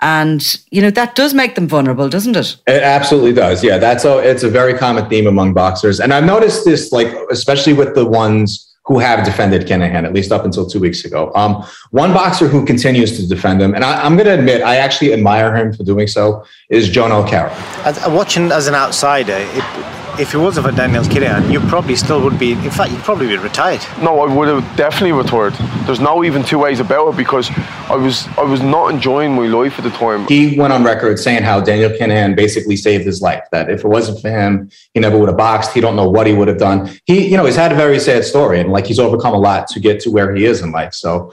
And, 0.00 0.42
you 0.70 0.82
know, 0.82 0.90
that 0.90 1.14
does 1.14 1.34
make 1.34 1.54
them 1.54 1.68
vulnerable, 1.68 2.08
doesn't 2.08 2.36
it? 2.36 2.56
It 2.66 2.82
absolutely 2.82 3.32
does. 3.32 3.62
Yeah, 3.62 3.78
that's 3.78 4.04
a 4.04 4.18
it's 4.18 4.42
a 4.42 4.50
very 4.50 4.74
common 4.74 5.08
theme 5.08 5.26
among 5.26 5.54
boxers, 5.54 6.00
and 6.00 6.12
I've 6.12 6.24
noticed 6.24 6.64
this 6.64 6.92
like 6.92 7.08
especially 7.30 7.72
with 7.72 7.94
the 7.94 8.04
ones 8.04 8.73
who 8.86 8.98
have 8.98 9.24
defended 9.24 9.66
Kinahan, 9.66 10.04
at 10.04 10.12
least 10.12 10.30
up 10.30 10.44
until 10.44 10.66
two 10.66 10.78
weeks 10.78 11.04
ago. 11.04 11.32
Um, 11.34 11.64
one 11.90 12.12
boxer 12.12 12.48
who 12.48 12.64
continues 12.66 13.18
to 13.18 13.26
defend 13.26 13.62
him, 13.62 13.74
and 13.74 13.82
I, 13.84 14.04
I'm 14.04 14.14
going 14.16 14.26
to 14.26 14.38
admit 14.38 14.62
I 14.62 14.76
actually 14.76 15.12
admire 15.12 15.56
him 15.56 15.72
for 15.72 15.84
doing 15.84 16.06
so, 16.06 16.44
is 16.68 16.90
Jono 16.90 17.26
Carroll. 17.26 17.54
As, 17.84 17.98
watching 18.08 18.52
as 18.52 18.66
an 18.66 18.74
outsider, 18.74 19.36
it, 19.38 20.03
if 20.18 20.34
it 20.34 20.38
wasn't 20.38 20.66
for 20.66 20.72
Daniel 20.72 21.02
Kinahan, 21.04 21.52
you 21.52 21.60
probably 21.60 21.96
still 21.96 22.22
would 22.22 22.38
be. 22.38 22.52
In 22.52 22.70
fact, 22.70 22.90
you'd 22.92 23.02
probably 23.02 23.26
be 23.26 23.36
retired. 23.36 23.80
No, 24.00 24.20
I 24.20 24.32
would 24.32 24.48
have 24.48 24.76
definitely 24.76 25.12
retired. 25.12 25.54
There's 25.86 26.00
no 26.00 26.24
even 26.24 26.42
two 26.42 26.58
ways 26.58 26.80
about 26.80 27.08
it 27.10 27.16
because 27.16 27.50
I 27.88 27.96
was 27.96 28.26
I 28.38 28.42
was 28.42 28.62
not 28.62 28.92
enjoying 28.92 29.34
my 29.34 29.46
life 29.46 29.78
at 29.78 29.84
the 29.84 29.90
time. 29.90 30.26
He 30.26 30.58
went 30.58 30.72
on 30.72 30.84
record 30.84 31.18
saying 31.18 31.42
how 31.42 31.60
Daniel 31.60 31.90
Kinahan 31.90 32.36
basically 32.36 32.76
saved 32.76 33.04
his 33.04 33.20
life. 33.20 33.44
That 33.52 33.70
if 33.70 33.84
it 33.84 33.88
wasn't 33.88 34.20
for 34.20 34.30
him, 34.30 34.70
he 34.92 35.00
never 35.00 35.18
would 35.18 35.28
have 35.28 35.36
boxed. 35.36 35.72
He 35.72 35.80
don't 35.80 35.96
know 35.96 36.08
what 36.08 36.26
he 36.26 36.32
would 36.32 36.48
have 36.48 36.58
done. 36.58 36.90
He, 37.04 37.28
you 37.28 37.36
know, 37.36 37.44
he's 37.44 37.56
had 37.56 37.72
a 37.72 37.76
very 37.76 37.98
sad 37.98 38.24
story, 38.24 38.60
and 38.60 38.70
like 38.70 38.86
he's 38.86 38.98
overcome 38.98 39.34
a 39.34 39.38
lot 39.38 39.68
to 39.68 39.80
get 39.80 40.00
to 40.00 40.10
where 40.10 40.34
he 40.34 40.44
is 40.44 40.60
in 40.60 40.72
life. 40.72 40.94
So. 40.94 41.32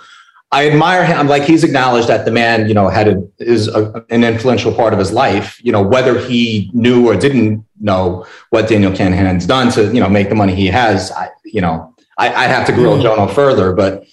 I 0.53 0.69
admire 0.69 1.05
him. 1.05 1.17
I'm 1.17 1.27
like 1.27 1.43
he's 1.43 1.63
acknowledged 1.63 2.09
that 2.09 2.25
the 2.25 2.31
man, 2.31 2.67
you 2.67 2.73
know, 2.73 2.89
had 2.89 3.07
a, 3.07 3.23
is 3.39 3.69
a, 3.69 4.05
an 4.09 4.23
influential 4.23 4.73
part 4.73 4.91
of 4.91 4.99
his 4.99 5.11
life. 5.11 5.61
You 5.63 5.71
know, 5.71 5.81
whether 5.81 6.19
he 6.19 6.69
knew 6.73 7.07
or 7.07 7.15
didn't 7.15 7.65
know 7.79 8.25
what 8.49 8.67
Daniel 8.67 8.91
Kinahan's 8.91 9.45
done 9.45 9.71
to, 9.71 9.93
you 9.93 10.01
know, 10.01 10.09
make 10.09 10.27
the 10.27 10.35
money 10.35 10.53
he 10.53 10.67
has. 10.67 11.11
I, 11.11 11.29
you 11.45 11.61
know, 11.61 11.95
I, 12.17 12.27
I'd 12.27 12.49
have 12.49 12.67
to 12.67 12.73
grill 12.73 12.97
hmm. 12.97 13.03
Jono 13.03 13.33
further, 13.33 13.73
but 13.73 14.05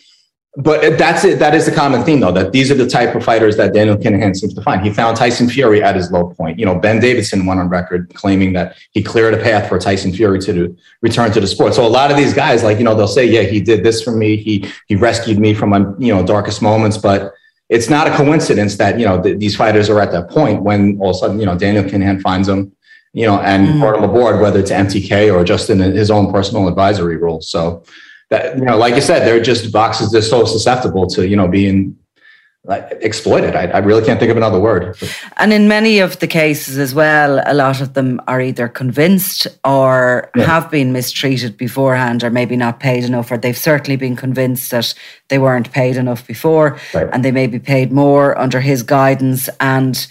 but 0.56 0.98
that's 0.98 1.24
it. 1.24 1.38
That 1.38 1.54
is 1.54 1.66
the 1.66 1.72
common 1.72 2.02
theme, 2.02 2.20
though, 2.20 2.32
that 2.32 2.52
these 2.52 2.70
are 2.70 2.74
the 2.74 2.88
type 2.88 3.14
of 3.14 3.22
fighters 3.22 3.56
that 3.58 3.74
Daniel 3.74 3.96
Kinahan 3.96 4.34
seems 4.34 4.54
to 4.54 4.62
find. 4.62 4.82
He 4.82 4.92
found 4.92 5.16
Tyson 5.16 5.48
Fury 5.48 5.82
at 5.82 5.94
his 5.94 6.10
low 6.10 6.30
point. 6.30 6.58
You 6.58 6.66
know, 6.66 6.74
Ben 6.74 7.00
Davison 7.00 7.46
went 7.46 7.60
on 7.60 7.68
record 7.68 8.12
claiming 8.14 8.54
that 8.54 8.76
he 8.90 9.02
cleared 9.02 9.34
a 9.34 9.36
path 9.36 9.68
for 9.68 9.78
Tyson 9.78 10.12
Fury 10.12 10.40
to 10.40 10.52
do, 10.52 10.76
return 11.02 11.30
to 11.32 11.40
the 11.40 11.46
sport. 11.46 11.74
So 11.74 11.86
a 11.86 11.88
lot 11.88 12.10
of 12.10 12.16
these 12.16 12.34
guys, 12.34 12.64
like 12.64 12.78
you 12.78 12.84
know, 12.84 12.94
they'll 12.94 13.06
say, 13.06 13.26
"Yeah, 13.26 13.42
he 13.42 13.60
did 13.60 13.84
this 13.84 14.02
for 14.02 14.10
me. 14.10 14.36
He 14.36 14.68
he 14.88 14.96
rescued 14.96 15.38
me 15.38 15.54
from 15.54 15.70
my 15.70 15.78
you 15.98 16.12
know 16.12 16.26
darkest 16.26 16.60
moments." 16.60 16.96
But 16.96 17.34
it's 17.68 17.88
not 17.88 18.08
a 18.08 18.16
coincidence 18.16 18.76
that 18.78 18.98
you 18.98 19.04
know 19.04 19.22
th- 19.22 19.38
these 19.38 19.54
fighters 19.54 19.88
are 19.88 20.00
at 20.00 20.10
that 20.12 20.30
point 20.30 20.62
when 20.62 20.98
all 20.98 21.10
of 21.10 21.16
a 21.16 21.18
sudden 21.18 21.38
you 21.38 21.46
know 21.46 21.56
Daniel 21.56 21.84
Kinahan 21.84 22.20
finds 22.20 22.48
them, 22.48 22.72
you 23.12 23.26
know, 23.26 23.38
and 23.40 23.68
mm. 23.68 23.80
brought 23.80 23.96
him 23.96 24.02
aboard, 24.02 24.40
whether 24.40 24.58
it's 24.58 24.72
MTK 24.72 25.32
or 25.32 25.44
just 25.44 25.70
in 25.70 25.78
his 25.78 26.10
own 26.10 26.32
personal 26.32 26.66
advisory 26.66 27.16
role. 27.16 27.40
So 27.40 27.84
that 28.30 28.58
you 28.58 28.64
know, 28.64 28.76
like 28.76 28.94
I 28.94 29.00
said, 29.00 29.26
they're 29.26 29.42
just 29.42 29.72
boxes. 29.72 30.10
They're 30.10 30.22
so 30.22 30.44
susceptible 30.44 31.06
to 31.08 31.26
you 31.26 31.36
know 31.36 31.48
being 31.48 31.96
like, 32.64 32.98
exploited. 33.00 33.56
I, 33.56 33.66
I 33.68 33.78
really 33.78 34.04
can't 34.04 34.20
think 34.20 34.30
of 34.30 34.36
another 34.36 34.60
word. 34.60 34.94
And 35.38 35.52
in 35.54 35.68
many 35.68 36.00
of 36.00 36.18
the 36.18 36.26
cases 36.26 36.76
as 36.76 36.94
well, 36.94 37.40
a 37.46 37.54
lot 37.54 37.80
of 37.80 37.94
them 37.94 38.20
are 38.26 38.42
either 38.42 38.68
convinced 38.68 39.46
or 39.64 40.30
have 40.34 40.70
been 40.70 40.92
mistreated 40.92 41.56
beforehand 41.56 42.22
or 42.22 42.30
maybe 42.30 42.56
not 42.56 42.78
paid 42.78 43.04
enough, 43.04 43.30
or 43.30 43.38
they've 43.38 43.56
certainly 43.56 43.96
been 43.96 44.16
convinced 44.16 44.70
that 44.72 44.92
they 45.28 45.38
weren't 45.38 45.72
paid 45.72 45.96
enough 45.96 46.26
before 46.26 46.78
Right. 46.92 47.08
and 47.12 47.24
they 47.24 47.32
may 47.32 47.46
be 47.46 47.58
paid 47.58 47.90
more 47.90 48.38
under 48.38 48.60
his 48.60 48.82
guidance. 48.82 49.48
And 49.60 50.06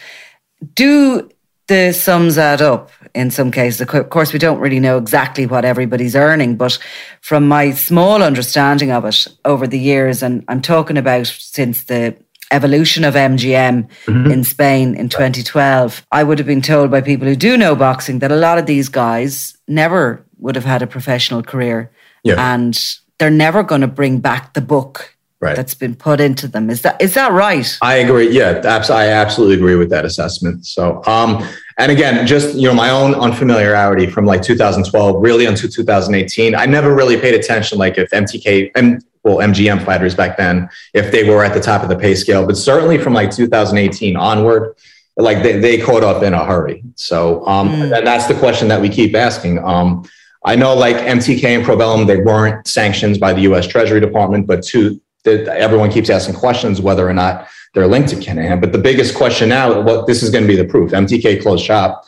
do 0.73 1.29
the 1.67 1.91
sums 1.93 2.37
add 2.37 2.61
up 2.61 2.91
in 3.13 3.31
some 3.31 3.51
cases? 3.51 3.81
Of 3.81 4.09
course, 4.09 4.33
we 4.33 4.39
don't 4.39 4.59
really 4.59 4.79
know 4.79 4.97
exactly 4.97 5.45
what 5.45 5.65
everybody's 5.65 6.15
earning, 6.15 6.55
but 6.55 6.77
from 7.21 7.47
my 7.47 7.71
small 7.71 8.23
understanding 8.23 8.91
of 8.91 9.05
it 9.05 9.27
over 9.45 9.67
the 9.67 9.79
years, 9.79 10.23
and 10.23 10.43
I'm 10.47 10.61
talking 10.61 10.97
about 10.97 11.27
since 11.27 11.83
the 11.83 12.15
evolution 12.51 13.03
of 13.03 13.13
MGM 13.13 13.89
mm-hmm. 14.05 14.31
in 14.31 14.43
Spain 14.43 14.95
in 14.95 15.09
2012, 15.09 16.05
I 16.11 16.23
would 16.23 16.37
have 16.39 16.47
been 16.47 16.61
told 16.61 16.91
by 16.91 17.01
people 17.01 17.27
who 17.27 17.35
do 17.35 17.57
know 17.57 17.75
boxing 17.75 18.19
that 18.19 18.31
a 18.31 18.35
lot 18.35 18.57
of 18.57 18.65
these 18.65 18.89
guys 18.89 19.57
never 19.67 20.25
would 20.39 20.55
have 20.55 20.65
had 20.65 20.81
a 20.81 20.87
professional 20.87 21.43
career. 21.43 21.91
Yeah. 22.23 22.53
And 22.53 22.79
they're 23.19 23.29
never 23.29 23.63
going 23.63 23.81
to 23.81 23.87
bring 23.87 24.19
back 24.19 24.53
the 24.53 24.61
book 24.61 25.16
Right. 25.39 25.55
that's 25.55 25.75
been 25.75 25.95
put 25.95 26.19
into 26.19 26.47
them. 26.47 26.69
Is 26.71 26.81
that 26.81 26.99
is 26.99 27.13
that 27.13 27.31
right? 27.31 27.77
I 27.83 27.97
agree. 27.97 28.31
Yeah, 28.31 28.59
abs- 28.65 28.89
I 28.89 29.09
absolutely 29.09 29.55
agree 29.55 29.75
with 29.75 29.91
that 29.91 30.03
assessment. 30.03 30.65
So, 30.65 31.03
um, 31.05 31.47
and 31.77 31.91
again, 31.91 32.25
just 32.25 32.55
you 32.55 32.67
know, 32.67 32.73
my 32.73 32.89
own 32.89 33.13
unfamiliarity 33.13 34.07
from 34.07 34.25
like 34.25 34.41
2012, 34.41 35.21
really 35.21 35.45
until 35.45 35.69
2018, 35.69 36.55
I 36.55 36.65
never 36.65 36.95
really 36.95 37.19
paid 37.19 37.35
attention. 37.35 37.77
Like 37.77 37.99
if 37.99 38.09
MTK 38.09 38.71
and 38.73 39.03
well, 39.23 39.37
MGM 39.37 39.85
fighters 39.85 40.15
back 40.15 40.37
then, 40.37 40.69
if 40.93 41.11
they 41.11 41.29
were 41.29 41.43
at 41.43 41.53
the 41.53 41.59
top 41.59 41.83
of 41.83 41.89
the 41.89 41.97
pay 41.97 42.15
scale, 42.15 42.45
but 42.47 42.57
certainly 42.57 42.97
from 42.97 43.13
like 43.13 43.29
2018 43.29 44.15
onward, 44.15 44.75
like 45.17 45.43
they, 45.43 45.59
they 45.59 45.77
caught 45.79 46.03
up 46.03 46.23
in 46.23 46.33
a 46.33 46.45
hurry. 46.45 46.83
So, 46.95 47.45
um, 47.45 47.69
and 47.69 48.07
that's 48.07 48.27
the 48.27 48.35
question 48.35 48.67
that 48.69 48.79
we 48.81 48.89
keep 48.89 49.15
asking. 49.15 49.59
Um, 49.59 50.09
I 50.45 50.55
know 50.55 50.73
like 50.73 50.95
MTK 50.95 51.43
and 51.43 51.65
Probellum, 51.65 52.07
they 52.07 52.21
weren't 52.21 52.67
sanctions 52.67 53.17
by 53.17 53.33
the 53.33 53.41
U.S. 53.41 53.67
Treasury 53.67 53.99
Department, 53.99 54.47
but 54.47 54.63
to 54.67 54.99
that 55.27 55.47
everyone 55.57 55.91
keeps 55.91 56.09
asking 56.09 56.35
questions 56.35 56.81
whether 56.81 57.07
or 57.07 57.13
not 57.13 57.47
they're 57.73 57.87
linked 57.87 58.09
to 58.09 58.15
Kinahan. 58.15 58.59
But 58.59 58.71
the 58.71 58.77
biggest 58.77 59.15
question 59.15 59.49
now, 59.49 59.81
what 59.81 60.07
this 60.07 60.23
is 60.23 60.29
going 60.29 60.43
to 60.43 60.47
be 60.47 60.55
the 60.55 60.65
proof. 60.65 60.91
MTK 60.91 61.41
closed 61.41 61.63
shop. 61.63 62.03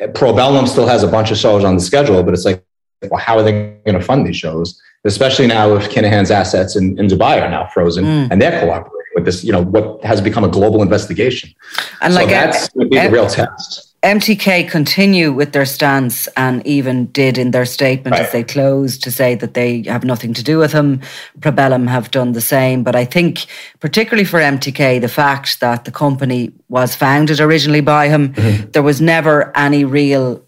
Probellum 0.00 0.66
still 0.66 0.86
has 0.86 1.02
a 1.02 1.08
bunch 1.08 1.30
of 1.30 1.38
shows 1.38 1.64
on 1.64 1.76
the 1.76 1.80
schedule, 1.80 2.22
but 2.22 2.34
it's 2.34 2.44
like, 2.44 2.64
well, 3.10 3.20
how 3.20 3.36
are 3.38 3.42
they 3.42 3.76
going 3.84 3.98
to 3.98 4.04
fund 4.04 4.26
these 4.26 4.36
shows? 4.36 4.80
Especially 5.04 5.46
now 5.46 5.74
if 5.74 5.90
Kinahan's 5.90 6.30
assets 6.30 6.76
in, 6.76 6.98
in 6.98 7.06
Dubai 7.06 7.42
are 7.42 7.50
now 7.50 7.66
frozen 7.66 8.04
mm. 8.04 8.28
and 8.30 8.40
they're 8.40 8.60
cooperating 8.60 9.12
with 9.14 9.24
this, 9.24 9.44
you 9.44 9.52
know, 9.52 9.62
what 9.62 10.02
has 10.04 10.20
become 10.20 10.44
a 10.44 10.48
global 10.48 10.82
investigation. 10.82 11.52
And 12.00 12.14
so 12.14 12.20
like, 12.20 12.28
that's 12.28 12.68
going 12.70 12.86
to 12.86 12.90
be 12.90 12.98
the 12.98 13.10
real 13.10 13.26
test. 13.26 13.91
MTK 14.02 14.68
continue 14.68 15.32
with 15.32 15.52
their 15.52 15.64
stance 15.64 16.26
and 16.36 16.66
even 16.66 17.06
did 17.06 17.38
in 17.38 17.52
their 17.52 17.64
statement 17.64 18.16
as 18.16 18.32
they 18.32 18.42
closed 18.42 19.04
to 19.04 19.12
say 19.12 19.36
that 19.36 19.54
they 19.54 19.82
have 19.82 20.02
nothing 20.02 20.34
to 20.34 20.42
do 20.42 20.58
with 20.58 20.72
him. 20.72 21.00
Probellum 21.38 21.88
have 21.88 22.10
done 22.10 22.32
the 22.32 22.40
same. 22.40 22.82
But 22.82 22.96
I 22.96 23.04
think, 23.04 23.46
particularly 23.78 24.24
for 24.24 24.40
MTK, 24.40 25.00
the 25.00 25.08
fact 25.08 25.60
that 25.60 25.84
the 25.84 25.92
company 25.92 26.52
was 26.68 26.96
founded 26.96 27.38
originally 27.40 27.80
by 27.80 28.08
him, 28.08 28.32
there 28.72 28.82
was 28.82 29.00
never 29.00 29.56
any 29.56 29.84
real 29.84 30.44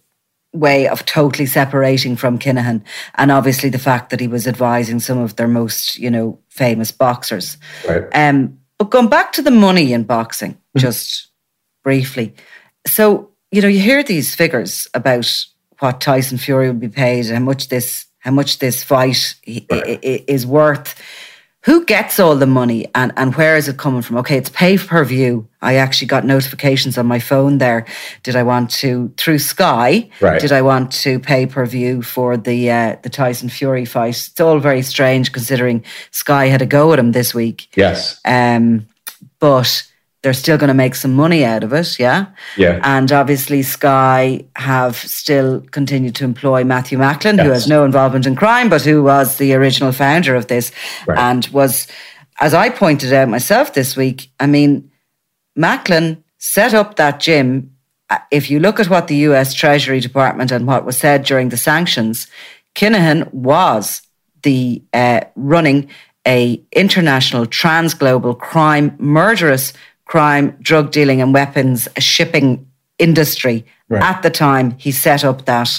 way 0.52 0.88
of 0.88 1.04
totally 1.04 1.46
separating 1.46 2.16
from 2.16 2.40
Kinahan. 2.40 2.82
And 3.14 3.30
obviously 3.30 3.68
the 3.68 3.78
fact 3.78 4.10
that 4.10 4.20
he 4.20 4.26
was 4.26 4.48
advising 4.48 4.98
some 4.98 5.18
of 5.18 5.36
their 5.36 5.48
most, 5.48 5.96
you 5.96 6.10
know, 6.10 6.40
famous 6.48 6.90
boxers. 6.90 7.56
Right. 7.88 8.04
Um, 8.14 8.58
but 8.78 8.90
going 8.90 9.08
back 9.08 9.32
to 9.34 9.42
the 9.42 9.52
money 9.52 9.92
in 9.92 10.02
boxing, 10.02 10.58
just 10.76 11.28
briefly. 11.84 12.34
So, 12.86 13.30
you 13.54 13.62
know, 13.62 13.68
you 13.68 13.78
hear 13.80 14.02
these 14.02 14.34
figures 14.34 14.88
about 14.94 15.30
what 15.78 16.00
Tyson 16.00 16.38
Fury 16.38 16.66
would 16.68 16.80
be 16.80 16.88
paid, 16.88 17.26
how 17.30 17.38
much 17.38 17.68
this 17.68 18.06
how 18.18 18.32
much 18.32 18.58
this 18.58 18.82
fight 18.82 19.34
i- 19.46 20.24
is 20.26 20.44
worth. 20.46 20.94
Who 21.64 21.84
gets 21.84 22.18
all 22.20 22.36
the 22.36 22.46
money 22.46 22.86
and, 22.94 23.12
and 23.16 23.34
where 23.36 23.56
is 23.56 23.68
it 23.68 23.78
coming 23.78 24.02
from? 24.02 24.16
Okay, 24.18 24.36
it's 24.36 24.50
pay 24.50 24.76
per 24.76 25.04
view. 25.04 25.46
I 25.62 25.76
actually 25.76 26.08
got 26.08 26.24
notifications 26.24 26.98
on 26.98 27.06
my 27.06 27.18
phone 27.20 27.58
there. 27.58 27.86
Did 28.22 28.34
I 28.36 28.42
want 28.42 28.70
to 28.82 29.12
through 29.16 29.38
Sky? 29.38 30.10
Right. 30.20 30.40
Did 30.40 30.52
I 30.52 30.62
want 30.62 30.90
to 31.04 31.18
pay 31.20 31.46
per 31.46 31.64
view 31.64 32.02
for 32.02 32.36
the 32.36 32.70
uh, 32.70 32.96
the 33.02 33.08
Tyson 33.08 33.48
Fury 33.48 33.84
fight? 33.84 34.16
It's 34.28 34.40
all 34.40 34.58
very 34.58 34.82
strange 34.82 35.30
considering 35.32 35.84
Sky 36.10 36.46
had 36.48 36.60
a 36.60 36.66
go 36.66 36.92
at 36.92 36.98
him 36.98 37.12
this 37.12 37.32
week. 37.34 37.68
Yes. 37.76 38.20
Um, 38.24 38.86
but 39.38 39.84
they're 40.24 40.32
still 40.32 40.56
going 40.56 40.68
to 40.68 40.74
make 40.74 40.94
some 40.94 41.12
money 41.14 41.44
out 41.44 41.62
of 41.62 41.72
it, 41.74 41.98
yeah. 41.98 42.24
Yeah. 42.56 42.80
And 42.82 43.12
obviously, 43.12 43.62
Sky 43.62 44.42
have 44.56 44.96
still 44.96 45.60
continued 45.70 46.14
to 46.16 46.24
employ 46.24 46.64
Matthew 46.64 46.96
Macklin, 46.96 47.38
who 47.38 47.50
has 47.50 47.68
no 47.68 47.84
involvement 47.84 48.26
in 48.26 48.34
crime, 48.34 48.70
but 48.70 48.82
who 48.82 49.02
was 49.02 49.36
the 49.36 49.52
original 49.52 49.92
founder 49.92 50.34
of 50.34 50.46
this, 50.46 50.72
Right. 51.06 51.18
and 51.18 51.46
was, 51.48 51.86
as 52.40 52.54
I 52.54 52.70
pointed 52.70 53.12
out 53.12 53.28
myself 53.28 53.74
this 53.74 53.96
week. 53.96 54.30
I 54.40 54.46
mean, 54.46 54.90
Macklin 55.54 56.24
set 56.38 56.72
up 56.72 56.96
that 56.96 57.20
gym. 57.20 57.70
Uh, 58.08 58.18
If 58.30 58.50
you 58.50 58.60
look 58.60 58.80
at 58.80 58.88
what 58.88 59.08
the 59.08 59.16
US 59.28 59.52
Treasury 59.52 60.00
Department 60.00 60.50
and 60.50 60.66
what 60.66 60.86
was 60.86 60.96
said 60.96 61.24
during 61.24 61.50
the 61.50 61.58
sanctions, 61.58 62.26
Kinahan 62.74 63.30
was 63.34 64.00
the 64.42 64.82
uh, 64.94 65.20
running 65.36 65.88
a 66.26 66.58
international 66.72 67.44
trans-global 67.44 68.34
crime, 68.34 68.94
murderous 68.98 69.74
crime, 70.04 70.56
drug 70.60 70.90
dealing 70.90 71.20
and 71.20 71.32
weapons 71.32 71.88
a 71.96 72.00
shipping 72.00 72.66
industry. 72.98 73.64
Right. 73.88 74.02
At 74.02 74.22
the 74.22 74.30
time, 74.30 74.72
he 74.78 74.92
set 74.92 75.24
up 75.24 75.44
that 75.46 75.70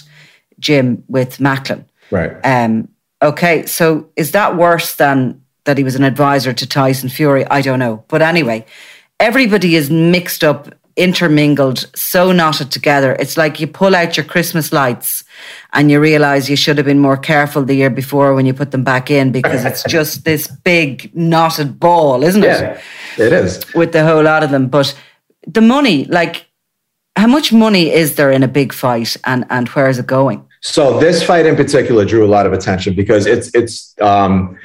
gym 0.59 1.03
with 1.07 1.39
Macklin. 1.39 1.85
Right. 2.11 2.31
Um, 2.43 2.89
okay, 3.21 3.65
so 3.65 4.09
is 4.15 4.31
that 4.31 4.57
worse 4.57 4.95
than 4.95 5.41
that 5.65 5.77
he 5.77 5.83
was 5.83 5.95
an 5.95 6.03
advisor 6.03 6.53
to 6.53 6.67
Tyson 6.67 7.09
Fury? 7.09 7.45
I 7.45 7.61
don't 7.61 7.79
know. 7.79 8.03
But 8.07 8.21
anyway, 8.21 8.65
everybody 9.19 9.75
is 9.75 9.89
mixed 9.89 10.43
up, 10.43 10.73
intermingled, 10.95 11.89
so 11.95 12.31
knotted 12.31 12.71
together. 12.71 13.15
It's 13.19 13.38
like 13.38 13.59
you 13.59 13.67
pull 13.67 13.95
out 13.95 14.17
your 14.17 14.25
Christmas 14.25 14.71
lights 14.71 15.23
and 15.73 15.89
you 15.89 15.99
realize 15.99 16.49
you 16.49 16.55
should 16.55 16.77
have 16.77 16.85
been 16.85 16.99
more 16.99 17.17
careful 17.17 17.63
the 17.63 17.75
year 17.75 17.89
before 17.89 18.35
when 18.35 18.45
you 18.45 18.53
put 18.53 18.71
them 18.71 18.83
back 18.83 19.09
in 19.09 19.31
because 19.31 19.65
it's 19.65 19.83
just 19.88 20.23
this 20.25 20.47
big 20.47 21.13
knotted 21.15 21.79
ball, 21.79 22.23
isn't? 22.23 22.43
Yeah, 22.43 22.73
it 22.73 22.81
is. 23.19 23.73
With 23.73 23.91
the 23.91 24.06
whole 24.06 24.23
lot 24.23 24.43
of 24.43 24.49
them. 24.49 24.67
But 24.67 24.95
the 25.47 25.62
money, 25.62 26.06
like, 26.06 26.47
how 27.15 27.28
much 27.28 27.54
money 27.54 27.91
is 27.91 28.15
there 28.15 28.32
in 28.32 28.43
a 28.43 28.47
big 28.47 28.73
fight 28.73 29.15
and, 29.25 29.45
and 29.49 29.69
where 29.69 29.88
is 29.88 29.99
it 29.99 30.08
going? 30.08 30.45
So 30.62 30.99
this 30.99 31.23
fight 31.23 31.45
in 31.45 31.56
particular 31.56 32.06
drew 32.06 32.25
a 32.25 32.28
lot 32.28 32.45
of 32.45 32.54
attention 32.54 32.95
because 32.95 33.28
it's 33.28 33.54
it's 33.54 33.93
um, 34.01 34.58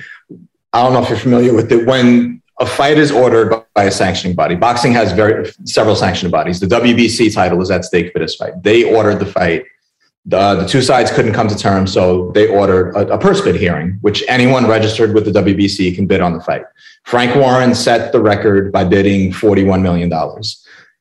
I 0.72 0.82
don't 0.82 0.94
know 0.94 1.02
if 1.02 1.10
you're 1.10 1.18
familiar 1.18 1.52
with 1.52 1.70
it. 1.70 1.86
When 1.86 2.40
a 2.58 2.66
fight 2.66 2.96
is 2.96 3.10
ordered 3.10 3.64
by 3.74 3.84
a 3.84 3.90
sanctioning 3.90 4.34
body, 4.34 4.54
boxing 4.54 4.92
has 4.92 5.12
very 5.12 5.52
several 5.64 5.94
sanctioning 5.94 6.30
bodies. 6.30 6.58
The 6.58 6.66
WBC 6.66 7.34
title 7.34 7.60
is 7.60 7.70
at 7.70 7.84
stake 7.84 8.12
for 8.12 8.18
this 8.18 8.34
fight. 8.36 8.62
They 8.62 8.82
ordered 8.94 9.18
the 9.18 9.26
fight. 9.26 9.64
The, 10.26 10.56
the 10.56 10.66
two 10.66 10.82
sides 10.82 11.10
couldn't 11.10 11.32
come 11.32 11.48
to 11.48 11.56
terms, 11.56 11.92
so 11.92 12.30
they 12.32 12.46
ordered 12.48 12.94
a, 12.94 13.14
a 13.14 13.18
purse 13.18 13.40
bid 13.40 13.56
hearing, 13.56 13.98
which 14.02 14.22
anyone 14.28 14.66
registered 14.66 15.14
with 15.14 15.24
the 15.24 15.30
WBC 15.30 15.94
can 15.94 16.06
bid 16.06 16.20
on 16.20 16.34
the 16.34 16.40
fight. 16.40 16.62
Frank 17.04 17.34
Warren 17.34 17.74
set 17.74 18.12
the 18.12 18.20
record 18.20 18.70
by 18.70 18.84
bidding 18.84 19.32
$41 19.32 19.80
million. 19.80 20.10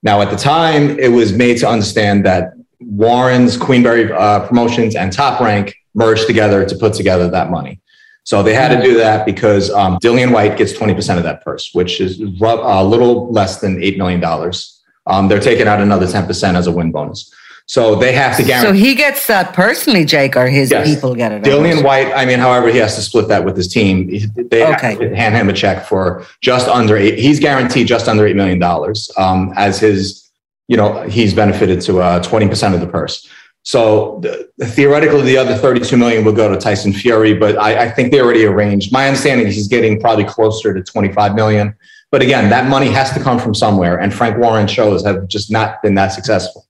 Now, 0.01 0.21
at 0.21 0.29
the 0.29 0.38
time, 0.38 0.97
it 0.99 1.12
was 1.12 1.34
made 1.34 1.58
to 1.60 1.67
understand 1.67 2.25
that 2.25 2.53
Warren's 2.79 3.58
Queensberry 3.58 4.12
uh, 4.12 4.47
Promotions 4.47 4.95
and 4.95 5.12
Top 5.12 5.41
Rank 5.41 5.75
merged 5.93 6.25
together 6.25 6.65
to 6.65 6.75
put 6.77 6.93
together 6.93 7.29
that 7.29 7.51
money. 7.51 7.82
So 8.23 8.43
they 8.43 8.53
had 8.53 8.75
to 8.75 8.82
do 8.82 8.95
that 8.97 9.25
because 9.25 9.71
um, 9.71 9.97
Dillian 9.97 10.32
Whyte 10.32 10.58
gets 10.58 10.71
20% 10.73 11.17
of 11.17 11.23
that 11.23 11.43
purse, 11.43 11.71
which 11.73 11.99
is 11.99 12.19
a 12.19 12.84
little 12.84 13.32
less 13.32 13.60
than 13.60 13.77
$8 13.77 13.97
million. 13.97 14.23
Um, 15.08 15.27
they're 15.27 15.39
taking 15.39 15.67
out 15.67 15.82
another 15.82 16.05
10% 16.05 16.55
as 16.55 16.67
a 16.67 16.71
win 16.71 16.91
bonus. 16.91 17.34
So 17.69 17.93
they 17.93 18.13
have 18.13 18.36
to 18.38 18.41
guarantee. 18.43 18.67
So 18.67 18.73
he 18.73 18.95
gets 18.95 19.27
that 19.27 19.53
personally, 19.53 20.03
Jake, 20.03 20.36
or 20.36 20.47
his 20.47 20.71
Yes. 20.71 20.88
people 20.88 21.13
get 21.13 21.32
it? 21.32 21.43
Dillian 21.43 21.84
Whyte, 21.84 22.12
I 22.15 22.25
mean, 22.25 22.39
however, 22.39 22.67
he 22.69 22.79
has 22.79 22.95
to 22.95 23.01
split 23.03 23.27
that 23.27 23.45
with 23.45 23.55
his 23.55 23.67
team. 23.67 24.10
They 24.49 24.65
Okay. 24.65 25.13
hand 25.15 25.36
him 25.36 25.49
a 25.49 25.53
check 25.53 25.86
for 25.86 26.25
just 26.41 26.67
under 26.67 26.97
eight. 26.97 27.19
He's 27.19 27.39
guaranteed 27.39 27.86
just 27.86 28.08
under 28.08 28.23
$8 28.23 28.36
million 28.36 28.60
um, 29.17 29.53
as 29.55 29.79
his, 29.79 30.32
you 30.67 30.77
know, 30.77 31.03
he's 31.03 31.36
benefited 31.36 31.79
to 31.82 31.99
uh, 32.01 32.19
20% 32.23 32.73
of 32.73 32.79
the 32.82 32.88
purse. 32.88 33.27
So 33.62 34.19
the, 34.23 34.65
theoretically, 34.65 35.21
the 35.21 35.38
other 35.38 35.53
32 35.53 35.95
million 35.95 36.25
will 36.25 36.34
go 36.34 36.49
to 36.49 36.58
Tyson 36.58 36.91
Fury, 36.91 37.36
but 37.36 37.55
I, 37.60 37.84
I 37.84 37.89
think 37.91 38.12
they 38.12 38.19
already 38.19 38.45
arranged. 38.45 38.91
My 38.91 39.05
understanding 39.08 39.45
is 39.45 39.53
he's 39.53 39.67
getting 39.67 40.01
probably 40.01 40.23
closer 40.23 40.73
to 40.73 40.82
25 40.82 41.36
million. 41.36 41.75
But 42.10 42.23
again, 42.23 42.49
that 42.49 42.67
money 42.67 42.88
has 42.89 43.12
to 43.13 43.19
come 43.19 43.38
from 43.38 43.53
somewhere. 43.53 43.99
And 43.99 44.12
Frank 44.12 44.39
Warren 44.39 44.65
shows 44.65 45.05
have 45.05 45.27
just 45.27 45.51
not 45.51 45.84
been 45.84 45.93
that 45.93 46.08
successful, 46.13 46.65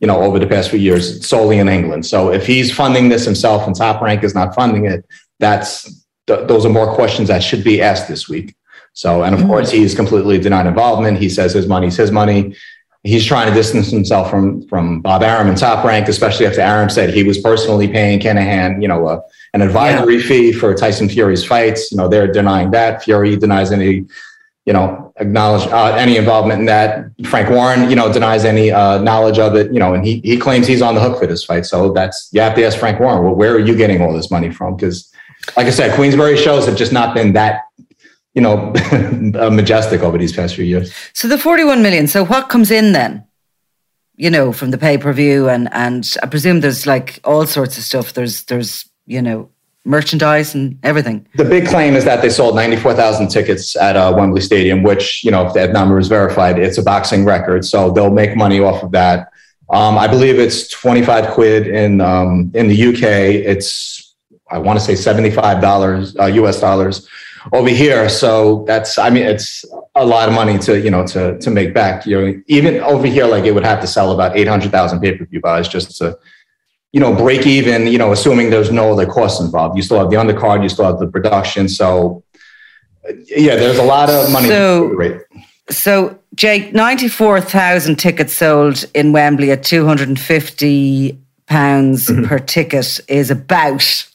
you 0.00 0.06
know, 0.06 0.22
over 0.22 0.38
the 0.38 0.46
past 0.46 0.70
few 0.70 0.78
years, 0.78 1.26
solely 1.26 1.58
in 1.58 1.68
England. 1.68 2.06
So 2.06 2.32
if 2.32 2.46
he's 2.46 2.72
funding 2.72 3.08
this 3.08 3.24
himself 3.24 3.66
and 3.66 3.74
Top 3.74 4.00
Rank 4.00 4.22
is 4.22 4.34
not 4.34 4.54
funding 4.54 4.86
it, 4.86 5.04
that's 5.38 5.84
th- 6.26 6.46
those 6.46 6.64
are 6.64 6.70
more 6.70 6.94
questions 6.94 7.28
that 7.28 7.42
should 7.42 7.64
be 7.64 7.82
asked 7.82 8.08
this 8.08 8.28
week. 8.28 8.54
So, 8.92 9.22
and 9.22 9.34
of 9.34 9.42
course, 9.46 9.70
he's 9.70 9.94
completely 9.94 10.38
denied 10.38 10.66
involvement. 10.66 11.18
He 11.18 11.28
says 11.28 11.52
his 11.52 11.68
money's 11.68 11.96
his 11.96 12.10
money. 12.10 12.56
He's 13.04 13.24
trying 13.24 13.48
to 13.48 13.54
distance 13.54 13.90
himself 13.90 14.28
from 14.28 14.66
from 14.66 15.00
Bob 15.00 15.22
Arum 15.22 15.48
and 15.48 15.56
Top 15.56 15.84
Rank, 15.84 16.08
especially 16.08 16.46
after 16.46 16.60
Arum 16.60 16.90
said 16.90 17.14
he 17.14 17.22
was 17.22 17.38
personally 17.38 17.86
paying 17.86 18.18
Kinahan, 18.18 18.82
you 18.82 18.88
know, 18.88 19.06
uh, 19.06 19.20
an 19.54 19.62
advisory 19.62 20.18
fee 20.18 20.52
for 20.52 20.74
Tyson 20.74 21.08
Fury's 21.08 21.44
fights. 21.44 21.92
You 21.92 21.98
know, 21.98 22.08
they're 22.08 22.30
denying 22.30 22.72
that. 22.72 23.04
Fury 23.04 23.36
denies 23.36 23.70
any, 23.70 24.04
you 24.68 24.74
know, 24.74 25.14
acknowledge 25.16 25.66
uh, 25.68 25.96
any 25.96 26.18
involvement 26.18 26.60
in 26.60 26.66
that. 26.66 27.06
Frank 27.24 27.48
Warren, 27.48 27.88
you 27.88 27.96
know, 27.96 28.12
denies 28.12 28.44
any 28.44 28.70
uh, 28.70 28.98
knowledge 28.98 29.38
of 29.38 29.56
it. 29.56 29.72
You 29.72 29.80
know, 29.80 29.94
and 29.94 30.04
he 30.04 30.20
he 30.22 30.36
claims 30.36 30.66
he's 30.66 30.82
on 30.82 30.94
the 30.94 31.00
hook 31.00 31.18
for 31.18 31.26
this 31.26 31.42
fight. 31.42 31.64
So 31.64 31.90
that's 31.90 32.28
you 32.32 32.42
have 32.42 32.54
to 32.56 32.66
ask 32.66 32.78
Frank 32.78 33.00
Warren, 33.00 33.24
well, 33.24 33.34
where 33.34 33.54
are 33.54 33.58
you 33.58 33.74
getting 33.74 34.02
all 34.02 34.12
this 34.12 34.30
money 34.30 34.50
from? 34.50 34.76
Because, 34.76 35.10
like 35.56 35.66
I 35.66 35.70
said, 35.70 35.94
Queensberry 35.94 36.36
shows 36.36 36.66
have 36.66 36.76
just 36.76 36.92
not 36.92 37.14
been 37.14 37.32
that, 37.32 37.62
you 38.34 38.42
know, 38.42 38.74
uh, 39.40 39.48
majestic 39.48 40.02
over 40.02 40.18
these 40.18 40.34
past 40.34 40.54
few 40.54 40.66
years. 40.66 40.92
So 41.14 41.28
the 41.28 41.38
41 41.38 41.80
million. 41.80 42.06
So 42.06 42.22
what 42.22 42.50
comes 42.50 42.70
in 42.70 42.92
then? 42.92 43.24
You 44.16 44.28
know, 44.28 44.52
from 44.52 44.70
the 44.70 44.76
pay 44.76 44.98
per 44.98 45.14
view 45.14 45.48
and 45.48 45.72
and 45.72 46.06
I 46.22 46.26
presume 46.26 46.60
there's 46.60 46.86
like 46.86 47.20
all 47.24 47.46
sorts 47.46 47.78
of 47.78 47.84
stuff. 47.84 48.12
There's 48.12 48.44
there's 48.44 48.84
you 49.06 49.22
know 49.22 49.48
merchandise 49.84 50.54
and 50.54 50.78
everything. 50.82 51.26
The 51.36 51.44
big 51.44 51.66
claim 51.66 51.94
is 51.94 52.04
that 52.04 52.20
they 52.20 52.28
sold 52.28 52.54
94,000 52.54 53.28
tickets 53.28 53.76
at 53.76 53.96
uh, 53.96 54.12
Wembley 54.16 54.40
Stadium, 54.40 54.82
which, 54.82 55.24
you 55.24 55.30
know, 55.30 55.46
if 55.46 55.54
that 55.54 55.72
number 55.72 55.98
is 55.98 56.08
verified, 56.08 56.58
it's 56.58 56.78
a 56.78 56.82
boxing 56.82 57.24
record. 57.24 57.64
So 57.64 57.90
they'll 57.90 58.10
make 58.10 58.36
money 58.36 58.60
off 58.60 58.82
of 58.82 58.92
that. 58.92 59.30
Um, 59.70 59.98
I 59.98 60.06
believe 60.06 60.38
it's 60.38 60.68
25 60.68 61.30
quid 61.32 61.66
in, 61.66 62.00
um, 62.00 62.50
in 62.54 62.68
the 62.68 62.86
UK. 62.88 63.02
It's, 63.02 64.14
I 64.50 64.58
want 64.58 64.78
to 64.78 64.84
say 64.84 64.94
$75 64.94 66.18
uh, 66.18 66.24
US 66.26 66.60
dollars 66.60 67.08
over 67.52 67.68
here. 67.68 68.08
So 68.08 68.64
that's, 68.66 68.98
I 68.98 69.10
mean, 69.10 69.24
it's 69.24 69.64
a 69.94 70.04
lot 70.04 70.28
of 70.28 70.34
money 70.34 70.58
to, 70.60 70.80
you 70.80 70.90
know, 70.90 71.06
to, 71.08 71.38
to 71.38 71.50
make 71.50 71.74
back. 71.74 72.06
You 72.06 72.20
know, 72.20 72.42
even 72.46 72.80
over 72.80 73.06
here, 73.06 73.26
like 73.26 73.44
it 73.44 73.52
would 73.52 73.64
have 73.64 73.80
to 73.80 73.86
sell 73.86 74.12
about 74.12 74.36
800,000 74.36 75.00
pay-per-view 75.00 75.40
buys 75.40 75.68
just 75.68 75.96
to, 75.98 76.18
you 76.92 77.00
know, 77.00 77.14
break 77.14 77.46
even, 77.46 77.86
you 77.86 77.98
know, 77.98 78.12
assuming 78.12 78.50
there's 78.50 78.70
no 78.72 78.92
other 78.92 79.06
costs 79.06 79.40
involved. 79.40 79.76
You 79.76 79.82
still 79.82 79.98
have 79.98 80.10
the 80.10 80.16
undercard, 80.16 80.62
you 80.62 80.68
still 80.68 80.86
have 80.86 80.98
the 80.98 81.06
production. 81.06 81.68
So, 81.68 82.22
yeah, 83.26 83.56
there's 83.56 83.78
a 83.78 83.82
lot 83.84 84.08
of 84.10 84.30
money. 84.32 84.48
So-. 84.48 85.20
So 85.70 86.18
Jake, 86.34 86.72
94,000 86.72 87.96
tickets 87.96 88.32
sold 88.32 88.84
in 88.94 89.12
Wembley 89.12 89.50
at 89.50 89.62
250 89.64 91.18
pounds 91.46 92.08
Mm-hmm. 92.08 92.24
per 92.24 92.38
ticket 92.38 93.00
is 93.08 93.30
about. 93.30 94.06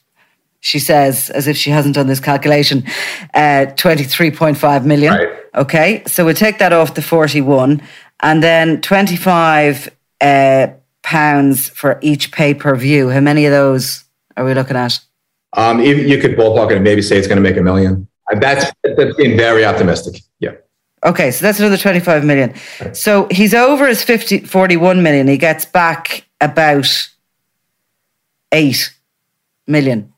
She 0.62 0.80
says, 0.80 1.30
as 1.32 1.46
if 1.48 1.58
she 1.58 1.72
hasn't 1.72 1.94
done 1.96 2.08
this 2.08 2.22
calculation, 2.22 2.86
uh, 3.34 3.68
23.5 3.76 4.86
million. 4.86 5.14
Right. 5.14 5.30
Okay, 5.56 6.04
so 6.08 6.24
we'll 6.24 6.34
take 6.34 6.58
that 6.60 6.72
off 6.72 6.94
the 6.94 7.02
41 7.02 7.82
and 8.22 8.42
then 8.42 8.80
25 8.80 9.90
uh, 10.22 10.68
pounds 11.04 11.70
for 11.70 12.00
each 12.02 12.32
pay 12.32 12.54
per 12.54 12.76
view. 12.76 13.10
How 13.10 13.20
many 13.20 13.46
of 13.46 13.52
those 13.52 14.04
are 14.36 14.46
we 14.46 14.54
looking 14.54 14.78
at? 14.78 15.00
Um, 15.56 15.80
if 15.80 15.98
you 16.08 16.18
could 16.18 16.36
ballpark 16.36 16.72
it 16.72 16.76
and 16.76 16.84
maybe 16.84 17.02
say 17.02 17.18
it's 17.18 17.28
going 17.28 17.42
to 17.42 17.48
make 17.48 17.58
a 17.58 17.62
million. 17.62 18.08
That's, 18.40 18.72
that's 18.84 19.16
being 19.16 19.38
very 19.38 19.64
optimistic. 19.66 20.22
Yeah. 20.40 20.52
Okay, 21.06 21.30
so 21.32 21.46
that's 21.46 21.60
another 21.60 21.78
25 21.78 22.24
million. 22.24 22.54
So 22.94 23.28
he's 23.30 23.54
over 23.54 23.86
his 23.88 24.02
50, 24.04 24.40
41 24.40 25.04
million. 25.04 25.28
He 25.28 25.38
gets 25.38 25.66
back 25.66 26.26
about 26.42 26.88
8 28.54 28.94
million. 29.68 30.12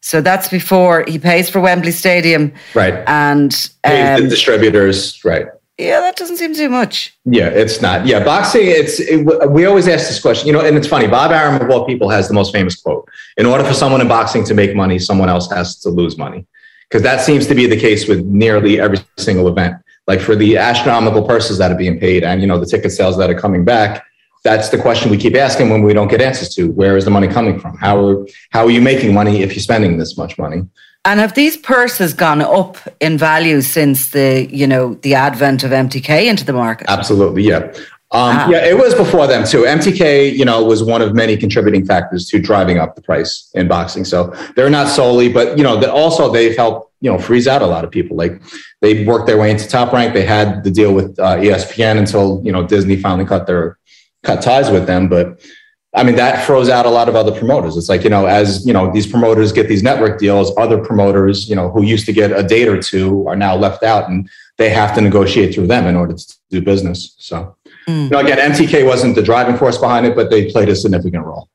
So 0.00 0.20
that's 0.20 0.48
before 0.48 1.04
he 1.08 1.18
pays 1.18 1.48
for 1.48 1.60
Wembley 1.60 1.92
Stadium 1.92 2.52
Right. 2.74 2.94
and 3.06 3.70
um, 3.84 4.28
distributors. 4.28 5.24
Right. 5.24 5.46
Yeah, 5.76 6.00
that 6.00 6.14
doesn't 6.14 6.36
seem 6.36 6.54
too 6.54 6.68
much. 6.68 7.18
Yeah, 7.24 7.48
it's 7.48 7.82
not. 7.82 8.06
Yeah, 8.06 8.22
boxing. 8.22 8.62
It's 8.64 9.00
it, 9.00 9.24
we 9.50 9.66
always 9.66 9.88
ask 9.88 10.06
this 10.06 10.20
question, 10.20 10.46
you 10.46 10.52
know, 10.52 10.60
and 10.60 10.76
it's 10.76 10.86
funny. 10.86 11.08
Bob 11.08 11.32
Arum, 11.32 11.60
of 11.60 11.68
all 11.68 11.84
people, 11.84 12.08
has 12.10 12.28
the 12.28 12.34
most 12.34 12.52
famous 12.52 12.80
quote: 12.80 13.08
"In 13.36 13.46
order 13.46 13.64
for 13.64 13.74
someone 13.74 14.00
in 14.00 14.06
boxing 14.06 14.44
to 14.44 14.54
make 14.54 14.76
money, 14.76 15.00
someone 15.00 15.28
else 15.28 15.50
has 15.50 15.80
to 15.80 15.88
lose 15.88 16.16
money," 16.16 16.46
because 16.88 17.02
that 17.02 17.22
seems 17.22 17.48
to 17.48 17.56
be 17.56 17.66
the 17.66 17.76
case 17.76 18.06
with 18.06 18.24
nearly 18.24 18.80
every 18.80 18.98
single 19.18 19.48
event. 19.48 19.74
Like 20.06 20.20
for 20.20 20.36
the 20.36 20.58
astronomical 20.58 21.26
purses 21.26 21.58
that 21.58 21.72
are 21.72 21.76
being 21.76 21.98
paid, 21.98 22.22
and 22.22 22.40
you 22.40 22.46
know 22.46 22.60
the 22.60 22.66
ticket 22.66 22.92
sales 22.92 23.16
that 23.18 23.28
are 23.28 23.38
coming 23.38 23.64
back. 23.64 24.04
That's 24.44 24.68
the 24.68 24.78
question 24.78 25.10
we 25.10 25.16
keep 25.16 25.34
asking 25.34 25.70
when 25.70 25.82
we 25.82 25.94
don't 25.94 26.08
get 26.08 26.20
answers 26.20 26.54
to. 26.54 26.70
Where 26.70 26.96
is 26.98 27.06
the 27.06 27.10
money 27.10 27.26
coming 27.26 27.58
from? 27.58 27.76
How 27.78 27.98
are 28.06 28.26
how 28.50 28.64
are 28.64 28.70
you 28.70 28.80
making 28.80 29.12
money 29.12 29.42
if 29.42 29.54
you're 29.54 29.62
spending 29.62 29.96
this 29.98 30.16
much 30.16 30.38
money? 30.38 30.62
And 31.06 31.20
have 31.20 31.34
these 31.34 31.56
purses 31.56 32.14
gone 32.14 32.40
up 32.40 32.78
in 33.00 33.18
value 33.18 33.60
since 33.60 34.10
the, 34.10 34.48
you 34.50 34.66
know, 34.66 34.94
the 34.94 35.14
advent 35.14 35.62
of 35.62 35.70
MTK 35.70 36.26
into 36.26 36.44
the 36.44 36.54
market? 36.54 36.88
Absolutely, 36.88 37.42
yeah. 37.42 37.72
Um, 38.10 38.36
Wow. 38.36 38.48
Yeah, 38.48 38.64
it 38.64 38.78
was 38.78 38.94
before 38.94 39.26
them 39.26 39.44
too. 39.44 39.62
MTK, 39.62 40.36
you 40.36 40.44
know, 40.44 40.62
was 40.64 40.84
one 40.84 41.02
of 41.02 41.14
many 41.14 41.36
contributing 41.36 41.84
factors 41.84 42.28
to 42.28 42.38
driving 42.38 42.78
up 42.78 42.94
the 42.94 43.02
price 43.02 43.50
in 43.54 43.66
boxing. 43.66 44.04
So 44.04 44.32
they're 44.54 44.70
not 44.70 44.88
solely, 44.88 45.28
but 45.30 45.58
you 45.58 45.64
know, 45.64 45.78
that 45.80 45.90
also 45.90 46.30
they've 46.30 46.56
helped, 46.56 46.92
you 47.00 47.10
know, 47.10 47.18
freeze 47.18 47.48
out 47.48 47.60
a 47.60 47.66
lot 47.66 47.84
of 47.84 47.90
people. 47.90 48.16
Like 48.16 48.40
they 48.82 49.04
worked 49.04 49.26
their 49.26 49.36
way 49.36 49.50
into 49.50 49.66
top 49.66 49.92
rank. 49.92 50.14
They 50.14 50.24
had 50.24 50.62
the 50.62 50.70
deal 50.70 50.94
with 50.94 51.18
uh, 51.18 51.36
ESPN 51.38 51.98
until 51.98 52.40
you 52.44 52.52
know 52.52 52.64
Disney 52.66 52.96
finally 52.96 53.24
cut 53.24 53.46
their 53.46 53.78
cut 54.22 54.42
ties 54.42 54.70
with 54.70 54.86
them. 54.86 55.08
But 55.08 55.40
I 55.96 56.02
mean, 56.02 56.16
that 56.16 56.44
froze 56.44 56.68
out 56.68 56.86
a 56.86 56.90
lot 56.90 57.08
of 57.08 57.14
other 57.14 57.30
promoters. 57.30 57.76
It's 57.76 57.88
like, 57.88 58.02
you 58.02 58.10
know, 58.10 58.26
as, 58.26 58.66
you 58.66 58.72
know, 58.72 58.90
these 58.92 59.06
promoters 59.06 59.52
get 59.52 59.68
these 59.68 59.82
network 59.82 60.18
deals, 60.18 60.52
other 60.56 60.76
promoters, 60.76 61.48
you 61.48 61.54
know, 61.54 61.70
who 61.70 61.84
used 61.84 62.04
to 62.06 62.12
get 62.12 62.32
a 62.32 62.42
date 62.42 62.66
or 62.66 62.82
two 62.82 63.26
are 63.28 63.36
now 63.36 63.54
left 63.54 63.84
out 63.84 64.08
and 64.08 64.28
they 64.58 64.70
have 64.70 64.94
to 64.96 65.00
negotiate 65.00 65.54
through 65.54 65.68
them 65.68 65.86
in 65.86 65.94
order 65.94 66.14
to 66.14 66.34
do 66.50 66.60
business. 66.60 67.14
So, 67.18 67.56
hmm. 67.86 67.92
you 67.92 68.08
know, 68.10 68.18
again, 68.18 68.38
MTK 68.38 68.84
wasn't 68.84 69.14
the 69.14 69.22
driving 69.22 69.56
force 69.56 69.78
behind 69.78 70.04
it, 70.04 70.16
but 70.16 70.30
they 70.30 70.50
played 70.50 70.68
a 70.68 70.74
significant 70.74 71.24
role. 71.24 71.48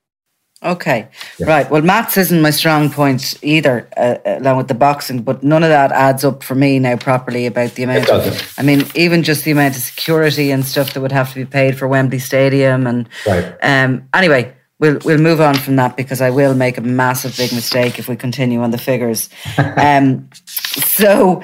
Okay, 0.62 1.08
right. 1.40 1.70
Well, 1.72 1.82
maths 1.82 2.18
isn't 2.18 2.42
my 2.42 2.50
strong 2.50 2.90
point 2.90 3.34
either, 3.42 3.88
uh, 3.96 4.16
along 4.26 4.58
with 4.58 4.68
the 4.68 4.74
boxing, 4.74 5.22
but 5.22 5.42
none 5.42 5.64
of 5.64 5.70
that 5.70 5.94
adds 5.94 6.26
up 6.26 6.44
for 6.44 6.54
me 6.54 6.80
now 6.80 6.98
properly 6.98 7.46
about 7.46 7.76
the 7.76 7.84
amount. 7.84 8.10
I 8.58 8.64
mean, 8.64 8.84
even 8.94 9.24
just 9.24 9.46
the 9.46 9.52
amount 9.52 9.78
of 9.78 9.82
security 9.82 10.52
and 10.52 10.66
stuff 10.66 10.94
that 10.94 11.00
would 11.02 11.14
have 11.14 11.30
to 11.30 11.36
be 11.36 11.46
paid 11.46 11.78
for 11.78 11.88
Wembley 11.88 12.20
Stadium, 12.20 12.88
and 12.88 13.08
Right. 13.26 13.56
um, 13.64 14.10
anyway, 14.14 14.54
we'll 14.80 15.00
we'll 15.06 15.18
move 15.18 15.40
on 15.40 15.56
from 15.56 15.78
that 15.78 15.96
because 15.96 16.20
I 16.20 16.30
will 16.30 16.54
make 16.54 16.78
a 16.78 16.82
massive 16.82 17.38
big 17.38 17.54
mistake 17.54 17.98
if 17.98 18.10
we 18.10 18.18
continue 18.18 18.62
on 18.62 18.72
the 18.72 18.78
figures. 18.78 19.30
um, 19.78 20.30
so, 20.76 21.42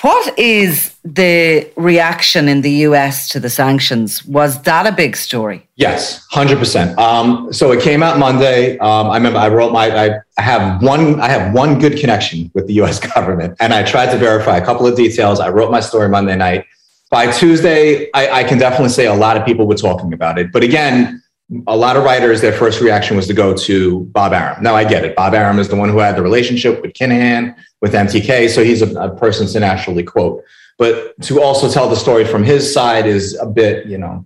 what 0.00 0.36
is 0.36 0.92
the 1.14 1.70
reaction 1.76 2.48
in 2.48 2.60
the 2.62 2.70
US 2.88 3.28
to 3.30 3.40
the 3.40 3.48
sanctions? 3.48 4.24
Was 4.24 4.62
that 4.62 4.86
a 4.86 4.92
big 4.92 5.16
story? 5.16 5.66
Yes, 5.76 6.26
hundred 6.30 6.58
percent. 6.58 6.98
Um, 6.98 7.52
so 7.52 7.72
it 7.72 7.82
came 7.82 8.02
out 8.02 8.18
Monday. 8.18 8.78
Um, 8.78 9.08
I 9.10 9.16
remember 9.16 9.38
I 9.38 9.48
wrote 9.48 9.72
my. 9.72 9.86
I, 9.90 10.18
I 10.36 10.42
have 10.42 10.82
one. 10.82 11.20
I 11.20 11.28
have 11.28 11.54
one 11.54 11.78
good 11.78 11.98
connection 11.98 12.50
with 12.54 12.66
the 12.66 12.74
U.S. 12.74 12.98
government, 13.14 13.56
and 13.60 13.72
I 13.72 13.82
tried 13.82 14.10
to 14.12 14.18
verify 14.18 14.56
a 14.56 14.64
couple 14.64 14.86
of 14.86 14.96
details. 14.96 15.40
I 15.40 15.48
wrote 15.48 15.70
my 15.70 15.80
story 15.80 16.08
Monday 16.08 16.36
night. 16.36 16.66
By 17.10 17.30
Tuesday, 17.30 18.10
I, 18.12 18.40
I 18.40 18.44
can 18.44 18.58
definitely 18.58 18.90
say 18.90 19.06
a 19.06 19.14
lot 19.14 19.38
of 19.38 19.46
people 19.46 19.66
were 19.66 19.76
talking 19.76 20.12
about 20.12 20.38
it. 20.38 20.52
But 20.52 20.62
again, 20.62 21.22
a 21.66 21.76
lot 21.76 21.96
of 21.96 22.04
writers, 22.04 22.42
their 22.42 22.52
first 22.52 22.82
reaction 22.82 23.16
was 23.16 23.26
to 23.28 23.34
go 23.34 23.56
to 23.56 24.00
Bob 24.12 24.34
Arum. 24.34 24.62
Now 24.62 24.74
I 24.74 24.84
get 24.84 25.04
it. 25.04 25.16
Bob 25.16 25.32
Arum 25.32 25.58
is 25.58 25.68
the 25.68 25.76
one 25.76 25.88
who 25.88 25.98
had 25.98 26.16
the 26.16 26.22
relationship 26.22 26.82
with 26.82 26.92
Kinahan, 26.92 27.56
with 27.80 27.94
MTK, 27.94 28.50
so 28.50 28.62
he's 28.62 28.82
a, 28.82 28.94
a 29.00 29.16
person 29.16 29.46
to 29.46 29.60
naturally 29.60 30.02
quote. 30.02 30.44
But 30.78 31.20
to 31.22 31.42
also 31.42 31.68
tell 31.68 31.88
the 31.88 31.96
story 31.96 32.24
from 32.24 32.44
his 32.44 32.72
side 32.72 33.06
is 33.06 33.36
a 33.36 33.46
bit, 33.46 33.86
you 33.86 33.98
know, 33.98 34.24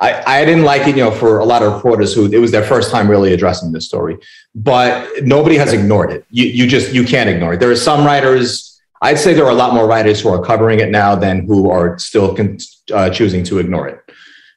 I, 0.00 0.40
I 0.40 0.44
didn't 0.46 0.64
like 0.64 0.88
it, 0.88 0.96
you 0.96 1.04
know, 1.04 1.10
for 1.10 1.40
a 1.40 1.44
lot 1.44 1.62
of 1.62 1.74
reporters 1.74 2.14
who 2.14 2.32
it 2.32 2.38
was 2.38 2.50
their 2.50 2.64
first 2.64 2.90
time 2.90 3.08
really 3.08 3.34
addressing 3.34 3.70
this 3.70 3.86
story, 3.86 4.18
but 4.54 5.06
nobody 5.22 5.56
has 5.58 5.74
ignored 5.74 6.10
it. 6.10 6.24
You, 6.30 6.46
you 6.46 6.66
just, 6.66 6.94
you 6.94 7.04
can't 7.04 7.28
ignore 7.28 7.54
it. 7.54 7.60
There 7.60 7.70
are 7.70 7.76
some 7.76 8.04
writers, 8.04 8.80
I'd 9.02 9.18
say 9.18 9.34
there 9.34 9.44
are 9.44 9.50
a 9.50 9.54
lot 9.54 9.74
more 9.74 9.86
writers 9.86 10.22
who 10.22 10.30
are 10.30 10.42
covering 10.42 10.80
it 10.80 10.90
now 10.90 11.14
than 11.14 11.46
who 11.46 11.70
are 11.70 11.98
still 11.98 12.34
con- 12.34 12.56
uh, 12.92 13.10
choosing 13.10 13.44
to 13.44 13.58
ignore 13.58 13.88
it. 13.88 14.00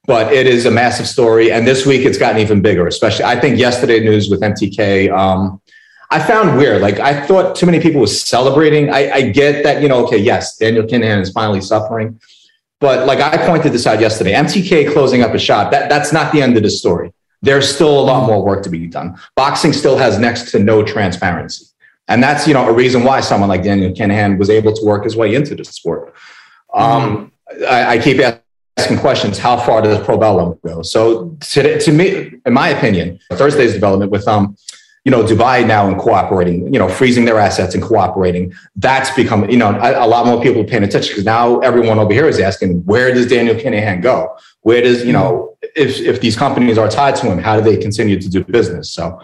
But 0.05 0.31
it 0.31 0.47
is 0.47 0.65
a 0.65 0.71
massive 0.71 1.07
story. 1.07 1.51
And 1.51 1.67
this 1.67 1.85
week 1.85 2.05
it's 2.05 2.17
gotten 2.17 2.39
even 2.39 2.61
bigger, 2.61 2.87
especially 2.87 3.25
I 3.25 3.39
think 3.39 3.57
yesterday 3.57 3.99
news 3.99 4.29
with 4.29 4.41
MTK. 4.41 5.11
Um, 5.11 5.61
I 6.13 6.19
found 6.19 6.57
weird. 6.57 6.79
Like 6.79 6.99
I 6.99 7.25
thought 7.25 7.55
too 7.55 7.65
many 7.65 7.79
people 7.79 7.99
was 7.99 8.21
celebrating. 8.21 8.91
I, 8.91 9.11
I 9.11 9.21
get 9.29 9.63
that, 9.63 9.81
you 9.81 9.89
know, 9.89 10.05
okay, 10.05 10.17
yes, 10.17 10.57
Daniel 10.57 10.85
Kinahan 10.85 11.19
is 11.19 11.31
finally 11.31 11.59
suffering. 11.59 12.21
But 12.79 13.07
like 13.07 13.19
I 13.19 13.43
pointed 13.47 13.73
this 13.73 13.87
out 13.87 13.99
yesterday, 13.99 14.33
MTK 14.33 14.93
closing 14.93 15.23
up 15.23 15.33
a 15.33 15.39
shop, 15.39 15.71
that, 15.71 15.89
that's 15.89 16.13
not 16.13 16.31
the 16.31 16.39
end 16.39 16.55
of 16.55 16.61
the 16.61 16.69
story. 16.69 17.11
There's 17.41 17.67
still 17.67 17.99
a 17.99 18.05
lot 18.05 18.27
more 18.27 18.45
work 18.45 18.61
to 18.63 18.69
be 18.69 18.85
done. 18.85 19.17
Boxing 19.35 19.73
still 19.73 19.97
has 19.97 20.19
next 20.19 20.51
to 20.51 20.59
no 20.59 20.83
transparency. 20.83 21.65
And 22.07 22.21
that's, 22.21 22.47
you 22.47 22.53
know, 22.53 22.69
a 22.69 22.73
reason 22.73 23.03
why 23.03 23.21
someone 23.21 23.49
like 23.49 23.63
Daniel 23.63 23.91
Kinahan 23.91 24.37
was 24.37 24.51
able 24.51 24.71
to 24.71 24.85
work 24.85 25.05
his 25.05 25.15
way 25.15 25.33
into 25.33 25.55
the 25.55 25.65
sport. 25.65 26.13
Um, 26.75 27.31
I, 27.67 27.95
I 27.95 27.97
keep 27.97 28.21
asking 28.77 28.99
questions. 28.99 29.39
How 29.39 29.57
far 29.57 29.81
does 29.81 29.97
Probellum 30.05 30.61
go? 30.61 30.83
So 30.83 31.35
to, 31.53 31.79
to 31.79 31.91
me, 31.91 32.33
in 32.45 32.53
my 32.53 32.69
opinion, 32.69 33.19
Thursday's 33.31 33.73
development 33.73 34.11
with, 34.11 34.27
um, 34.27 34.55
you 35.05 35.11
know, 35.11 35.23
Dubai 35.23 35.67
now 35.67 35.87
and 35.87 35.97
cooperating, 35.97 36.73
you 36.73 36.79
know, 36.79 36.87
freezing 36.87 37.25
their 37.25 37.37
assets 37.37 37.73
and 37.75 37.83
cooperating. 37.83 38.53
That's 38.77 39.09
become, 39.11 39.49
you 39.49 39.57
know, 39.57 39.71
a, 39.71 40.05
a 40.05 40.07
lot 40.07 40.25
more 40.25 40.41
people 40.41 40.63
paying 40.63 40.83
attention 40.83 41.09
because 41.11 41.25
now 41.25 41.59
everyone 41.59 41.99
over 41.99 42.13
here 42.13 42.27
is 42.27 42.39
asking, 42.39 42.85
where 42.85 43.13
does 43.13 43.27
Daniel 43.27 43.55
Kinahan 43.55 44.01
go? 44.01 44.35
Where 44.61 44.81
does, 44.81 45.03
you 45.05 45.11
know, 45.11 45.57
if, 45.75 45.99
if 45.99 46.21
these 46.21 46.37
companies 46.37 46.77
are 46.77 46.87
tied 46.87 47.17
to 47.17 47.29
him, 47.29 47.37
how 47.37 47.59
do 47.59 47.61
they 47.61 47.75
continue 47.75 48.19
to 48.19 48.29
do 48.29 48.43
business? 48.45 48.89
So 48.89 49.19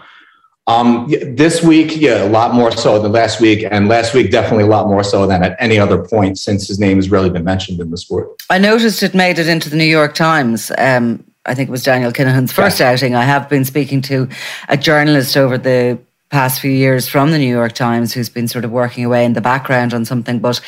um, 0.66 1.10
this 1.22 1.62
week, 1.62 1.96
yeah, 1.96 2.24
a 2.24 2.28
lot 2.28 2.54
more 2.54 2.70
so 2.70 3.00
than 3.00 3.12
last 3.12 3.40
week. 3.40 3.66
And 3.70 3.88
last 3.88 4.12
week, 4.12 4.30
definitely 4.30 4.64
a 4.64 4.68
lot 4.68 4.86
more 4.86 5.02
so 5.02 5.26
than 5.26 5.42
at 5.42 5.56
any 5.58 5.78
other 5.78 6.04
point 6.04 6.38
since 6.38 6.68
his 6.68 6.78
name 6.78 6.96
has 6.96 7.10
really 7.10 7.30
been 7.30 7.44
mentioned 7.44 7.80
in 7.80 7.90
the 7.90 7.96
sport. 7.96 8.28
I 8.50 8.58
noticed 8.58 9.02
it 9.02 9.14
made 9.14 9.38
it 9.38 9.48
into 9.48 9.70
the 9.70 9.76
New 9.76 9.84
York 9.84 10.14
Times. 10.14 10.70
Um, 10.76 11.24
I 11.46 11.54
think 11.54 11.68
it 11.68 11.72
was 11.72 11.82
Daniel 11.82 12.12
Kinahan's 12.12 12.52
first 12.52 12.80
outing. 12.80 13.14
I 13.14 13.24
have 13.24 13.48
been 13.48 13.64
speaking 13.64 14.02
to 14.02 14.28
a 14.68 14.76
journalist 14.76 15.36
over 15.36 15.56
the 15.56 15.98
past 16.28 16.60
few 16.60 16.70
years 16.70 17.08
from 17.08 17.30
the 17.30 17.38
New 17.38 17.48
York 17.52 17.72
Times 17.72 18.12
who's 18.12 18.28
been 18.28 18.46
sort 18.46 18.64
of 18.64 18.70
working 18.70 19.04
away 19.04 19.24
in 19.24 19.32
the 19.32 19.40
background 19.40 19.94
on 19.94 20.04
something. 20.04 20.38
But, 20.38 20.60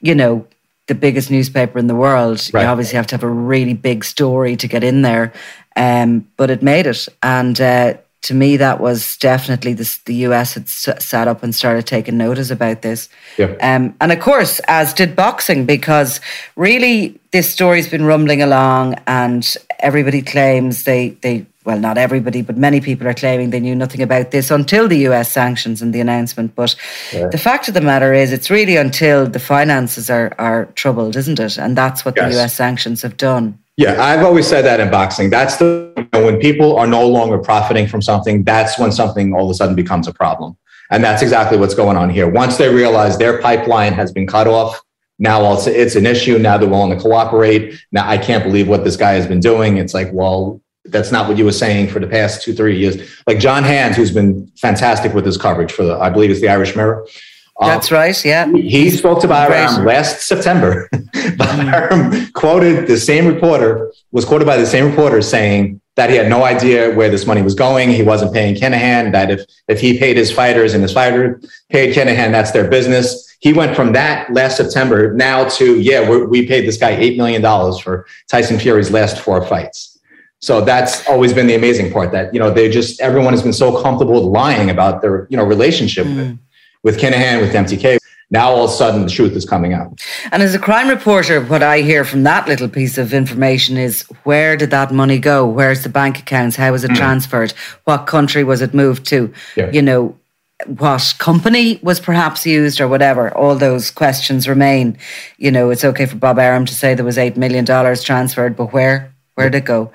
you 0.00 0.14
know, 0.14 0.46
the 0.86 0.94
biggest 0.94 1.30
newspaper 1.30 1.78
in 1.78 1.88
the 1.88 1.94
world, 1.96 2.48
Right. 2.52 2.62
you 2.62 2.68
obviously 2.68 2.96
have 2.96 3.06
to 3.08 3.14
have 3.16 3.22
a 3.24 3.28
really 3.28 3.74
big 3.74 4.04
story 4.04 4.56
to 4.56 4.66
get 4.68 4.84
in 4.84 5.02
there. 5.02 5.32
Um, 5.76 6.26
but 6.36 6.48
it 6.50 6.62
made 6.62 6.86
it. 6.86 7.06
And 7.22 7.60
uh, 7.60 7.94
to 8.22 8.34
me, 8.34 8.56
that 8.56 8.80
was 8.80 9.16
definitely 9.18 9.72
this, 9.72 9.98
the 9.98 10.14
US 10.26 10.54
had 10.54 10.64
s- 10.64 11.04
sat 11.04 11.28
up 11.28 11.42
and 11.42 11.54
started 11.54 11.86
taking 11.86 12.16
notice 12.16 12.50
about 12.50 12.82
this. 12.82 13.08
Yeah. 13.36 13.54
Um, 13.60 13.94
and 14.00 14.10
of 14.12 14.20
course, 14.20 14.60
as 14.68 14.94
did 14.94 15.14
boxing, 15.16 15.64
because 15.66 16.20
really 16.56 17.18
this 17.32 17.50
story's 17.50 17.88
been 17.88 18.04
rumbling 18.04 18.42
along, 18.42 18.94
and 19.06 19.56
everybody 19.82 20.22
claims 20.22 20.84
they 20.84 21.10
they 21.22 21.46
well, 21.64 21.78
not 21.78 21.98
everybody, 21.98 22.40
but 22.40 22.56
many 22.56 22.80
people 22.80 23.06
are 23.06 23.14
claiming 23.14 23.50
they 23.50 23.60
knew 23.60 23.74
nothing 23.74 24.00
about 24.00 24.30
this 24.30 24.50
until 24.50 24.88
the 24.88 24.96
US 25.08 25.30
sanctions 25.30 25.82
and 25.82 25.92
the 25.92 26.00
announcement. 26.00 26.54
But 26.54 26.74
the 27.12 27.38
fact 27.38 27.68
of 27.68 27.74
the 27.74 27.82
matter 27.82 28.14
is, 28.14 28.32
it's 28.32 28.50
really 28.50 28.76
until 28.76 29.26
the 29.26 29.38
finances 29.38 30.08
are 30.08 30.32
are 30.38 30.66
troubled, 30.74 31.16
isn't 31.16 31.38
it? 31.38 31.58
And 31.58 31.76
that's 31.76 32.04
what 32.04 32.16
Yes. 32.16 32.32
the 32.32 32.40
US 32.40 32.54
sanctions 32.54 33.02
have 33.02 33.16
done. 33.16 33.58
Yeah, 33.76 34.02
I've 34.02 34.24
always 34.24 34.46
said 34.46 34.64
that 34.64 34.80
in 34.80 34.90
boxing. 34.90 35.30
That's 35.30 35.56
the 35.56 35.92
you 35.96 36.06
know, 36.12 36.24
when 36.26 36.38
people 36.38 36.76
are 36.76 36.86
no 36.86 37.06
longer 37.06 37.38
profiting 37.38 37.86
from 37.86 38.02
something, 38.02 38.44
that's 38.44 38.78
when 38.78 38.92
something 38.92 39.34
all 39.34 39.44
of 39.44 39.50
a 39.50 39.54
sudden 39.54 39.74
becomes 39.74 40.06
a 40.08 40.12
problem. 40.12 40.56
And 40.90 41.04
that's 41.04 41.22
exactly 41.22 41.56
what's 41.56 41.74
going 41.74 41.96
on 41.96 42.10
here. 42.10 42.28
Once 42.28 42.56
they 42.56 42.68
realize 42.68 43.16
their 43.16 43.40
pipeline 43.40 43.92
has 43.92 44.12
been 44.12 44.26
cut 44.26 44.48
off, 44.48 44.82
now 45.20 45.52
it's, 45.52 45.66
it's 45.66 45.94
an 45.94 46.06
issue. 46.06 46.38
Now 46.38 46.58
they're 46.58 46.68
willing 46.68 46.96
to 46.96 47.00
cooperate. 47.00 47.78
Now 47.92 48.08
I 48.08 48.18
can't 48.18 48.42
believe 48.42 48.66
what 48.66 48.82
this 48.82 48.96
guy 48.96 49.12
has 49.12 49.26
been 49.26 49.38
doing. 49.38 49.76
It's 49.76 49.94
like, 49.94 50.08
well, 50.12 50.60
that's 50.86 51.12
not 51.12 51.28
what 51.28 51.36
you 51.36 51.44
were 51.44 51.52
saying 51.52 51.88
for 51.88 52.00
the 52.00 52.06
past 52.06 52.42
two, 52.42 52.54
three 52.54 52.78
years. 52.78 52.96
Like 53.26 53.38
John 53.38 53.62
Hands, 53.62 53.94
who's 53.94 54.10
been 54.10 54.50
fantastic 54.56 55.12
with 55.12 55.26
his 55.26 55.36
coverage 55.36 55.72
for 55.72 55.84
the, 55.84 55.96
I 55.98 56.08
believe 56.08 56.30
it's 56.30 56.40
the 56.40 56.48
Irish 56.48 56.74
Mirror. 56.74 57.06
Um, 57.60 57.68
That's 57.68 57.92
right. 57.92 58.24
Yeah. 58.24 58.50
he 58.52 58.88
spoke 58.88 59.20
to 59.20 59.28
Arum 59.30 59.74
Great. 59.82 59.86
last 59.86 60.22
September. 60.22 60.88
Arum 61.40 62.32
quoted 62.32 62.86
the 62.86 62.96
same 62.96 63.26
reporter, 63.26 63.92
was 64.12 64.24
quoted 64.24 64.46
by 64.46 64.56
the 64.56 64.64
same 64.66 64.86
reporter 64.86 65.20
saying 65.20 65.78
that 65.96 66.08
he 66.08 66.16
had 66.16 66.30
no 66.30 66.44
idea 66.44 66.94
where 66.94 67.10
this 67.10 67.26
money 67.26 67.42
was 67.42 67.54
going. 67.54 67.90
He 67.90 68.02
wasn't 68.02 68.32
paying 68.32 68.54
Kinahan, 68.54 69.12
that 69.12 69.30
if, 69.30 69.42
if 69.68 69.78
he 69.78 69.98
paid 69.98 70.16
his 70.16 70.32
fighters 70.32 70.72
and 70.72 70.82
his 70.82 70.92
fighter 70.92 71.38
paid 71.68 71.94
Kinahan, 71.94 72.32
that's 72.32 72.52
their 72.52 72.66
business. 72.66 73.26
He 73.40 73.52
went 73.52 73.76
from 73.76 73.92
that 73.92 74.32
last 74.32 74.56
September 74.56 75.12
now 75.12 75.46
to, 75.50 75.78
yeah, 75.80 76.08
we're, 76.08 76.26
we 76.26 76.46
paid 76.46 76.66
this 76.66 76.78
guy 76.78 76.96
$8 76.96 77.18
million 77.18 77.42
for 77.82 78.06
Tyson 78.30 78.58
Fury's 78.58 78.90
last 78.90 79.18
four 79.18 79.44
fights. 79.46 79.98
So 80.38 80.62
that's 80.62 81.06
always 81.06 81.34
been 81.34 81.46
the 81.46 81.54
amazing 81.54 81.92
part 81.92 82.12
that, 82.12 82.32
you 82.32 82.40
know, 82.40 82.50
they 82.50 82.70
just, 82.70 83.02
everyone 83.02 83.34
has 83.34 83.42
been 83.42 83.52
so 83.52 83.82
comfortable 83.82 84.30
lying 84.30 84.70
about 84.70 85.02
their, 85.02 85.26
you 85.28 85.36
know, 85.36 85.44
relationship 85.44 86.06
with, 86.06 86.38
with 86.82 86.98
Kinahan, 86.98 87.40
with 87.40 87.52
MTK. 87.52 87.98
Now 88.32 88.50
all 88.50 88.64
of 88.64 88.70
a 88.70 88.72
sudden 88.72 89.02
the 89.02 89.10
truth 89.10 89.32
is 89.32 89.44
coming 89.44 89.72
out. 89.72 90.00
And 90.30 90.42
as 90.42 90.54
a 90.54 90.58
crime 90.58 90.88
reporter, 90.88 91.40
what 91.44 91.64
I 91.64 91.80
hear 91.80 92.04
from 92.04 92.22
that 92.22 92.46
little 92.46 92.68
piece 92.68 92.96
of 92.96 93.12
information 93.12 93.76
is 93.76 94.02
where 94.22 94.56
did 94.56 94.70
that 94.70 94.92
money 94.92 95.18
go? 95.18 95.46
Where's 95.46 95.82
the 95.82 95.88
bank 95.88 96.20
accounts? 96.20 96.54
How 96.54 96.70
was 96.70 96.84
it 96.84 96.94
transferred? 96.94 97.52
What 97.84 98.06
country 98.06 98.44
was 98.44 98.62
it 98.62 98.72
moved 98.72 99.04
to? 99.06 99.32
Yeah. 99.56 99.70
You 99.72 99.82
know, 99.82 100.16
what 100.66 101.14
company 101.18 101.80
was 101.82 101.98
perhaps 101.98 102.46
used 102.46 102.80
or 102.80 102.86
whatever. 102.86 103.36
All 103.36 103.56
those 103.56 103.90
questions 103.90 104.48
remain. 104.48 104.96
You 105.38 105.50
know, 105.50 105.70
it's 105.70 105.84
okay 105.84 106.06
for 106.06 106.16
Bob 106.16 106.38
Arum 106.38 106.66
to 106.66 106.74
say 106.74 106.94
there 106.94 107.04
was 107.04 107.18
eight 107.18 107.36
million 107.36 107.64
dollars 107.64 108.04
transferred, 108.04 108.56
but 108.56 108.72
where 108.72 109.12
where 109.34 109.50
did 109.50 109.58
it 109.58 109.64
go? 109.64 109.90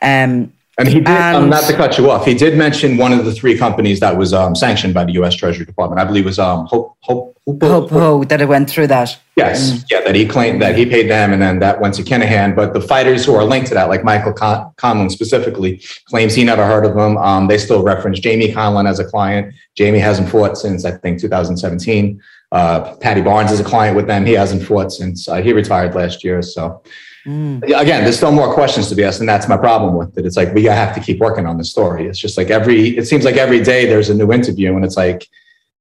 Um, 0.00 0.52
And 0.76 0.88
he 0.88 0.94
did, 0.94 1.06
um, 1.08 1.42
And- 1.44 1.50
not 1.50 1.64
to 1.64 1.72
cut 1.72 1.96
you 1.98 2.10
off, 2.10 2.24
he 2.24 2.34
did 2.34 2.56
mention 2.56 2.96
one 2.96 3.12
of 3.12 3.24
the 3.24 3.32
three 3.32 3.56
companies 3.56 4.00
that 4.00 4.16
was 4.16 4.32
um, 4.32 4.56
sanctioned 4.56 4.92
by 4.92 5.04
the 5.04 5.12
U.S. 5.12 5.34
Treasury 5.34 5.64
Department. 5.64 6.00
I 6.00 6.04
believe 6.04 6.24
it 6.24 6.26
was 6.26 6.38
um, 6.38 6.66
Hope, 6.66 6.96
Hope, 7.00 7.36
Hope, 7.46 7.62
hope 7.62 7.90
ho 7.90 8.24
that 8.24 8.40
it 8.40 8.48
went 8.48 8.70
through 8.70 8.86
that. 8.86 9.18
Yes, 9.36 9.84
yeah, 9.90 10.00
that 10.00 10.14
he 10.14 10.26
claimed 10.26 10.62
that 10.62 10.78
he 10.78 10.86
paid 10.86 11.10
them 11.10 11.32
and 11.32 11.42
then 11.42 11.58
that 11.58 11.80
went 11.80 11.94
to 11.94 12.02
Kinahan. 12.02 12.56
But 12.56 12.72
the 12.72 12.80
fighters 12.80 13.24
who 13.24 13.34
are 13.34 13.44
linked 13.44 13.68
to 13.68 13.74
that, 13.74 13.88
like 13.88 14.02
Michael 14.02 14.32
Con- 14.32 14.72
Conlon 14.76 15.10
specifically, 15.10 15.82
claims 16.06 16.34
he 16.34 16.42
never 16.42 16.64
heard 16.64 16.86
of 16.86 16.94
them. 16.94 17.18
Um, 17.18 17.46
they 17.46 17.58
still 17.58 17.82
reference 17.82 18.18
Jamie 18.18 18.50
Conlon 18.50 18.88
as 18.88 18.98
a 18.98 19.04
client. 19.04 19.54
Jamie 19.76 19.98
hasn't 19.98 20.30
fought 20.30 20.56
since, 20.56 20.84
I 20.84 20.92
think, 20.92 21.20
2017. 21.20 22.20
Uh, 22.52 22.94
Paddy 22.96 23.20
Barnes 23.20 23.52
is 23.52 23.60
a 23.60 23.64
client 23.64 23.96
with 23.96 24.06
them. 24.06 24.24
He 24.24 24.32
hasn't 24.32 24.62
fought 24.62 24.92
since 24.92 25.28
uh, 25.28 25.42
he 25.42 25.52
retired 25.52 25.94
last 25.94 26.24
year. 26.24 26.40
So, 26.40 26.82
Yeah, 27.26 27.80
again, 27.80 28.04
there's 28.04 28.16
still 28.16 28.32
more 28.32 28.52
questions 28.52 28.88
to 28.90 28.94
be 28.94 29.04
asked. 29.04 29.20
And 29.20 29.28
that's 29.28 29.48
my 29.48 29.56
problem 29.56 29.94
with 29.94 30.16
it. 30.18 30.26
It's 30.26 30.36
like 30.36 30.52
we 30.54 30.64
have 30.64 30.94
to 30.94 31.00
keep 31.00 31.18
working 31.18 31.46
on 31.46 31.56
the 31.56 31.64
story. 31.64 32.06
It's 32.06 32.18
just 32.18 32.36
like 32.36 32.50
every, 32.50 32.96
it 32.96 33.06
seems 33.06 33.24
like 33.24 33.36
every 33.36 33.62
day 33.62 33.86
there's 33.86 34.10
a 34.10 34.14
new 34.14 34.32
interview 34.32 34.74
and 34.76 34.84
it's 34.84 34.96
like, 34.96 35.28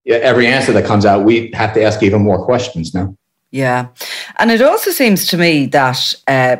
every 0.05 0.47
answer 0.47 0.73
that 0.73 0.85
comes 0.85 1.05
out, 1.05 1.23
we 1.23 1.49
have 1.53 1.73
to 1.73 1.81
ask 1.81 2.03
even 2.03 2.21
more 2.21 2.43
questions 2.43 2.93
now. 2.93 3.15
Yeah. 3.51 3.87
And 4.37 4.51
it 4.51 4.61
also 4.61 4.91
seems 4.91 5.27
to 5.27 5.37
me 5.37 5.67
that 5.67 6.13
uh, 6.27 6.57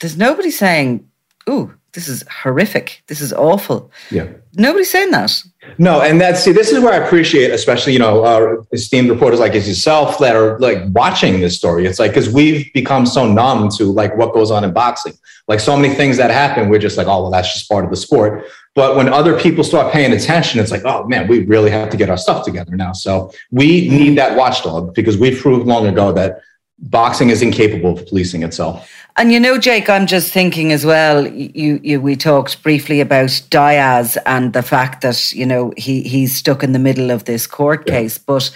there's 0.00 0.16
nobody 0.16 0.50
saying, 0.50 1.08
ooh, 1.48 1.74
this 1.92 2.08
is 2.08 2.24
horrific. 2.30 3.02
This 3.08 3.20
is 3.20 3.32
awful. 3.32 3.90
Yeah. 4.10 4.28
Nobody's 4.54 4.90
saying 4.90 5.10
that. 5.10 5.32
No, 5.78 6.00
and 6.00 6.20
that's 6.20 6.42
see, 6.42 6.52
this 6.52 6.72
is 6.72 6.82
where 6.82 6.92
I 6.92 7.04
appreciate, 7.04 7.50
especially 7.50 7.92
you 7.92 7.98
know, 7.98 8.24
uh, 8.24 8.62
esteemed 8.72 9.10
reporters 9.10 9.40
like 9.40 9.54
yourself 9.54 10.18
that 10.18 10.36
are 10.36 10.58
like 10.58 10.78
watching 10.88 11.40
this 11.40 11.56
story. 11.56 11.86
It's 11.86 11.98
like 11.98 12.12
because 12.12 12.32
we've 12.32 12.72
become 12.72 13.06
so 13.06 13.30
numb 13.30 13.68
to 13.76 13.84
like 13.84 14.16
what 14.16 14.32
goes 14.32 14.50
on 14.50 14.64
in 14.64 14.72
boxing, 14.72 15.14
like 15.48 15.60
so 15.60 15.76
many 15.76 15.94
things 15.94 16.16
that 16.16 16.30
happen. 16.30 16.68
We're 16.68 16.78
just 16.78 16.96
like, 16.96 17.06
oh, 17.06 17.22
well, 17.22 17.30
that's 17.30 17.52
just 17.52 17.68
part 17.68 17.84
of 17.84 17.90
the 17.90 17.96
sport. 17.96 18.46
But 18.74 18.96
when 18.96 19.12
other 19.12 19.38
people 19.38 19.64
start 19.64 19.92
paying 19.92 20.12
attention, 20.12 20.60
it's 20.60 20.70
like, 20.70 20.84
oh 20.84 21.06
man, 21.06 21.26
we 21.26 21.44
really 21.44 21.70
have 21.70 21.90
to 21.90 21.96
get 21.96 22.08
our 22.08 22.18
stuff 22.18 22.44
together 22.44 22.76
now. 22.76 22.92
So 22.92 23.32
we 23.50 23.88
need 23.88 24.16
that 24.16 24.36
watchdog 24.36 24.94
because 24.94 25.16
we 25.16 25.34
proved 25.34 25.66
long 25.66 25.86
ago 25.86 26.12
that 26.12 26.40
boxing 26.78 27.30
is 27.30 27.42
incapable 27.42 27.98
of 27.98 28.06
policing 28.06 28.42
itself. 28.42 28.90
And 29.20 29.30
you 29.30 29.38
know, 29.38 29.58
Jake, 29.58 29.90
I'm 29.90 30.06
just 30.06 30.32
thinking 30.32 30.72
as 30.72 30.86
well. 30.86 31.26
You, 31.26 31.78
you, 31.82 32.00
we 32.00 32.16
talked 32.16 32.62
briefly 32.62 33.02
about 33.02 33.42
Diaz 33.50 34.16
and 34.24 34.54
the 34.54 34.62
fact 34.62 35.02
that 35.02 35.30
you 35.34 35.44
know 35.44 35.74
he 35.76 36.00
he's 36.00 36.34
stuck 36.34 36.62
in 36.62 36.72
the 36.72 36.78
middle 36.78 37.10
of 37.10 37.26
this 37.26 37.46
court 37.46 37.84
case. 37.84 38.16
But 38.16 38.50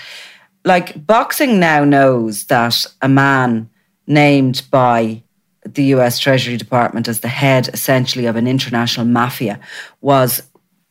like 0.65 1.07
boxing 1.07 1.61
now 1.61 1.85
knows 1.85 2.45
that 2.45 2.87
a 3.03 3.11
man 3.11 3.69
named 4.07 4.63
by 4.71 5.23
the 5.67 5.85
U.S. 5.97 6.19
Treasury 6.19 6.57
Department 6.57 7.09
as 7.09 7.21
the 7.21 7.29
head, 7.29 7.69
essentially, 7.75 8.25
of 8.25 8.37
an 8.37 8.47
international 8.47 9.05
mafia, 9.05 9.61
was 10.01 10.41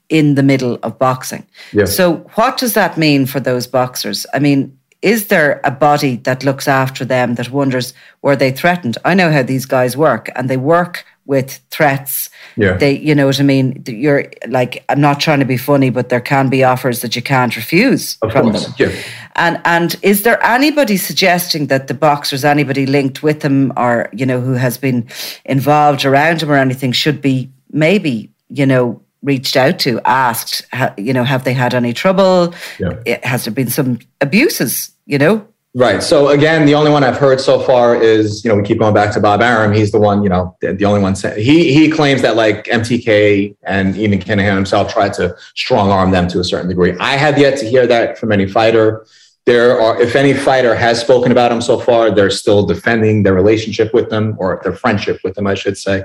in 0.07 0.35
the 0.35 0.43
middle 0.43 0.77
of 0.83 0.99
boxing. 0.99 1.47
Yeah. 1.71 1.85
So, 1.85 2.17
what 2.35 2.57
does 2.57 2.75
that 2.75 2.95
mean 2.95 3.25
for 3.25 3.39
those 3.39 3.65
boxers? 3.65 4.27
I 4.35 4.37
mean, 4.37 4.77
is 5.03 5.27
there 5.27 5.59
a 5.63 5.71
body 5.71 6.15
that 6.23 6.43
looks 6.43 6.67
after 6.67 7.05
them 7.05 7.35
that 7.35 7.49
wonders 7.51 7.93
were 8.21 8.35
they 8.37 8.51
threatened? 8.51 8.97
I 9.05 9.13
know 9.13 9.31
how 9.31 9.43
these 9.43 9.65
guys 9.67 9.97
work, 9.97 10.29
and 10.35 10.49
they 10.49 10.57
work 10.57 11.05
with 11.25 11.59
threats. 11.69 12.29
Yeah. 12.57 12.77
They, 12.77 12.97
you 12.97 13.15
know 13.15 13.27
what 13.27 13.39
I 13.39 13.43
mean. 13.43 13.83
You're 13.87 14.25
like, 14.47 14.83
I'm 14.89 14.99
not 15.01 15.19
trying 15.19 15.39
to 15.39 15.45
be 15.45 15.57
funny, 15.57 15.89
but 15.89 16.09
there 16.09 16.19
can 16.21 16.49
be 16.49 16.63
offers 16.63 17.01
that 17.01 17.15
you 17.15 17.21
can't 17.21 17.55
refuse 17.55 18.17
Of 18.21 18.31
from 18.31 18.51
course, 18.51 18.65
them. 18.65 18.73
yeah. 18.77 19.01
And 19.35 19.59
and 19.65 19.95
is 20.01 20.23
there 20.23 20.41
anybody 20.43 20.97
suggesting 20.97 21.67
that 21.67 21.87
the 21.87 21.93
boxers, 21.93 22.43
anybody 22.45 22.85
linked 22.85 23.23
with 23.23 23.39
them, 23.41 23.73
or 23.77 24.09
you 24.13 24.25
know 24.25 24.39
who 24.41 24.53
has 24.53 24.77
been 24.77 25.07
involved 25.45 26.05
around 26.05 26.41
him 26.41 26.49
or 26.51 26.55
anything, 26.57 26.93
should 26.93 27.21
be 27.21 27.49
maybe 27.71 28.29
you 28.49 28.65
know 28.65 29.01
reached 29.23 29.55
out 29.55 29.79
to, 29.79 29.99
asked, 30.05 30.61
you 30.97 31.13
know, 31.13 31.23
have 31.23 31.43
they 31.43 31.53
had 31.53 31.73
any 31.73 31.93
trouble? 31.93 32.53
Yeah. 32.79 32.99
It- 33.05 33.25
Has 33.25 33.45
there 33.45 33.53
been 33.53 33.69
some 33.69 33.99
abuses? 34.21 34.91
You 35.05 35.17
know, 35.17 35.47
Right. 35.75 36.03
So 36.03 36.27
again, 36.29 36.67
the 36.67 36.75
only 36.75 36.91
one 36.91 37.03
I've 37.03 37.17
heard 37.17 37.41
so 37.41 37.59
far 37.59 37.95
is, 37.95 38.45
you 38.45 38.49
know, 38.49 38.55
we 38.55 38.61
keep 38.61 38.77
going 38.77 38.93
back 38.93 39.11
to 39.15 39.19
Bob 39.19 39.41
Arum. 39.41 39.73
He's 39.73 39.91
the 39.91 39.99
one, 39.99 40.21
you 40.21 40.29
know, 40.29 40.55
the, 40.61 40.73
the 40.73 40.85
only 40.85 41.01
one. 41.01 41.15
He 41.35 41.73
he 41.73 41.89
claims 41.89 42.21
that 42.21 42.35
like 42.35 42.65
MTK 42.65 43.55
and 43.63 43.97
even 43.97 44.19
Kinahan 44.19 44.53
himself 44.53 44.93
tried 44.93 45.13
to 45.13 45.35
strong 45.55 45.89
arm 45.89 46.11
them 46.11 46.27
to 46.27 46.39
a 46.39 46.43
certain 46.43 46.69
degree. 46.69 46.95
I 46.99 47.17
have 47.17 47.39
yet 47.39 47.57
to 47.57 47.65
hear 47.65 47.87
that 47.87 48.19
from 48.19 48.31
any 48.31 48.47
fighter. 48.47 49.07
There 49.45 49.81
are, 49.81 49.99
if 49.99 50.15
any 50.15 50.35
fighter 50.35 50.75
has 50.75 51.01
spoken 51.01 51.31
about 51.31 51.51
him 51.51 51.59
so 51.59 51.79
far, 51.79 52.11
they're 52.11 52.29
still 52.29 52.65
defending 52.67 53.23
their 53.23 53.33
relationship 53.33 53.95
with 53.95 54.09
them 54.11 54.35
or 54.37 54.61
their 54.63 54.73
friendship 54.73 55.21
with 55.23 55.33
them, 55.33 55.47
I 55.47 55.55
should 55.55 55.77
say. 55.77 56.03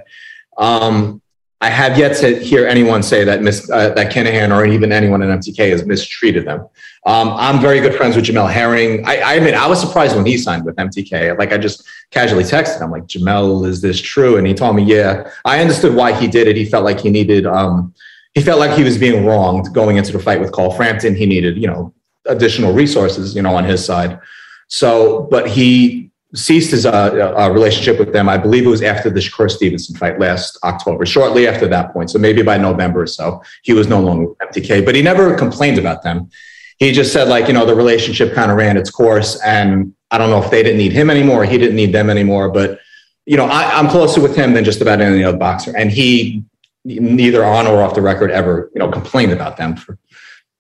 Um, 0.57 1.21
I 1.61 1.71
have 1.71 1.99
yet 1.99 2.17
to 2.19 2.39
hear 2.39 2.69
anyone 2.69 3.03
say 3.03 3.25
that 3.25 3.43
Miss 3.43 3.69
uh, 3.69 3.91
that 3.91 4.13
Kinahan 4.13 4.57
or 4.57 4.65
even 4.65 4.93
anyone 4.93 5.23
in 5.23 5.29
MTK 5.29 5.71
has 5.71 5.85
mistreated 5.85 6.47
them. 6.47 6.61
Um, 7.05 7.31
I'm 7.31 7.61
very 7.61 7.81
good 7.81 7.95
friends 7.95 8.15
with 8.15 8.27
Jamel 8.27 8.51
Herring. 8.51 9.05
I, 9.05 9.17
I 9.17 9.35
admit 9.35 9.55
I 9.55 9.67
was 9.67 9.81
surprised 9.81 10.15
when 10.15 10.25
he 10.25 10.39
signed 10.39 10.65
with 10.65 10.77
MTK. 10.77 11.37
Like 11.37 11.53
I 11.53 11.59
just 11.59 11.85
casually 12.11 12.45
texted 12.45 12.81
him, 12.81 12.93
like 12.93 13.07
Jamel, 13.07 13.67
is 13.67 13.81
this 13.81 14.01
true? 14.01 14.37
And 14.37 14.47
he 14.47 14.55
told 14.55 14.77
me, 14.77 14.85
yeah. 14.85 15.31
I 15.45 15.61
understood 15.61 15.97
why 15.97 16.13
he 16.13 16.29
did 16.29 16.47
it. 16.47 16.57
He 16.57 16.65
felt 16.65 16.85
like 16.85 17.01
he 17.01 17.11
needed. 17.11 17.45
Um, 17.45 17.93
he 18.35 18.43
felt 18.43 18.61
like 18.61 18.77
he 18.77 18.85
was 18.85 18.97
being 18.97 19.27
wronged 19.27 19.75
going 19.75 19.97
into 19.97 20.13
the 20.13 20.21
fight 20.21 20.41
with 20.41 20.53
Carl 20.53 20.71
Frampton. 20.71 21.17
He 21.17 21.27
needed, 21.27 21.57
you 21.57 21.67
know, 21.67 21.93
additional 22.27 22.73
resources, 22.73 23.35
you 23.35 23.43
know, 23.43 23.55
on 23.55 23.65
his 23.65 23.85
side. 23.85 24.21
So, 24.69 25.27
but 25.31 25.49
he 25.49 26.13
ceased 26.35 26.71
his 26.73 26.85
uh, 26.85 27.35
uh, 27.39 27.51
relationship 27.51 27.99
with 27.99 28.13
them. 28.13 28.29
I 28.29 28.37
believe 28.37 28.67
it 28.67 28.69
was 28.69 28.83
after 28.83 29.09
the 29.09 29.21
Shakur 29.21 29.51
Stevenson 29.51 29.97
fight 29.97 30.19
last 30.19 30.59
October, 30.63 31.07
shortly 31.07 31.49
after 31.49 31.67
that 31.69 31.93
point. 31.93 32.11
So 32.11 32.19
maybe 32.19 32.43
by 32.43 32.59
November 32.59 33.03
or 33.03 33.07
so, 33.07 33.43
he 33.63 33.73
was 33.73 33.87
no 33.89 34.01
longer 34.01 34.29
with 34.29 34.39
MTK. 34.39 34.85
But 34.85 34.95
he 34.95 35.03
never 35.03 35.35
complained 35.37 35.79
about 35.79 36.03
them. 36.03 36.31
He 36.79 36.93
just 36.93 37.13
said, 37.13 37.29
like, 37.29 37.49
you 37.49 37.55
know, 37.55 37.65
the 37.65 37.75
relationship 37.75 38.35
kind 38.35 38.51
of 38.51 38.57
ran 38.57 38.77
its 38.77 38.91
course, 38.91 39.41
and 39.43 39.95
I 40.11 40.19
don't 40.19 40.31
know 40.31 40.43
if 40.43 40.51
they 40.51 40.63
didn't 40.63 40.79
need 40.79 40.93
him 40.93 41.11
anymore, 41.11 41.43
or 41.43 41.47
he 41.47 41.59
didn't 41.59 41.77
need 41.77 41.93
them 41.93 42.11
anymore. 42.11 42.51
But 42.51 42.79
you 43.27 43.37
know, 43.37 43.45
I, 43.47 43.65
I'm 43.79 43.89
closer 43.89 44.23
with 44.23 44.35
him 44.37 44.55
than 44.55 44.65
just 44.65 44.81
about 44.81 45.01
any 45.01 45.23
other 45.25 45.37
boxer, 45.37 45.77
and 45.77 45.91
he 45.91 46.45
neither 46.85 47.45
on 47.45 47.67
or 47.67 47.83
off 47.83 47.95
the 47.95 48.01
record 48.01 48.31
ever, 48.31 48.71
you 48.75 48.79
know, 48.79 48.91
complained 48.91 49.33
about 49.33 49.57
them 49.57 49.77
for. 49.77 49.99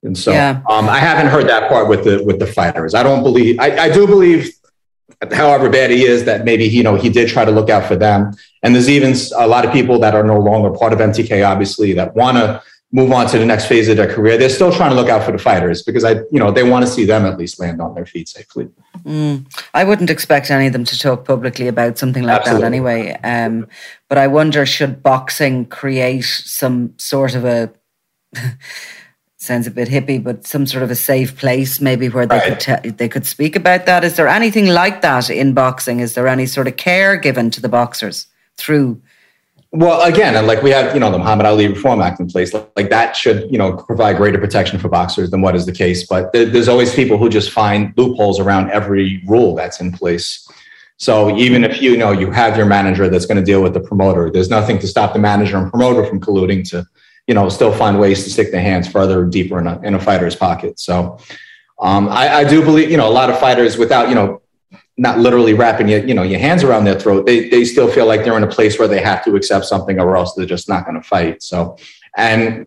And 0.02 0.16
so, 0.16 0.32
Yeah. 0.32 0.60
um, 0.68 0.88
I 0.88 0.98
haven't 0.98 1.28
heard 1.28 1.48
that 1.48 1.68
part 1.68 1.88
with 1.88 2.04
the 2.04 2.22
with 2.24 2.38
the 2.38 2.46
fighters. 2.46 2.94
I 2.94 3.02
don't 3.02 3.22
believe. 3.22 3.58
I, 3.58 3.84
I 3.84 3.90
do 3.90 4.06
believe 4.06 4.52
however 5.32 5.68
bad 5.68 5.90
he 5.90 6.04
is, 6.04 6.24
that 6.24 6.44
maybe 6.44 6.64
you 6.64 6.82
know 6.82 6.94
he 6.94 7.08
did 7.08 7.28
try 7.28 7.44
to 7.44 7.50
look 7.50 7.70
out 7.70 7.84
for 7.84 7.96
them. 7.96 8.32
And 8.62 8.74
there's 8.74 8.88
even 8.88 9.14
a 9.36 9.46
lot 9.46 9.64
of 9.64 9.72
people 9.72 9.98
that 10.00 10.14
are 10.14 10.24
no 10.24 10.38
longer 10.38 10.70
part 10.76 10.92
of 10.92 10.98
MTK, 10.98 11.46
obviously, 11.46 11.92
that 11.94 12.14
want 12.14 12.36
to 12.36 12.62
move 12.90 13.12
on 13.12 13.26
to 13.26 13.38
the 13.38 13.44
next 13.44 13.66
phase 13.66 13.88
of 13.88 13.96
their 13.96 14.12
career. 14.12 14.38
They're 14.38 14.48
still 14.48 14.72
trying 14.72 14.90
to 14.90 14.96
look 14.96 15.10
out 15.10 15.22
for 15.22 15.32
the 15.32 15.38
fighters 15.38 15.82
because 15.82 16.04
I, 16.04 16.12
you 16.32 16.38
know, 16.38 16.50
they 16.50 16.62
want 16.62 16.86
to 16.86 16.90
see 16.90 17.04
them 17.04 17.26
at 17.26 17.36
least 17.36 17.60
land 17.60 17.82
on 17.82 17.94
their 17.94 18.06
feet 18.06 18.28
safely. 18.28 18.68
I 19.74 19.84
wouldn't 19.84 20.10
expect 20.10 20.50
any 20.50 20.68
of 20.68 20.72
them 20.72 20.84
to 20.84 20.98
talk 20.98 21.26
publicly 21.26 21.68
about 21.68 21.98
something 21.98 22.22
like 22.22 22.40
Absolutely. 22.40 22.60
that 22.62 22.66
anyway. 22.66 23.12
Um, 23.22 23.68
but 24.08 24.16
I 24.16 24.26
wonder, 24.26 24.64
should 24.64 25.02
boxing 25.02 25.66
create 25.66 26.24
some 26.24 26.94
sort 26.96 27.34
of 27.34 27.44
a 27.44 27.70
sounds 29.48 29.66
a 29.66 29.70
bit 29.70 29.88
hippie, 29.88 30.22
but 30.22 30.46
some 30.46 30.66
sort 30.66 30.84
of 30.84 30.90
a 30.90 30.94
safe 30.94 31.36
place, 31.36 31.80
maybe 31.80 32.08
where 32.08 32.26
they 32.26 32.40
could 32.46 32.60
te- 32.60 32.90
they 32.90 33.08
could 33.08 33.26
speak 33.26 33.56
about 33.56 33.86
that? 33.86 34.04
Is 34.04 34.14
there 34.16 34.28
anything 34.28 34.68
like 34.82 35.00
that 35.02 35.30
in 35.30 35.54
boxing? 35.54 36.00
Is 36.00 36.14
there 36.14 36.28
any 36.28 36.46
sort 36.46 36.68
of 36.68 36.76
care 36.76 37.16
given 37.16 37.50
to 37.50 37.60
the 37.60 37.68
boxers 37.68 38.26
through? 38.58 39.00
Well, 39.70 40.00
again, 40.02 40.36
and 40.36 40.46
like 40.46 40.62
we 40.62 40.70
have, 40.70 40.94
you 40.94 41.00
know, 41.00 41.10
the 41.10 41.18
Muhammad 41.18 41.46
Ali 41.46 41.66
Reform 41.68 42.00
Act 42.00 42.20
in 42.20 42.26
place, 42.28 42.54
like 42.76 42.90
that 42.90 43.16
should, 43.16 43.50
you 43.52 43.58
know, 43.58 43.72
provide 43.90 44.16
greater 44.16 44.38
protection 44.38 44.78
for 44.78 44.88
boxers 44.88 45.30
than 45.30 45.40
what 45.42 45.54
is 45.56 45.66
the 45.66 45.72
case. 45.72 46.06
But 46.06 46.32
there- 46.32 46.46
there's 46.52 46.68
always 46.68 46.94
people 46.94 47.16
who 47.18 47.28
just 47.28 47.50
find 47.50 47.92
loopholes 47.96 48.38
around 48.40 48.70
every 48.70 49.22
rule 49.26 49.54
that's 49.54 49.80
in 49.80 49.92
place. 49.92 50.46
So 50.96 51.36
even 51.36 51.64
if 51.64 51.80
you 51.80 51.96
know 51.96 52.12
you 52.12 52.30
have 52.30 52.56
your 52.56 52.66
manager 52.66 53.08
that's 53.08 53.26
going 53.26 53.40
to 53.44 53.48
deal 53.52 53.62
with 53.62 53.72
the 53.72 53.80
promoter, 53.90 54.30
there's 54.30 54.50
nothing 54.50 54.78
to 54.80 54.86
stop 54.94 55.12
the 55.12 55.22
manager 55.30 55.56
and 55.56 55.70
promoter 55.70 56.04
from 56.04 56.18
colluding 56.20 56.68
to, 56.70 56.86
you 57.28 57.34
know, 57.34 57.48
still 57.48 57.72
find 57.72 58.00
ways 58.00 58.24
to 58.24 58.30
stick 58.30 58.50
their 58.50 58.62
hands 58.62 58.88
further 58.88 59.24
deeper 59.24 59.60
in 59.60 59.66
a, 59.66 59.80
in 59.82 59.94
a 59.94 60.00
fighter's 60.00 60.34
pocket. 60.34 60.80
So 60.80 61.18
um, 61.78 62.08
I, 62.08 62.38
I 62.38 62.44
do 62.44 62.62
believe, 62.62 62.90
you 62.90 62.96
know, 62.96 63.06
a 63.06 63.12
lot 63.12 63.30
of 63.30 63.38
fighters 63.38 63.76
without, 63.76 64.08
you 64.08 64.14
know, 64.14 64.40
not 64.96 65.18
literally 65.18 65.54
wrapping 65.54 65.88
your, 65.88 66.04
you 66.04 66.14
know, 66.14 66.24
your 66.24 66.40
hands 66.40 66.64
around 66.64 66.84
their 66.84 66.98
throat, 66.98 67.26
they, 67.26 67.48
they 67.50 67.64
still 67.64 67.88
feel 67.88 68.06
like 68.06 68.24
they're 68.24 68.36
in 68.36 68.42
a 68.42 68.48
place 68.48 68.78
where 68.78 68.88
they 68.88 69.00
have 69.00 69.22
to 69.24 69.36
accept 69.36 69.66
something 69.66 70.00
or 70.00 70.16
else 70.16 70.34
they're 70.34 70.46
just 70.46 70.68
not 70.68 70.84
going 70.86 71.00
to 71.00 71.06
fight. 71.06 71.42
So, 71.42 71.76
and 72.16 72.66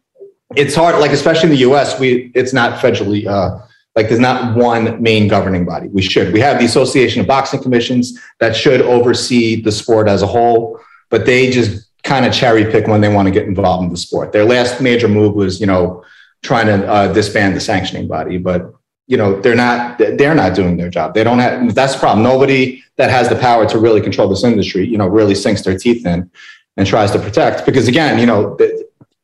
it's 0.56 0.76
hard, 0.76 0.98
like, 1.00 1.12
especially 1.12 1.50
in 1.50 1.56
the 1.56 1.72
US, 1.72 2.00
we, 2.00 2.32
it's 2.36 2.54
not 2.54 2.80
federally 2.80 3.26
uh, 3.26 3.66
Like 3.96 4.08
there's 4.08 4.22
not 4.22 4.56
one 4.56 5.02
main 5.02 5.28
governing 5.28 5.66
body. 5.66 5.90
We 5.90 6.02
should. 6.02 6.32
We 6.32 6.40
have 6.40 6.60
the 6.60 6.66
Association 6.66 7.20
of 7.22 7.28
Boxing 7.28 7.62
Commissions 7.62 8.18
that 8.40 8.56
should 8.56 8.82
oversee 8.82 9.62
the 9.62 9.72
sport 9.72 10.08
as 10.08 10.22
a 10.22 10.28
whole, 10.28 10.80
but 11.10 11.26
they 11.26 11.52
just 11.52 11.91
kind 12.04 12.26
of 12.26 12.34
cherry 12.34 12.66
pick 12.66 12.88
when 12.88 13.02
they 13.02 13.14
want 13.14 13.28
to 13.28 13.32
get 13.32 13.48
involved 13.48 13.84
in 13.84 13.90
the 13.90 13.98
sport. 13.98 14.32
Their 14.32 14.46
last 14.46 14.82
major 14.82 15.08
move 15.08 15.36
was, 15.36 15.60
you 15.60 15.68
know, 15.68 16.04
trying 16.44 16.68
to 16.68 16.88
uh, 16.88 17.14
disband 17.14 17.56
the 17.56 17.60
sanctioning 17.60 18.08
body, 18.08 18.38
but 18.38 18.74
you 19.08 19.18
know 19.18 19.40
they're 19.42 19.56
not 19.56 19.98
they're 19.98 20.36
not 20.36 20.56
doing 20.56 20.78
their 20.78 20.90
job. 20.90 21.14
They 21.14 21.24
don't 21.24 21.40
have. 21.40 21.76
That's 21.76 21.94
the 21.94 22.00
problem. 22.00 22.24
Nobody 22.24 22.82
that 22.96 23.10
has 23.10 23.28
the 23.28 23.36
power 23.36 23.68
to 23.68 23.78
really 23.78 24.00
control 24.00 24.30
this 24.30 24.44
industry, 24.44 24.88
you 24.88 24.98
know, 24.98 25.08
really 25.08 25.36
sinks 25.36 25.64
their 25.64 25.78
teeth 25.78 26.06
in 26.06 26.32
and 26.78 26.88
tries 26.88 27.12
to 27.12 27.20
protect. 27.20 27.66
Because 27.66 27.90
again, 27.90 28.20
you 28.20 28.26
know, 28.26 28.58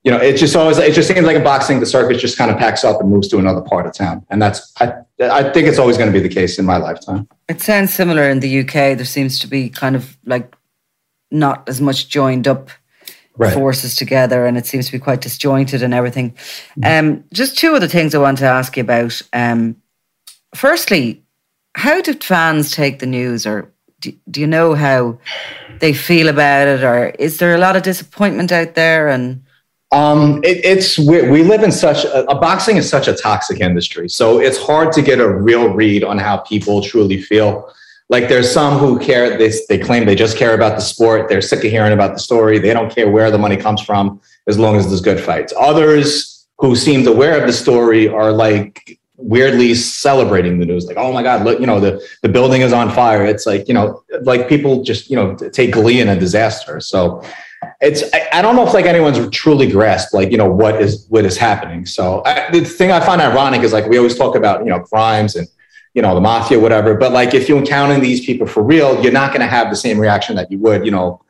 you 0.03 0.11
know, 0.11 0.17
it 0.17 0.35
just 0.35 0.57
always 0.57 0.77
it 0.77 0.93
just 0.93 1.07
seems 1.07 1.25
like 1.25 1.37
in 1.37 1.43
boxing, 1.43 1.79
the 1.79 1.85
circus 1.85 2.21
just 2.21 2.37
kind 2.37 2.51
of 2.51 2.57
packs 2.57 2.83
up 2.83 2.99
and 2.99 3.09
moves 3.09 3.29
to 3.29 3.37
another 3.37 3.61
part 3.61 3.85
of 3.85 3.93
town, 3.93 4.25
and 4.29 4.41
that's 4.41 4.73
I 4.81 4.93
I 5.21 5.49
think 5.51 5.69
it's 5.69 5.79
always 5.79 5.97
going 5.97 6.11
to 6.11 6.13
be 6.13 6.27
the 6.27 6.33
case 6.33 6.59
in 6.59 6.65
my 6.65 6.77
lifetime. 6.77 7.27
It 7.47 7.61
sounds 7.61 7.93
similar 7.93 8.23
in 8.29 8.41
the 8.41 8.59
UK. 8.59 8.97
There 8.97 9.05
seems 9.05 9.39
to 9.39 9.47
be 9.47 9.69
kind 9.69 9.95
of 9.95 10.17
like 10.25 10.53
not 11.31 11.67
as 11.67 11.81
much 11.81 12.09
joined 12.09 12.47
up 12.47 12.69
right. 13.37 13.53
forces 13.53 13.95
together, 13.95 14.45
and 14.45 14.57
it 14.57 14.65
seems 14.65 14.87
to 14.87 14.91
be 14.91 14.99
quite 14.99 15.21
disjointed 15.21 15.81
and 15.83 15.93
everything. 15.93 16.31
Mm-hmm. 16.79 17.09
Um, 17.09 17.23
just 17.33 17.57
two 17.57 17.75
other 17.75 17.87
things 17.87 18.13
I 18.13 18.19
want 18.19 18.37
to 18.39 18.45
ask 18.45 18.75
you 18.77 18.81
about. 18.81 19.21
Um, 19.33 19.81
firstly, 20.55 21.23
how 21.75 22.01
do 22.01 22.13
fans 22.13 22.71
take 22.71 22.99
the 22.99 23.05
news, 23.05 23.45
or 23.45 23.71
do, 23.99 24.13
do 24.29 24.41
you 24.41 24.47
know 24.47 24.73
how 24.73 25.19
they 25.79 25.93
feel 25.93 26.27
about 26.27 26.67
it, 26.67 26.83
or 26.83 27.09
is 27.19 27.37
there 27.37 27.55
a 27.55 27.59
lot 27.59 27.75
of 27.75 27.83
disappointment 27.83 28.51
out 28.51 28.75
there 28.75 29.07
and 29.07 29.43
um, 29.93 30.43
it, 30.43 30.65
it's 30.65 30.99
we, 30.99 31.29
we, 31.29 31.43
live 31.43 31.63
in 31.63 31.71
such 31.71 32.03
a, 32.03 32.29
a, 32.29 32.37
boxing 32.37 32.75
is 32.75 32.89
such 32.89 33.07
a 33.07 33.13
toxic 33.13 33.61
industry, 33.61 34.09
so 34.09 34.37
it's 34.37 34.57
hard 34.57 34.91
to 34.91 35.01
get 35.01 35.21
a 35.21 35.29
real 35.29 35.69
read 35.69 36.03
on 36.03 36.17
how 36.17 36.37
people 36.37 36.81
truly 36.81 37.21
feel. 37.21 37.73
Like 38.09 38.29
there's 38.29 38.51
some 38.51 38.77
who 38.79 38.97
care, 38.99 39.37
they, 39.37 39.51
they 39.67 39.77
claim 39.77 40.05
they 40.05 40.15
just 40.15 40.37
care 40.37 40.55
about 40.55 40.75
the 40.75 40.81
sport. 40.81 41.27
They're 41.27 41.41
sick 41.41 41.63
of 41.65 41.71
hearing 41.71 41.91
about 41.91 42.13
the 42.13 42.19
story. 42.19 42.57
They 42.57 42.73
don't 42.73 42.93
care 42.93 43.09
where 43.09 43.31
the 43.31 43.37
money 43.37 43.57
comes 43.57 43.81
from 43.81 44.21
as 44.47 44.57
long 44.57 44.77
as 44.77 44.87
there's 44.87 45.01
good 45.01 45.19
fights. 45.19 45.53
Others 45.59 46.47
who 46.59 46.75
seemed 46.75 47.05
aware 47.07 47.39
of 47.39 47.45
the 47.45 47.53
story 47.53 48.07
are 48.07 48.31
like 48.31 48.99
weirdly 49.17 49.75
celebrating 49.75 50.59
the 50.59 50.65
news. 50.65 50.85
Like, 50.85 50.97
oh 50.97 51.11
my 51.11 51.21
God, 51.21 51.43
look, 51.43 51.59
you 51.59 51.65
know, 51.65 51.79
the, 51.79 52.01
the 52.21 52.29
building 52.29 52.61
is 52.61 52.71
on 52.71 52.91
fire. 52.91 53.25
It's 53.25 53.45
like, 53.45 53.67
you 53.67 53.73
know, 53.73 54.03
like 54.21 54.47
people 54.47 54.83
just, 54.83 55.09
you 55.09 55.15
know, 55.15 55.35
take 55.35 55.73
glee 55.73 55.99
in 55.99 56.07
a 56.07 56.17
disaster. 56.17 56.79
So 56.79 57.21
it's 57.81 58.03
I, 58.13 58.27
I, 58.33 58.41
don't 58.41 58.55
know 58.55 58.65
if 58.67 58.73
like 58.73 58.85
anyone's 58.85 59.29
truly 59.35 59.69
grasped 59.69 60.13
like 60.13 60.31
you 60.31 60.37
know 60.37 60.49
what 60.49 60.81
is 60.81 61.07
what 61.09 61.25
is 61.25 61.37
happening 61.37 61.85
so 61.85 62.21
I, 62.25 62.49
the 62.51 62.63
thing 62.63 62.91
i 62.91 62.99
find 62.99 63.19
ironic 63.19 63.61
is 63.63 63.73
like 63.73 63.87
we 63.87 63.97
always 63.97 64.15
talk 64.15 64.35
about 64.35 64.63
you 64.63 64.69
know 64.69 64.79
crimes 64.79 65.35
and 65.35 65.47
you 65.93 66.01
know 66.01 66.13
the 66.15 66.21
mafia 66.21 66.59
whatever 66.59 66.95
but 66.95 67.11
like 67.11 67.33
if 67.33 67.47
you 67.49 67.57
encounter 67.57 67.99
these 67.99 68.25
people 68.25 68.47
for 68.47 68.63
real 68.63 69.01
you're 69.01 69.11
not 69.11 69.31
going 69.31 69.41
to 69.41 69.47
have 69.47 69.69
the 69.69 69.75
same 69.75 69.99
reaction 69.99 70.35
that 70.35 70.51
you 70.51 70.57
would 70.59 70.85
you 70.85 70.91
know 70.91 71.21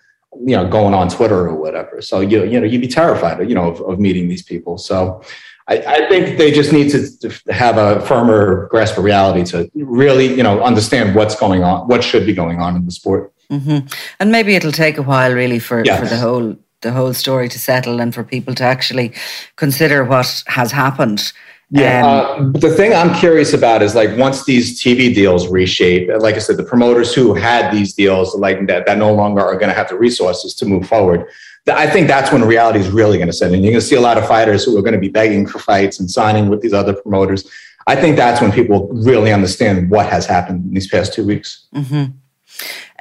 you 0.46 0.56
know 0.56 0.68
going 0.68 0.94
on 0.94 1.10
twitter 1.10 1.48
or 1.48 1.56
whatever 1.56 2.02
so 2.02 2.20
you, 2.20 2.44
you 2.44 2.60
know 2.60 2.66
you'd 2.66 2.82
be 2.82 2.88
terrified 2.88 3.48
you 3.50 3.56
know 3.56 3.72
of, 3.72 3.82
of 3.82 4.00
meeting 4.00 4.28
these 4.28 4.44
people 4.44 4.78
so 4.78 5.22
I, 5.70 5.80
I, 5.80 6.08
think 6.08 6.38
they 6.38 6.52
just 6.54 6.72
need 6.72 6.92
to, 6.92 7.20
to 7.20 7.54
have 7.54 7.78
a 7.78 8.00
firmer 8.06 8.68
grasp 8.68 8.98
of 8.98 9.04
reality 9.04 9.44
to 9.52 9.70
really 9.76 10.34
you 10.34 10.44
know 10.44 10.62
understand 10.62 11.16
what's 11.16 11.36
going 11.36 11.64
on 11.64 11.88
what 11.88 12.04
should 12.04 12.26
be 12.26 12.34
going 12.34 12.62
on 12.62 12.76
in 12.76 12.86
the 12.86 12.92
sport 12.92 13.34
Mm-hmm. 13.52 13.88
And 14.20 14.32
maybe 14.32 14.56
it'll 14.56 14.72
take 14.72 14.98
a 14.98 15.02
while, 15.02 15.34
really, 15.34 15.60
for, 15.60 15.84
yes. 15.86 16.00
for 16.00 16.06
the 16.06 16.18
whole 16.18 16.56
the 16.82 16.92
whole 16.92 17.12
story 17.12 17.50
to 17.50 17.58
settle 17.58 18.00
and 18.00 18.14
for 18.14 18.24
people 18.24 18.54
to 18.54 18.64
actually 18.64 19.12
consider 19.56 20.04
what 20.04 20.44
has 20.46 20.72
happened. 20.72 21.34
Yeah, 21.70 22.06
um, 22.06 22.56
uh, 22.56 22.60
the 22.60 22.70
thing 22.70 22.94
I'm 22.94 23.14
curious 23.14 23.54
about 23.54 23.82
is 23.82 23.94
like 23.94 24.18
once 24.18 24.46
these 24.46 24.82
TV 24.82 25.14
deals 25.14 25.50
reshape, 25.50 26.10
like 26.20 26.36
I 26.36 26.40
said, 26.40 26.56
the 26.56 26.64
promoters 26.64 27.14
who 27.14 27.34
had 27.34 27.74
these 27.74 27.94
deals, 27.94 28.34
like 28.36 28.68
that, 28.68 28.86
that 28.86 28.98
no 28.98 29.14
longer 29.14 29.42
are 29.42 29.56
going 29.56 29.68
to 29.68 29.76
have 29.76 29.90
the 29.90 29.98
resources 29.98 30.56
to 30.56 30.66
move 30.66 30.88
forward. 30.88 31.28
I 31.68 31.90
think 31.90 32.08
that's 32.08 32.32
when 32.32 32.42
reality 32.44 32.80
is 32.80 32.90
really 32.90 33.18
going 33.18 33.28
to 33.28 33.34
set 33.34 33.54
in. 33.54 33.62
You're 33.62 33.74
going 33.74 33.82
to 33.82 33.86
see 33.86 33.98
a 33.98 34.02
lot 34.02 34.18
of 34.18 34.26
fighters 34.26 34.64
who 34.64 34.78
are 34.78 34.82
going 34.82 34.94
to 34.94 35.00
be 35.00 35.10
begging 35.10 35.46
for 35.46 35.60
fights 35.60 36.00
and 36.00 36.10
signing 36.10 36.48
with 36.48 36.62
these 36.62 36.72
other 36.72 36.94
promoters. 36.94 37.50
I 37.88 37.98
think 37.98 38.16
that's 38.16 38.42
when 38.42 38.54
people 38.54 38.88
really 38.90 39.34
understand 39.34 39.90
what 39.90 40.08
has 40.08 40.26
happened 40.26 40.66
in 40.66 40.74
these 40.74 40.88
past 40.88 41.14
two 41.14 41.26
weeks. 41.26 41.68
Mm-hmm. 41.74 42.12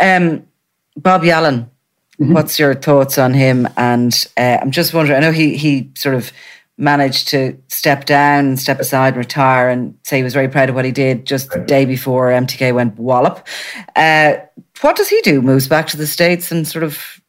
Um, 0.01 0.47
Bob 0.97 1.23
Yalen, 1.23 1.69
mm-hmm. 2.21 2.33
what's 2.33 2.59
your 2.59 2.75
thoughts 2.75 3.19
on 3.19 3.35
him? 3.35 3.69
And 3.77 4.27
uh, 4.37 4.59
I'm 4.61 4.73
just 4.73 4.93
wondering, 4.93 5.17
I 5.17 5.21
know 5.21 5.33
he 5.33 5.57
he 5.57 5.91
sort 5.95 6.17
of 6.17 6.33
managed 6.79 7.29
to 7.29 7.57
step 7.69 8.05
down, 8.05 8.57
step 8.57 8.79
aside, 8.81 9.09
and 9.09 9.17
retire, 9.17 9.69
and 9.69 9.97
say 10.05 10.19
he 10.19 10.23
was 10.23 10.35
very 10.35 10.49
proud 10.49 10.69
of 10.69 10.75
what 10.75 10.85
he 10.85 10.93
did 10.93 11.27
just 11.27 11.51
the 11.51 11.61
day 11.61 11.85
before 11.85 12.29
MTK 12.29 12.75
went 12.75 12.99
wallop. 12.99 13.47
Uh, 13.95 14.35
what 14.83 14.97
does 14.97 15.09
he 15.09 15.21
do? 15.23 15.41
Moves 15.41 15.69
back 15.69 15.87
to 15.89 15.97
the 15.97 16.07
States 16.07 16.53
and 16.53 16.69
sort 16.69 16.85
of 16.85 17.21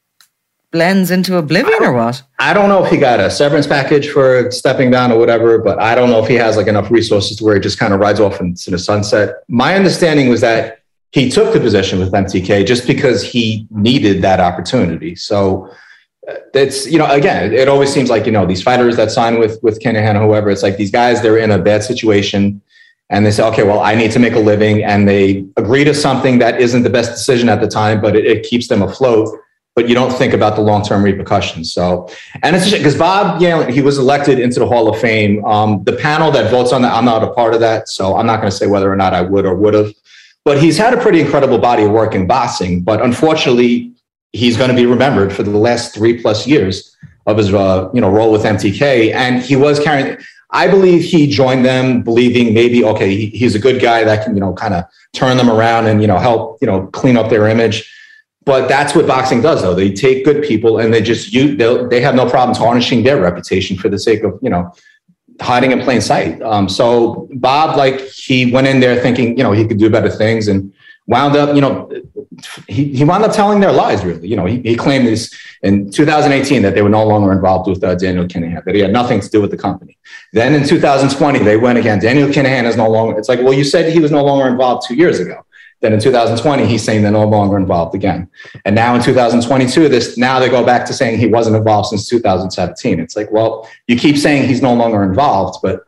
blends 0.71 1.11
into 1.11 1.37
oblivion 1.37 1.81
or 1.81 1.93
what? 1.93 2.21
I 2.39 2.53
don't 2.53 2.67
know 2.67 2.83
if 2.83 2.91
he 2.91 2.97
got 2.97 3.19
a 3.19 3.31
severance 3.31 3.67
package 3.67 4.09
for 4.09 4.51
stepping 4.51 4.91
down 4.91 5.11
or 5.11 5.17
whatever, 5.17 5.57
but 5.57 5.79
I 5.79 5.95
don't 5.95 6.09
know 6.09 6.21
if 6.21 6.27
he 6.27 6.35
has 6.35 6.57
like 6.57 6.67
enough 6.67 6.91
resources 6.91 7.37
to 7.37 7.45
where 7.45 7.55
he 7.55 7.61
just 7.61 7.79
kind 7.79 7.93
of 7.93 7.99
rides 7.99 8.19
off 8.19 8.41
into 8.41 8.69
the 8.69 8.77
sunset. 8.77 9.35
My 9.47 9.75
understanding 9.75 10.29
was 10.29 10.41
that 10.41 10.81
he 11.11 11.29
took 11.29 11.53
the 11.53 11.59
position 11.59 11.99
with 11.99 12.11
MTK 12.11 12.67
just 12.67 12.85
because 12.85 13.23
he 13.23 13.65
needed 13.71 14.21
that 14.23 14.41
opportunity. 14.41 15.15
So 15.15 15.71
it's 16.53 16.85
uh, 16.85 16.89
you 16.89 16.97
know 16.97 17.09
again 17.11 17.53
it 17.53 17.67
always 17.67 17.91
seems 17.91 18.09
like 18.09 18.25
you 18.25 18.31
know 18.31 18.45
these 18.45 18.61
fighters 18.61 18.95
that 18.97 19.11
sign 19.11 19.39
with 19.39 19.61
with 19.63 19.79
Kinahan 19.79 20.15
or 20.15 20.25
whoever 20.25 20.49
it's 20.49 20.63
like 20.63 20.77
these 20.77 20.91
guys 20.91 21.21
they're 21.21 21.37
in 21.37 21.51
a 21.51 21.59
bad 21.59 21.83
situation 21.83 22.61
and 23.09 23.25
they 23.25 23.31
say 23.31 23.43
okay 23.47 23.63
well 23.63 23.79
I 23.79 23.95
need 23.95 24.11
to 24.11 24.19
make 24.19 24.33
a 24.33 24.39
living 24.39 24.83
and 24.83 25.07
they 25.07 25.45
agree 25.55 25.83
to 25.83 25.93
something 25.93 26.39
that 26.39 26.59
isn't 26.59 26.83
the 26.83 26.89
best 26.89 27.11
decision 27.11 27.49
at 27.49 27.61
the 27.61 27.67
time 27.67 28.01
but 28.01 28.15
it, 28.15 28.25
it 28.25 28.43
keeps 28.43 28.67
them 28.67 28.81
afloat 28.81 29.29
but 29.77 29.87
you 29.87 29.93
don't 29.93 30.11
think 30.11 30.33
about 30.33 30.55
the 30.55 30.61
long 30.63 30.83
term 30.83 31.03
repercussions. 31.03 31.71
So, 31.71 32.09
and 32.41 32.55
it's 32.55 32.71
because 32.71 32.97
Bob 32.97 33.39
Yalen, 33.39 33.69
he 33.69 33.83
was 33.83 33.99
elected 33.99 34.39
into 34.39 34.59
the 34.59 34.65
Hall 34.65 34.89
of 34.89 34.99
Fame. 34.99 35.45
Um, 35.45 35.83
the 35.83 35.93
panel 35.93 36.31
that 36.31 36.49
votes 36.49 36.73
on 36.73 36.81
that, 36.81 36.91
I'm 36.95 37.05
not 37.05 37.23
a 37.23 37.31
part 37.31 37.53
of 37.53 37.59
that, 37.59 37.87
so 37.87 38.17
I'm 38.17 38.25
not 38.25 38.37
going 38.37 38.49
to 38.49 38.57
say 38.57 38.65
whether 38.65 38.91
or 38.91 38.95
not 38.95 39.13
I 39.13 39.21
would 39.21 39.45
or 39.45 39.53
would 39.53 39.75
have. 39.75 39.93
But 40.43 40.59
he's 40.59 40.79
had 40.79 40.95
a 40.95 40.97
pretty 40.97 41.21
incredible 41.21 41.59
body 41.59 41.83
of 41.83 41.91
work 41.91 42.15
in 42.15 42.25
boxing. 42.25 42.81
But 42.81 43.03
unfortunately, 43.03 43.93
he's 44.33 44.57
going 44.57 44.69
to 44.69 44.75
be 44.75 44.85
remembered 44.85 45.33
for 45.33 45.43
the 45.43 45.51
last 45.51 45.93
three 45.93 46.21
plus 46.21 46.47
years 46.47 46.95
of 47.25 47.37
his 47.37 47.53
uh, 47.53 47.89
you 47.93 48.01
know 48.01 48.09
role 48.09 48.31
with 48.31 48.43
MTK. 48.43 49.13
And 49.13 49.41
he 49.41 49.55
was 49.55 49.79
carrying. 49.79 50.17
I 50.51 50.67
believe 50.67 51.03
he 51.03 51.27
joined 51.27 51.65
them 51.65 52.03
believing 52.03 52.53
maybe 52.53 52.81
okay 52.83 53.13
he, 53.13 53.25
he's 53.27 53.53
a 53.53 53.59
good 53.59 53.81
guy 53.81 54.05
that 54.05 54.23
can 54.23 54.33
you 54.33 54.39
know 54.39 54.53
kind 54.53 54.73
of 54.73 54.85
turn 55.13 55.35
them 55.35 55.49
around 55.49 55.87
and 55.87 56.01
you 56.01 56.07
know 56.07 56.17
help 56.17 56.57
you 56.61 56.67
know 56.67 56.87
clean 56.87 57.17
up 57.17 57.29
their 57.29 57.47
image. 57.47 57.93
But 58.45 58.69
that's 58.69 58.95
what 58.95 59.05
boxing 59.05 59.41
does, 59.41 59.61
though. 59.61 59.75
They 59.75 59.91
take 59.91 60.23
good 60.23 60.41
people 60.41 60.79
and 60.79 60.93
they 60.93 61.01
just 61.01 61.33
you 61.33 61.55
they 61.89 61.99
have 61.99 62.15
no 62.15 62.29
problem 62.29 62.55
tarnishing 62.55 63.03
their 63.03 63.19
reputation 63.19 63.75
for 63.77 63.89
the 63.89 63.99
sake 63.99 64.23
of 64.23 64.39
you 64.41 64.49
know 64.49 64.73
hiding 65.41 65.71
in 65.71 65.81
plain 65.81 66.01
sight. 66.01 66.41
Um, 66.41 66.69
so 66.69 67.27
Bob, 67.33 67.77
like 67.77 67.99
he 68.01 68.51
went 68.51 68.67
in 68.67 68.79
there 68.79 68.99
thinking, 69.01 69.37
you 69.37 69.43
know, 69.43 69.51
he 69.51 69.65
could 69.67 69.77
do 69.77 69.89
better 69.89 70.09
things 70.09 70.47
and 70.47 70.73
wound 71.07 71.35
up, 71.35 71.55
you 71.55 71.61
know, 71.61 71.89
he, 72.67 72.93
he 72.93 73.03
wound 73.03 73.23
up 73.23 73.33
telling 73.33 73.59
their 73.59 73.71
lies 73.71 74.03
really. 74.05 74.27
You 74.27 74.35
know, 74.35 74.45
he, 74.45 74.61
he 74.61 74.75
claimed 74.75 75.07
this 75.07 75.33
in 75.63 75.89
2018 75.91 76.61
that 76.61 76.75
they 76.75 76.81
were 76.81 76.89
no 76.89 77.05
longer 77.05 77.31
involved 77.31 77.69
with 77.69 77.83
uh, 77.83 77.95
Daniel 77.95 78.25
Kinahan, 78.25 78.63
that 78.65 78.75
he 78.75 78.81
had 78.81 78.91
nothing 78.91 79.19
to 79.21 79.29
do 79.29 79.41
with 79.41 79.51
the 79.51 79.57
company. 79.57 79.97
Then 80.33 80.53
in 80.53 80.67
2020, 80.67 81.39
they 81.39 81.57
went 81.57 81.79
again, 81.79 81.99
Daniel 81.99 82.27
Kinahan 82.27 82.65
is 82.65 82.75
no 82.75 82.89
longer, 82.89 83.17
it's 83.17 83.29
like, 83.29 83.39
well, 83.39 83.53
you 83.53 83.63
said 83.63 83.91
he 83.91 83.99
was 83.99 84.11
no 84.11 84.23
longer 84.23 84.47
involved 84.47 84.87
two 84.87 84.95
years 84.95 85.19
ago. 85.19 85.43
Then 85.79 85.93
in 85.93 85.99
2020, 85.99 86.65
he's 86.65 86.83
saying 86.83 87.03
they're 87.03 87.11
no 87.11 87.27
longer 87.27 87.55
involved 87.55 87.93
again. 87.93 88.29
And 88.65 88.73
now 88.73 88.95
in 88.95 89.01
2022, 89.01 89.89
this 89.89 90.17
now 90.17 90.39
they 90.39 90.49
go 90.49 90.65
back 90.65 90.85
to 90.87 90.93
saying 90.93 91.19
he 91.19 91.27
wasn't 91.27 91.55
involved 91.55 91.89
since 91.89 92.09
2017. 92.09 92.99
It's 92.99 93.15
like, 93.15 93.31
well, 93.31 93.69
you 93.85 93.95
keep 93.95 94.17
saying 94.17 94.47
he's 94.47 94.61
no 94.61 94.73
longer 94.73 95.03
involved, 95.03 95.59
but 95.61 95.85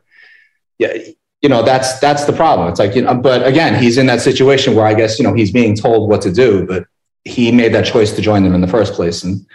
yeah, 0.77 0.93
you 1.41 1.49
know, 1.49 1.63
that's 1.63 1.99
that's 1.99 2.25
the 2.25 2.33
problem. 2.33 2.67
It's 2.69 2.79
like, 2.79 2.95
you 2.95 3.01
know, 3.01 3.15
but 3.15 3.45
again, 3.47 3.81
he's 3.81 3.97
in 3.97 4.05
that 4.07 4.21
situation 4.21 4.75
where 4.75 4.85
I 4.85 4.93
guess, 4.93 5.17
you 5.17 5.23
know, 5.23 5.33
he's 5.33 5.51
being 5.51 5.75
told 5.75 6.09
what 6.09 6.21
to 6.23 6.31
do, 6.31 6.65
but 6.65 6.85
he 7.23 7.51
made 7.51 7.73
that 7.73 7.85
choice 7.85 8.11
to 8.13 8.21
join 8.21 8.43
them 8.43 8.53
in 8.53 8.61
the 8.61 8.67
first 8.67 8.93
place. 8.93 9.23
And 9.23 9.45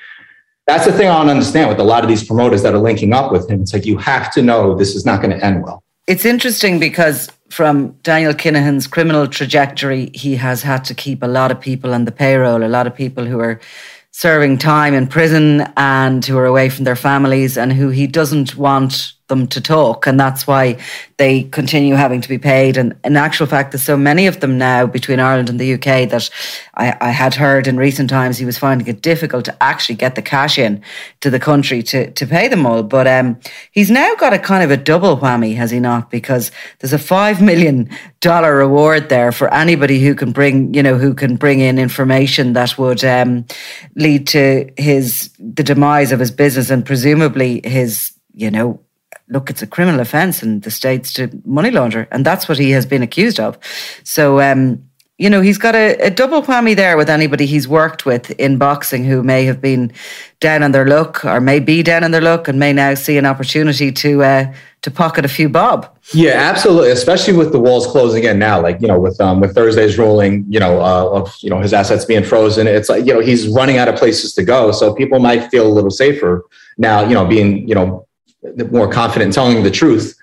that's 0.66 0.86
the 0.86 0.92
thing 0.92 1.08
I 1.08 1.18
don't 1.18 1.28
understand 1.28 1.68
with 1.68 1.78
a 1.78 1.84
lot 1.84 2.02
of 2.02 2.08
these 2.08 2.24
promoters 2.24 2.62
that 2.62 2.74
are 2.74 2.78
linking 2.78 3.12
up 3.12 3.30
with 3.30 3.50
him. 3.50 3.60
It's 3.60 3.74
like 3.74 3.84
you 3.84 3.98
have 3.98 4.32
to 4.32 4.42
know 4.42 4.74
this 4.74 4.94
is 4.94 5.04
not 5.04 5.20
going 5.20 5.38
to 5.38 5.44
end 5.44 5.62
well. 5.62 5.82
It's 6.06 6.24
interesting 6.24 6.78
because 6.78 7.30
from 7.50 7.92
Daniel 8.02 8.32
Kinahan's 8.32 8.86
criminal 8.86 9.26
trajectory, 9.26 10.10
he 10.14 10.36
has 10.36 10.62
had 10.62 10.84
to 10.86 10.94
keep 10.94 11.22
a 11.22 11.26
lot 11.26 11.50
of 11.50 11.60
people 11.60 11.94
on 11.94 12.04
the 12.04 12.12
payroll, 12.12 12.64
a 12.64 12.68
lot 12.68 12.86
of 12.86 12.94
people 12.94 13.24
who 13.24 13.40
are 13.40 13.60
serving 14.10 14.56
time 14.58 14.94
in 14.94 15.06
prison 15.06 15.62
and 15.76 16.24
who 16.24 16.38
are 16.38 16.46
away 16.46 16.68
from 16.68 16.84
their 16.84 16.96
families 16.96 17.58
and 17.58 17.72
who 17.72 17.88
he 17.90 18.06
doesn't 18.06 18.56
want 18.56 19.12
them 19.34 19.46
to 19.48 19.60
talk, 19.60 20.06
and 20.06 20.18
that's 20.18 20.46
why 20.46 20.78
they 21.16 21.44
continue 21.44 21.94
having 21.94 22.20
to 22.20 22.28
be 22.28 22.38
paid. 22.38 22.76
And 22.76 22.96
in 23.04 23.16
actual 23.16 23.46
fact, 23.46 23.72
there's 23.72 23.84
so 23.84 23.96
many 23.96 24.26
of 24.26 24.40
them 24.40 24.58
now 24.58 24.86
between 24.86 25.20
Ireland 25.20 25.48
and 25.48 25.60
the 25.60 25.74
UK 25.74 26.08
that 26.10 26.28
I, 26.74 26.96
I 27.00 27.10
had 27.10 27.34
heard 27.34 27.66
in 27.66 27.76
recent 27.76 28.10
times 28.10 28.36
he 28.36 28.44
was 28.44 28.58
finding 28.58 28.88
it 28.88 29.00
difficult 29.00 29.44
to 29.44 29.62
actually 29.62 29.94
get 29.94 30.16
the 30.16 30.22
cash 30.22 30.58
in 30.58 30.82
to 31.20 31.30
the 31.30 31.38
country 31.38 31.82
to, 31.84 32.10
to 32.10 32.26
pay 32.26 32.48
them 32.48 32.66
all. 32.66 32.82
But 32.82 33.06
um, 33.06 33.38
he's 33.70 33.90
now 33.90 34.14
got 34.16 34.32
a 34.32 34.38
kind 34.38 34.64
of 34.64 34.70
a 34.70 34.76
double 34.76 35.16
whammy, 35.16 35.54
has 35.54 35.70
he 35.70 35.78
not? 35.78 36.10
Because 36.10 36.50
there's 36.80 36.92
a 36.92 36.98
five 36.98 37.40
million 37.40 37.90
dollar 38.20 38.56
reward 38.56 39.08
there 39.08 39.30
for 39.30 39.52
anybody 39.54 40.00
who 40.00 40.14
can 40.14 40.32
bring, 40.32 40.74
you 40.74 40.82
know, 40.82 40.98
who 40.98 41.14
can 41.14 41.36
bring 41.36 41.60
in 41.60 41.78
information 41.78 42.54
that 42.54 42.76
would 42.76 43.04
um, 43.04 43.46
lead 43.94 44.26
to 44.28 44.70
his 44.76 45.30
the 45.38 45.62
demise 45.62 46.10
of 46.10 46.20
his 46.20 46.30
business 46.30 46.70
and 46.70 46.84
presumably 46.84 47.60
his, 47.64 48.12
you 48.32 48.50
know, 48.50 48.80
look, 49.28 49.50
it's 49.50 49.62
a 49.62 49.66
criminal 49.66 50.00
offence 50.00 50.42
in 50.42 50.60
the 50.60 50.70
states 50.70 51.12
to 51.14 51.30
money 51.44 51.70
launder, 51.70 52.06
and 52.10 52.24
that's 52.24 52.48
what 52.48 52.58
he 52.58 52.70
has 52.70 52.86
been 52.86 53.02
accused 53.02 53.40
of. 53.40 53.58
So. 54.04 54.40
Um, 54.40 54.88
you 55.16 55.30
know, 55.30 55.40
he's 55.40 55.58
got 55.58 55.76
a, 55.76 55.94
a, 55.98 56.10
double 56.10 56.42
whammy 56.42 56.74
there 56.74 56.96
with 56.96 57.08
anybody 57.08 57.46
he's 57.46 57.68
worked 57.68 58.04
with 58.04 58.32
in 58.32 58.58
boxing 58.58 59.04
who 59.04 59.22
may 59.22 59.44
have 59.44 59.60
been 59.60 59.92
down 60.40 60.64
on 60.64 60.72
their 60.72 60.86
luck 60.88 61.24
or 61.24 61.40
may 61.40 61.60
be 61.60 61.84
down 61.84 62.02
on 62.02 62.10
their 62.10 62.20
luck 62.20 62.48
and 62.48 62.58
may 62.58 62.72
now 62.72 62.94
see 62.94 63.16
an 63.16 63.24
opportunity 63.24 63.92
to 63.92 64.24
uh, 64.24 64.52
to 64.82 64.90
pocket 64.90 65.24
a 65.24 65.28
few 65.28 65.48
bob. 65.48 65.88
Yeah, 66.12 66.32
absolutely. 66.32 66.90
Especially 66.90 67.32
with 67.32 67.52
the 67.52 67.60
walls 67.60 67.86
closing 67.86 68.24
in 68.24 68.40
now, 68.40 68.60
like 68.60 68.80
you 68.80 68.88
know, 68.88 68.98
with 68.98 69.20
um, 69.20 69.40
with 69.40 69.54
Thursday's 69.54 69.96
ruling, 69.96 70.44
you 70.48 70.58
know, 70.58 70.80
uh, 70.80 71.20
of 71.20 71.34
you 71.40 71.48
know 71.48 71.60
his 71.60 71.72
assets 71.72 72.04
being 72.04 72.24
frozen, 72.24 72.66
it's 72.66 72.88
like 72.88 73.06
you 73.06 73.14
know 73.14 73.20
he's 73.20 73.46
running 73.48 73.78
out 73.78 73.86
of 73.86 73.94
places 73.94 74.34
to 74.34 74.42
go. 74.42 74.72
So 74.72 74.92
people 74.92 75.20
might 75.20 75.48
feel 75.48 75.66
a 75.66 75.72
little 75.72 75.90
safer 75.90 76.44
now, 76.76 77.06
you 77.06 77.14
know, 77.14 77.24
being 77.24 77.68
you 77.68 77.74
know 77.74 78.06
more 78.70 78.90
confident 78.90 79.28
in 79.28 79.32
telling 79.32 79.62
the 79.62 79.70
truth 79.70 80.14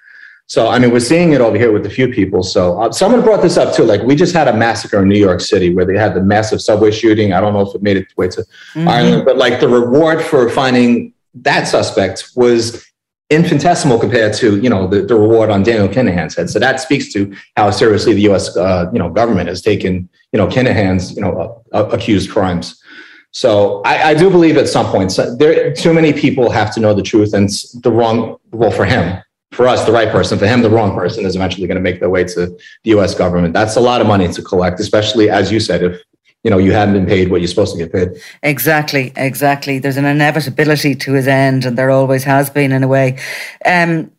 so, 0.52 0.68
I 0.68 0.80
mean, 0.80 0.92
we're 0.92 1.00
seeing 1.00 1.32
it 1.32 1.40
over 1.40 1.58
here 1.58 1.72
with 1.72 1.86
a 1.86 1.90
few 1.90 2.10
people. 2.10 2.44
So, 2.44 2.78
uh, 2.82 2.92
someone 2.92 3.22
brought 3.22 3.42
this 3.42 3.56
up 3.56 3.74
too. 3.74 3.84
Like, 3.84 4.02
we 4.02 4.18
just 4.18 4.34
had 4.34 4.50
a 4.50 4.54
massacre 4.54 5.02
in 5.02 5.08
New 5.08 5.18
York 5.18 5.40
City 5.40 5.74
where 5.74 5.86
they 5.86 5.98
had 5.98 6.14
the 6.14 6.22
massive 6.22 6.62
subway 6.62 6.92
shooting. 6.92 7.32
I 7.32 7.40
don't 7.40 7.54
know 7.54 7.62
if 7.62 7.74
it 7.74 7.82
made 7.82 7.96
its 7.96 8.18
way 8.18 8.28
to 8.28 8.42
mm-hmm. 8.42 8.86
Ireland, 8.86 9.24
but 9.24 9.38
like 9.38 9.62
the 9.62 9.70
reward 9.70 10.22
for 10.22 10.50
finding 10.50 11.14
that 11.36 11.70
suspect 11.70 12.32
was 12.36 12.86
infinitesimal 13.30 13.98
compared 13.98 14.34
to 14.34 14.60
you 14.60 14.70
know 14.70 14.88
the, 14.88 15.04
the 15.04 15.16
reward 15.16 15.50
on 15.50 15.64
Daniel 15.64 15.88
Kinahan's 15.88 16.36
head. 16.36 16.50
So 16.50 16.60
that 16.60 16.82
speaks 16.82 17.14
to 17.14 17.34
how 17.56 17.72
seriously 17.72 18.12
the 18.12 18.24
U.S. 18.24 18.58
Uh, 18.58 18.90
you 18.92 19.00
know 19.00 19.10
government 19.10 19.48
has 19.48 19.62
taken 19.62 20.10
you 20.34 20.38
know 20.38 20.48
Kinahan's 20.48 21.16
you 21.16 21.22
know 21.22 21.64
uh, 21.72 21.86
accused 21.94 22.30
crimes. 22.30 22.78
So 23.32 23.82
I, 23.86 24.10
I, 24.10 24.14
do 24.14 24.30
believe 24.30 24.58
at 24.58 24.68
some 24.68 24.88
point 24.88 25.12
so 25.12 25.34
there 25.34 25.74
too 25.74 25.94
many 25.94 26.12
people 26.12 26.50
have 26.50 26.74
to 26.74 26.82
know 26.82 26.94
the 26.94 27.02
truth 27.02 27.34
and 27.34 27.50
the 27.82 27.90
wrong 27.90 28.38
well 28.52 28.72
for 28.72 28.84
him 28.84 29.22
for 29.52 29.68
us, 29.68 29.86
the 29.86 29.92
right 29.92 30.10
person, 30.10 30.40
for 30.40 30.48
him, 30.48 30.62
the 30.62 30.70
wrong 30.70 30.96
person 30.96 31.26
is 31.26 31.36
eventually 31.36 31.68
going 31.68 31.76
to 31.76 31.82
make 31.82 32.00
their 32.00 32.10
way 32.10 32.24
to 32.24 32.48
the 32.48 32.90
US 32.92 33.14
government. 33.14 33.54
That's 33.54 33.76
a 33.76 33.82
lot 33.82 34.02
of 34.02 34.08
money 34.08 34.32
to 34.32 34.42
collect, 34.42 34.80
especially 34.80 35.30
as 35.30 35.52
you 35.52 35.60
said, 35.60 35.84
if 35.84 36.02
you 36.44 36.50
know 36.50 36.58
you 36.58 36.72
haven't 36.72 36.96
been 36.96 37.06
paid 37.06 37.30
what 37.30 37.42
you're 37.42 37.48
supposed 37.48 37.74
to 37.74 37.78
get 37.78 37.92
paid. 37.92 38.10
Exactly, 38.42 39.14
exactly. 39.16 39.80
There's 39.80 39.98
an 39.98 40.06
inevitability 40.06 40.96
to 40.96 41.14
his 41.14 41.28
end, 41.28 41.66
and 41.66 41.78
there 41.78 41.92
always 41.92 42.24
has 42.24 42.50
been 42.50 42.72
in 42.72 42.84
a 42.84 42.88
way. 42.88 43.18
Um, 43.66 44.12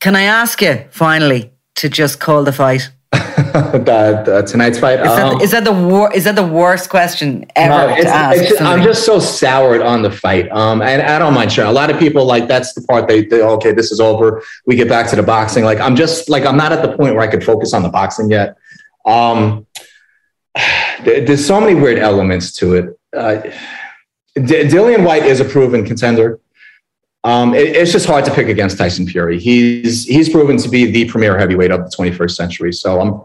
can 0.00 0.16
I 0.16 0.22
ask 0.22 0.62
you 0.62 0.84
finally 0.90 1.52
to 1.76 1.88
just 1.88 2.20
call 2.20 2.44
the 2.44 2.52
fight? 2.52 2.90
the, 3.72 4.22
the, 4.24 4.42
tonight's 4.42 4.78
fight. 4.78 5.00
Is 5.00 5.06
that, 5.06 5.32
um, 5.32 5.40
is 5.40 5.50
that 5.50 5.64
the 5.64 5.72
wor- 5.72 6.12
Is 6.12 6.24
that 6.24 6.36
the 6.36 6.46
worst 6.46 6.88
question 6.88 7.44
ever 7.54 7.90
no, 7.90 8.02
to 8.02 8.08
ask? 8.08 8.42
Just, 8.42 8.62
I'm 8.62 8.82
just 8.82 9.04
so 9.04 9.18
soured 9.18 9.82
on 9.82 10.00
the 10.00 10.10
fight, 10.10 10.50
um, 10.52 10.80
and 10.80 11.02
I 11.02 11.18
don't 11.18 11.34
mind 11.34 11.52
sharing. 11.52 11.68
A 11.68 11.72
lot 11.72 11.90
of 11.90 11.98
people 11.98 12.24
like 12.24 12.48
that's 12.48 12.72
the 12.72 12.80
part 12.82 13.08
they, 13.08 13.26
they 13.26 13.42
okay, 13.42 13.72
this 13.72 13.92
is 13.92 14.00
over. 14.00 14.42
We 14.64 14.76
get 14.76 14.88
back 14.88 15.08
to 15.10 15.16
the 15.16 15.22
boxing. 15.22 15.64
Like 15.64 15.80
I'm 15.80 15.96
just 15.96 16.30
like 16.30 16.46
I'm 16.46 16.56
not 16.56 16.72
at 16.72 16.82
the 16.82 16.96
point 16.96 17.14
where 17.14 17.20
I 17.20 17.26
could 17.26 17.44
focus 17.44 17.74
on 17.74 17.82
the 17.82 17.90
boxing 17.90 18.30
yet. 18.30 18.56
Um, 19.04 19.66
there's 21.04 21.46
so 21.46 21.60
many 21.60 21.74
weird 21.74 21.98
elements 21.98 22.56
to 22.56 22.74
it. 22.74 22.98
Uh, 23.14 23.42
D- 24.34 24.64
Dillian 24.64 25.04
Whyte 25.04 25.26
is 25.26 25.40
a 25.40 25.44
proven 25.44 25.84
contender. 25.84 26.40
Um, 27.24 27.54
it, 27.54 27.76
it's 27.76 27.92
just 27.92 28.06
hard 28.06 28.24
to 28.24 28.34
pick 28.34 28.48
against 28.48 28.78
Tyson 28.78 29.06
Fury. 29.06 29.38
He's 29.38 30.04
he's 30.04 30.28
proven 30.28 30.56
to 30.56 30.68
be 30.68 30.90
the 30.90 31.04
premier 31.04 31.38
heavyweight 31.38 31.70
of 31.70 31.90
the 31.90 31.96
21st 31.96 32.30
century. 32.32 32.72
So 32.72 33.00
I'm 33.00 33.20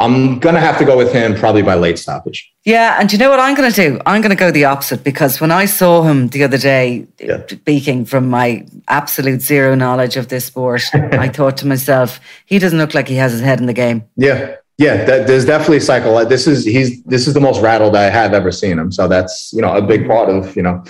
I'm 0.00 0.38
gonna 0.38 0.60
have 0.60 0.78
to 0.78 0.84
go 0.84 0.96
with 0.96 1.12
him 1.12 1.34
probably 1.34 1.62
by 1.62 1.74
late 1.74 1.98
stoppage. 1.98 2.52
Yeah, 2.64 2.98
and 3.00 3.12
you 3.12 3.18
know 3.18 3.30
what 3.30 3.40
I'm 3.40 3.56
gonna 3.56 3.72
do? 3.72 4.00
I'm 4.06 4.22
gonna 4.22 4.36
go 4.36 4.52
the 4.52 4.64
opposite 4.64 5.02
because 5.02 5.40
when 5.40 5.50
I 5.50 5.64
saw 5.64 6.02
him 6.02 6.28
the 6.28 6.44
other 6.44 6.58
day, 6.58 7.06
yeah. 7.18 7.44
speaking 7.48 8.04
from 8.04 8.30
my 8.30 8.64
absolute 8.86 9.42
zero 9.42 9.74
knowledge 9.74 10.16
of 10.16 10.28
this 10.28 10.44
sport, 10.44 10.82
I 10.94 11.28
thought 11.28 11.56
to 11.58 11.66
myself, 11.66 12.20
he 12.46 12.60
doesn't 12.60 12.78
look 12.78 12.94
like 12.94 13.08
he 13.08 13.16
has 13.16 13.32
his 13.32 13.40
head 13.40 13.58
in 13.58 13.66
the 13.66 13.72
game. 13.72 14.04
Yeah, 14.16 14.54
yeah, 14.78 15.04
that, 15.06 15.26
there's 15.26 15.44
definitely 15.44 15.78
a 15.78 15.80
cycle. 15.80 16.24
This 16.24 16.46
is 16.46 16.64
he's 16.64 17.02
this 17.02 17.26
is 17.26 17.34
the 17.34 17.40
most 17.40 17.60
rattled 17.60 17.96
I 17.96 18.04
have 18.04 18.32
ever 18.32 18.52
seen 18.52 18.78
him. 18.78 18.92
So 18.92 19.08
that's 19.08 19.52
you 19.52 19.60
know 19.60 19.74
a 19.74 19.82
big 19.82 20.06
part 20.06 20.28
of 20.28 20.54
you 20.54 20.62
know 20.62 20.84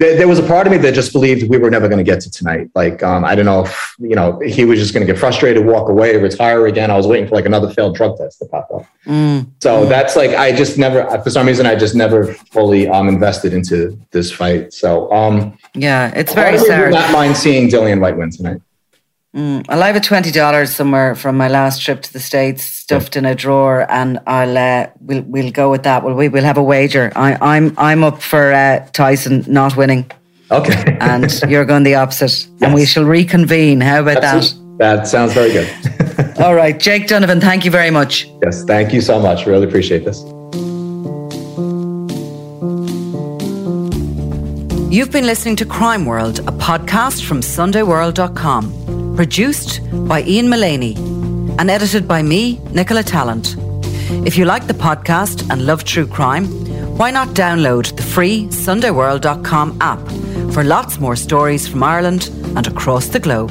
there, 0.00 0.16
there, 0.16 0.28
was 0.28 0.38
a 0.38 0.42
part 0.42 0.66
of 0.66 0.70
me 0.70 0.78
that 0.78 0.94
just 0.94 1.12
believed 1.12 1.48
we 1.50 1.58
were 1.58 1.70
never 1.70 1.86
going 1.86 1.98
to 1.98 2.10
get 2.10 2.22
to 2.22 2.30
tonight. 2.30 2.70
Like, 2.74 3.02
um, 3.02 3.22
I 3.22 3.34
don't 3.34 3.44
know 3.44 3.66
if, 3.66 3.94
you 3.98 4.16
know, 4.16 4.40
he 4.40 4.64
was 4.64 4.78
just 4.78 4.94
going 4.94 5.06
to 5.06 5.12
get 5.12 5.20
frustrated, 5.20 5.66
walk 5.66 5.90
away, 5.90 6.16
retire 6.16 6.66
again. 6.66 6.90
I 6.90 6.96
was 6.96 7.06
waiting 7.06 7.28
for 7.28 7.34
like 7.34 7.44
another 7.44 7.68
failed 7.70 7.96
drug 7.96 8.16
test 8.16 8.38
to 8.38 8.46
pop 8.46 8.70
up. 8.74 8.86
Mm. 9.04 9.50
So 9.60 9.84
mm. 9.84 9.88
that's 9.90 10.16
like, 10.16 10.30
I 10.30 10.56
just 10.56 10.78
never, 10.78 11.04
for 11.22 11.28
some 11.28 11.46
reason, 11.46 11.66
I 11.66 11.74
just 11.74 11.94
never 11.94 12.32
fully 12.32 12.88
um, 12.88 13.08
invested 13.08 13.52
into 13.52 14.00
this 14.10 14.32
fight. 14.32 14.72
So, 14.72 15.12
um, 15.12 15.58
yeah, 15.74 16.10
it's 16.16 16.32
very 16.32 16.56
sad. 16.56 16.80
I 16.80 16.84
would 16.84 16.94
not 16.94 17.12
mind 17.12 17.36
seeing 17.36 17.68
Dillian 17.68 18.00
Whyte 18.00 18.16
win 18.16 18.30
tonight. 18.30 18.62
Mm, 19.34 19.64
I'll 19.68 19.82
have 19.82 19.94
a 19.94 20.00
twenty 20.00 20.32
dollars 20.32 20.74
somewhere 20.74 21.14
from 21.14 21.36
my 21.36 21.46
last 21.46 21.82
trip 21.82 22.02
to 22.02 22.12
the 22.12 22.18
states, 22.18 22.64
stuffed 22.64 23.14
in 23.14 23.24
a 23.24 23.34
drawer, 23.34 23.88
and 23.88 24.18
I'll 24.26 24.58
uh, 24.58 24.88
we'll 25.00 25.22
we'll 25.22 25.52
go 25.52 25.70
with 25.70 25.84
that. 25.84 26.02
Well, 26.02 26.14
we 26.14 26.28
will 26.28 26.42
have 26.42 26.58
a 26.58 26.62
wager. 26.62 27.12
I, 27.14 27.32
am 27.32 27.38
I'm, 27.40 27.74
I'm 27.78 28.04
up 28.04 28.20
for 28.20 28.52
uh, 28.52 28.84
Tyson 28.92 29.44
not 29.46 29.76
winning. 29.76 30.10
Okay, 30.50 30.98
and 31.00 31.30
you're 31.48 31.64
going 31.64 31.84
the 31.84 31.94
opposite, 31.94 32.32
yes. 32.32 32.50
and 32.60 32.74
we 32.74 32.84
shall 32.84 33.04
reconvene. 33.04 33.80
How 33.80 34.00
about 34.00 34.20
That's 34.20 34.54
that? 34.54 34.78
That 34.78 35.06
sounds 35.06 35.32
very 35.32 35.52
good. 35.52 35.70
All 36.40 36.56
right, 36.56 36.76
Jake 36.76 37.06
Donovan, 37.06 37.40
thank 37.40 37.64
you 37.64 37.70
very 37.70 37.90
much. 37.90 38.26
Yes, 38.42 38.64
thank 38.64 38.92
you 38.92 39.00
so 39.00 39.20
much. 39.20 39.46
Really 39.46 39.68
appreciate 39.68 40.04
this. 40.04 40.20
You've 44.92 45.12
been 45.12 45.26
listening 45.26 45.54
to 45.56 45.64
Crime 45.64 46.04
World, 46.04 46.40
a 46.40 46.52
podcast 46.52 47.24
from 47.24 47.42
SundayWorld.com. 47.42 48.99
Produced 49.20 49.82
by 50.08 50.22
Ian 50.22 50.48
Mullaney 50.48 50.94
and 51.58 51.70
edited 51.70 52.08
by 52.08 52.22
me, 52.22 52.58
Nicola 52.72 53.02
Tallant. 53.02 53.54
If 54.26 54.38
you 54.38 54.46
like 54.46 54.66
the 54.66 54.72
podcast 54.72 55.46
and 55.50 55.66
love 55.66 55.84
true 55.84 56.06
crime, 56.06 56.46
why 56.96 57.10
not 57.10 57.28
download 57.36 57.94
the 57.94 58.02
free 58.02 58.46
SundayWorld.com 58.46 59.76
app 59.82 60.00
for 60.54 60.64
lots 60.64 60.98
more 60.98 61.16
stories 61.16 61.68
from 61.68 61.82
Ireland 61.82 62.30
and 62.56 62.66
across 62.66 63.08
the 63.08 63.20
globe. 63.20 63.50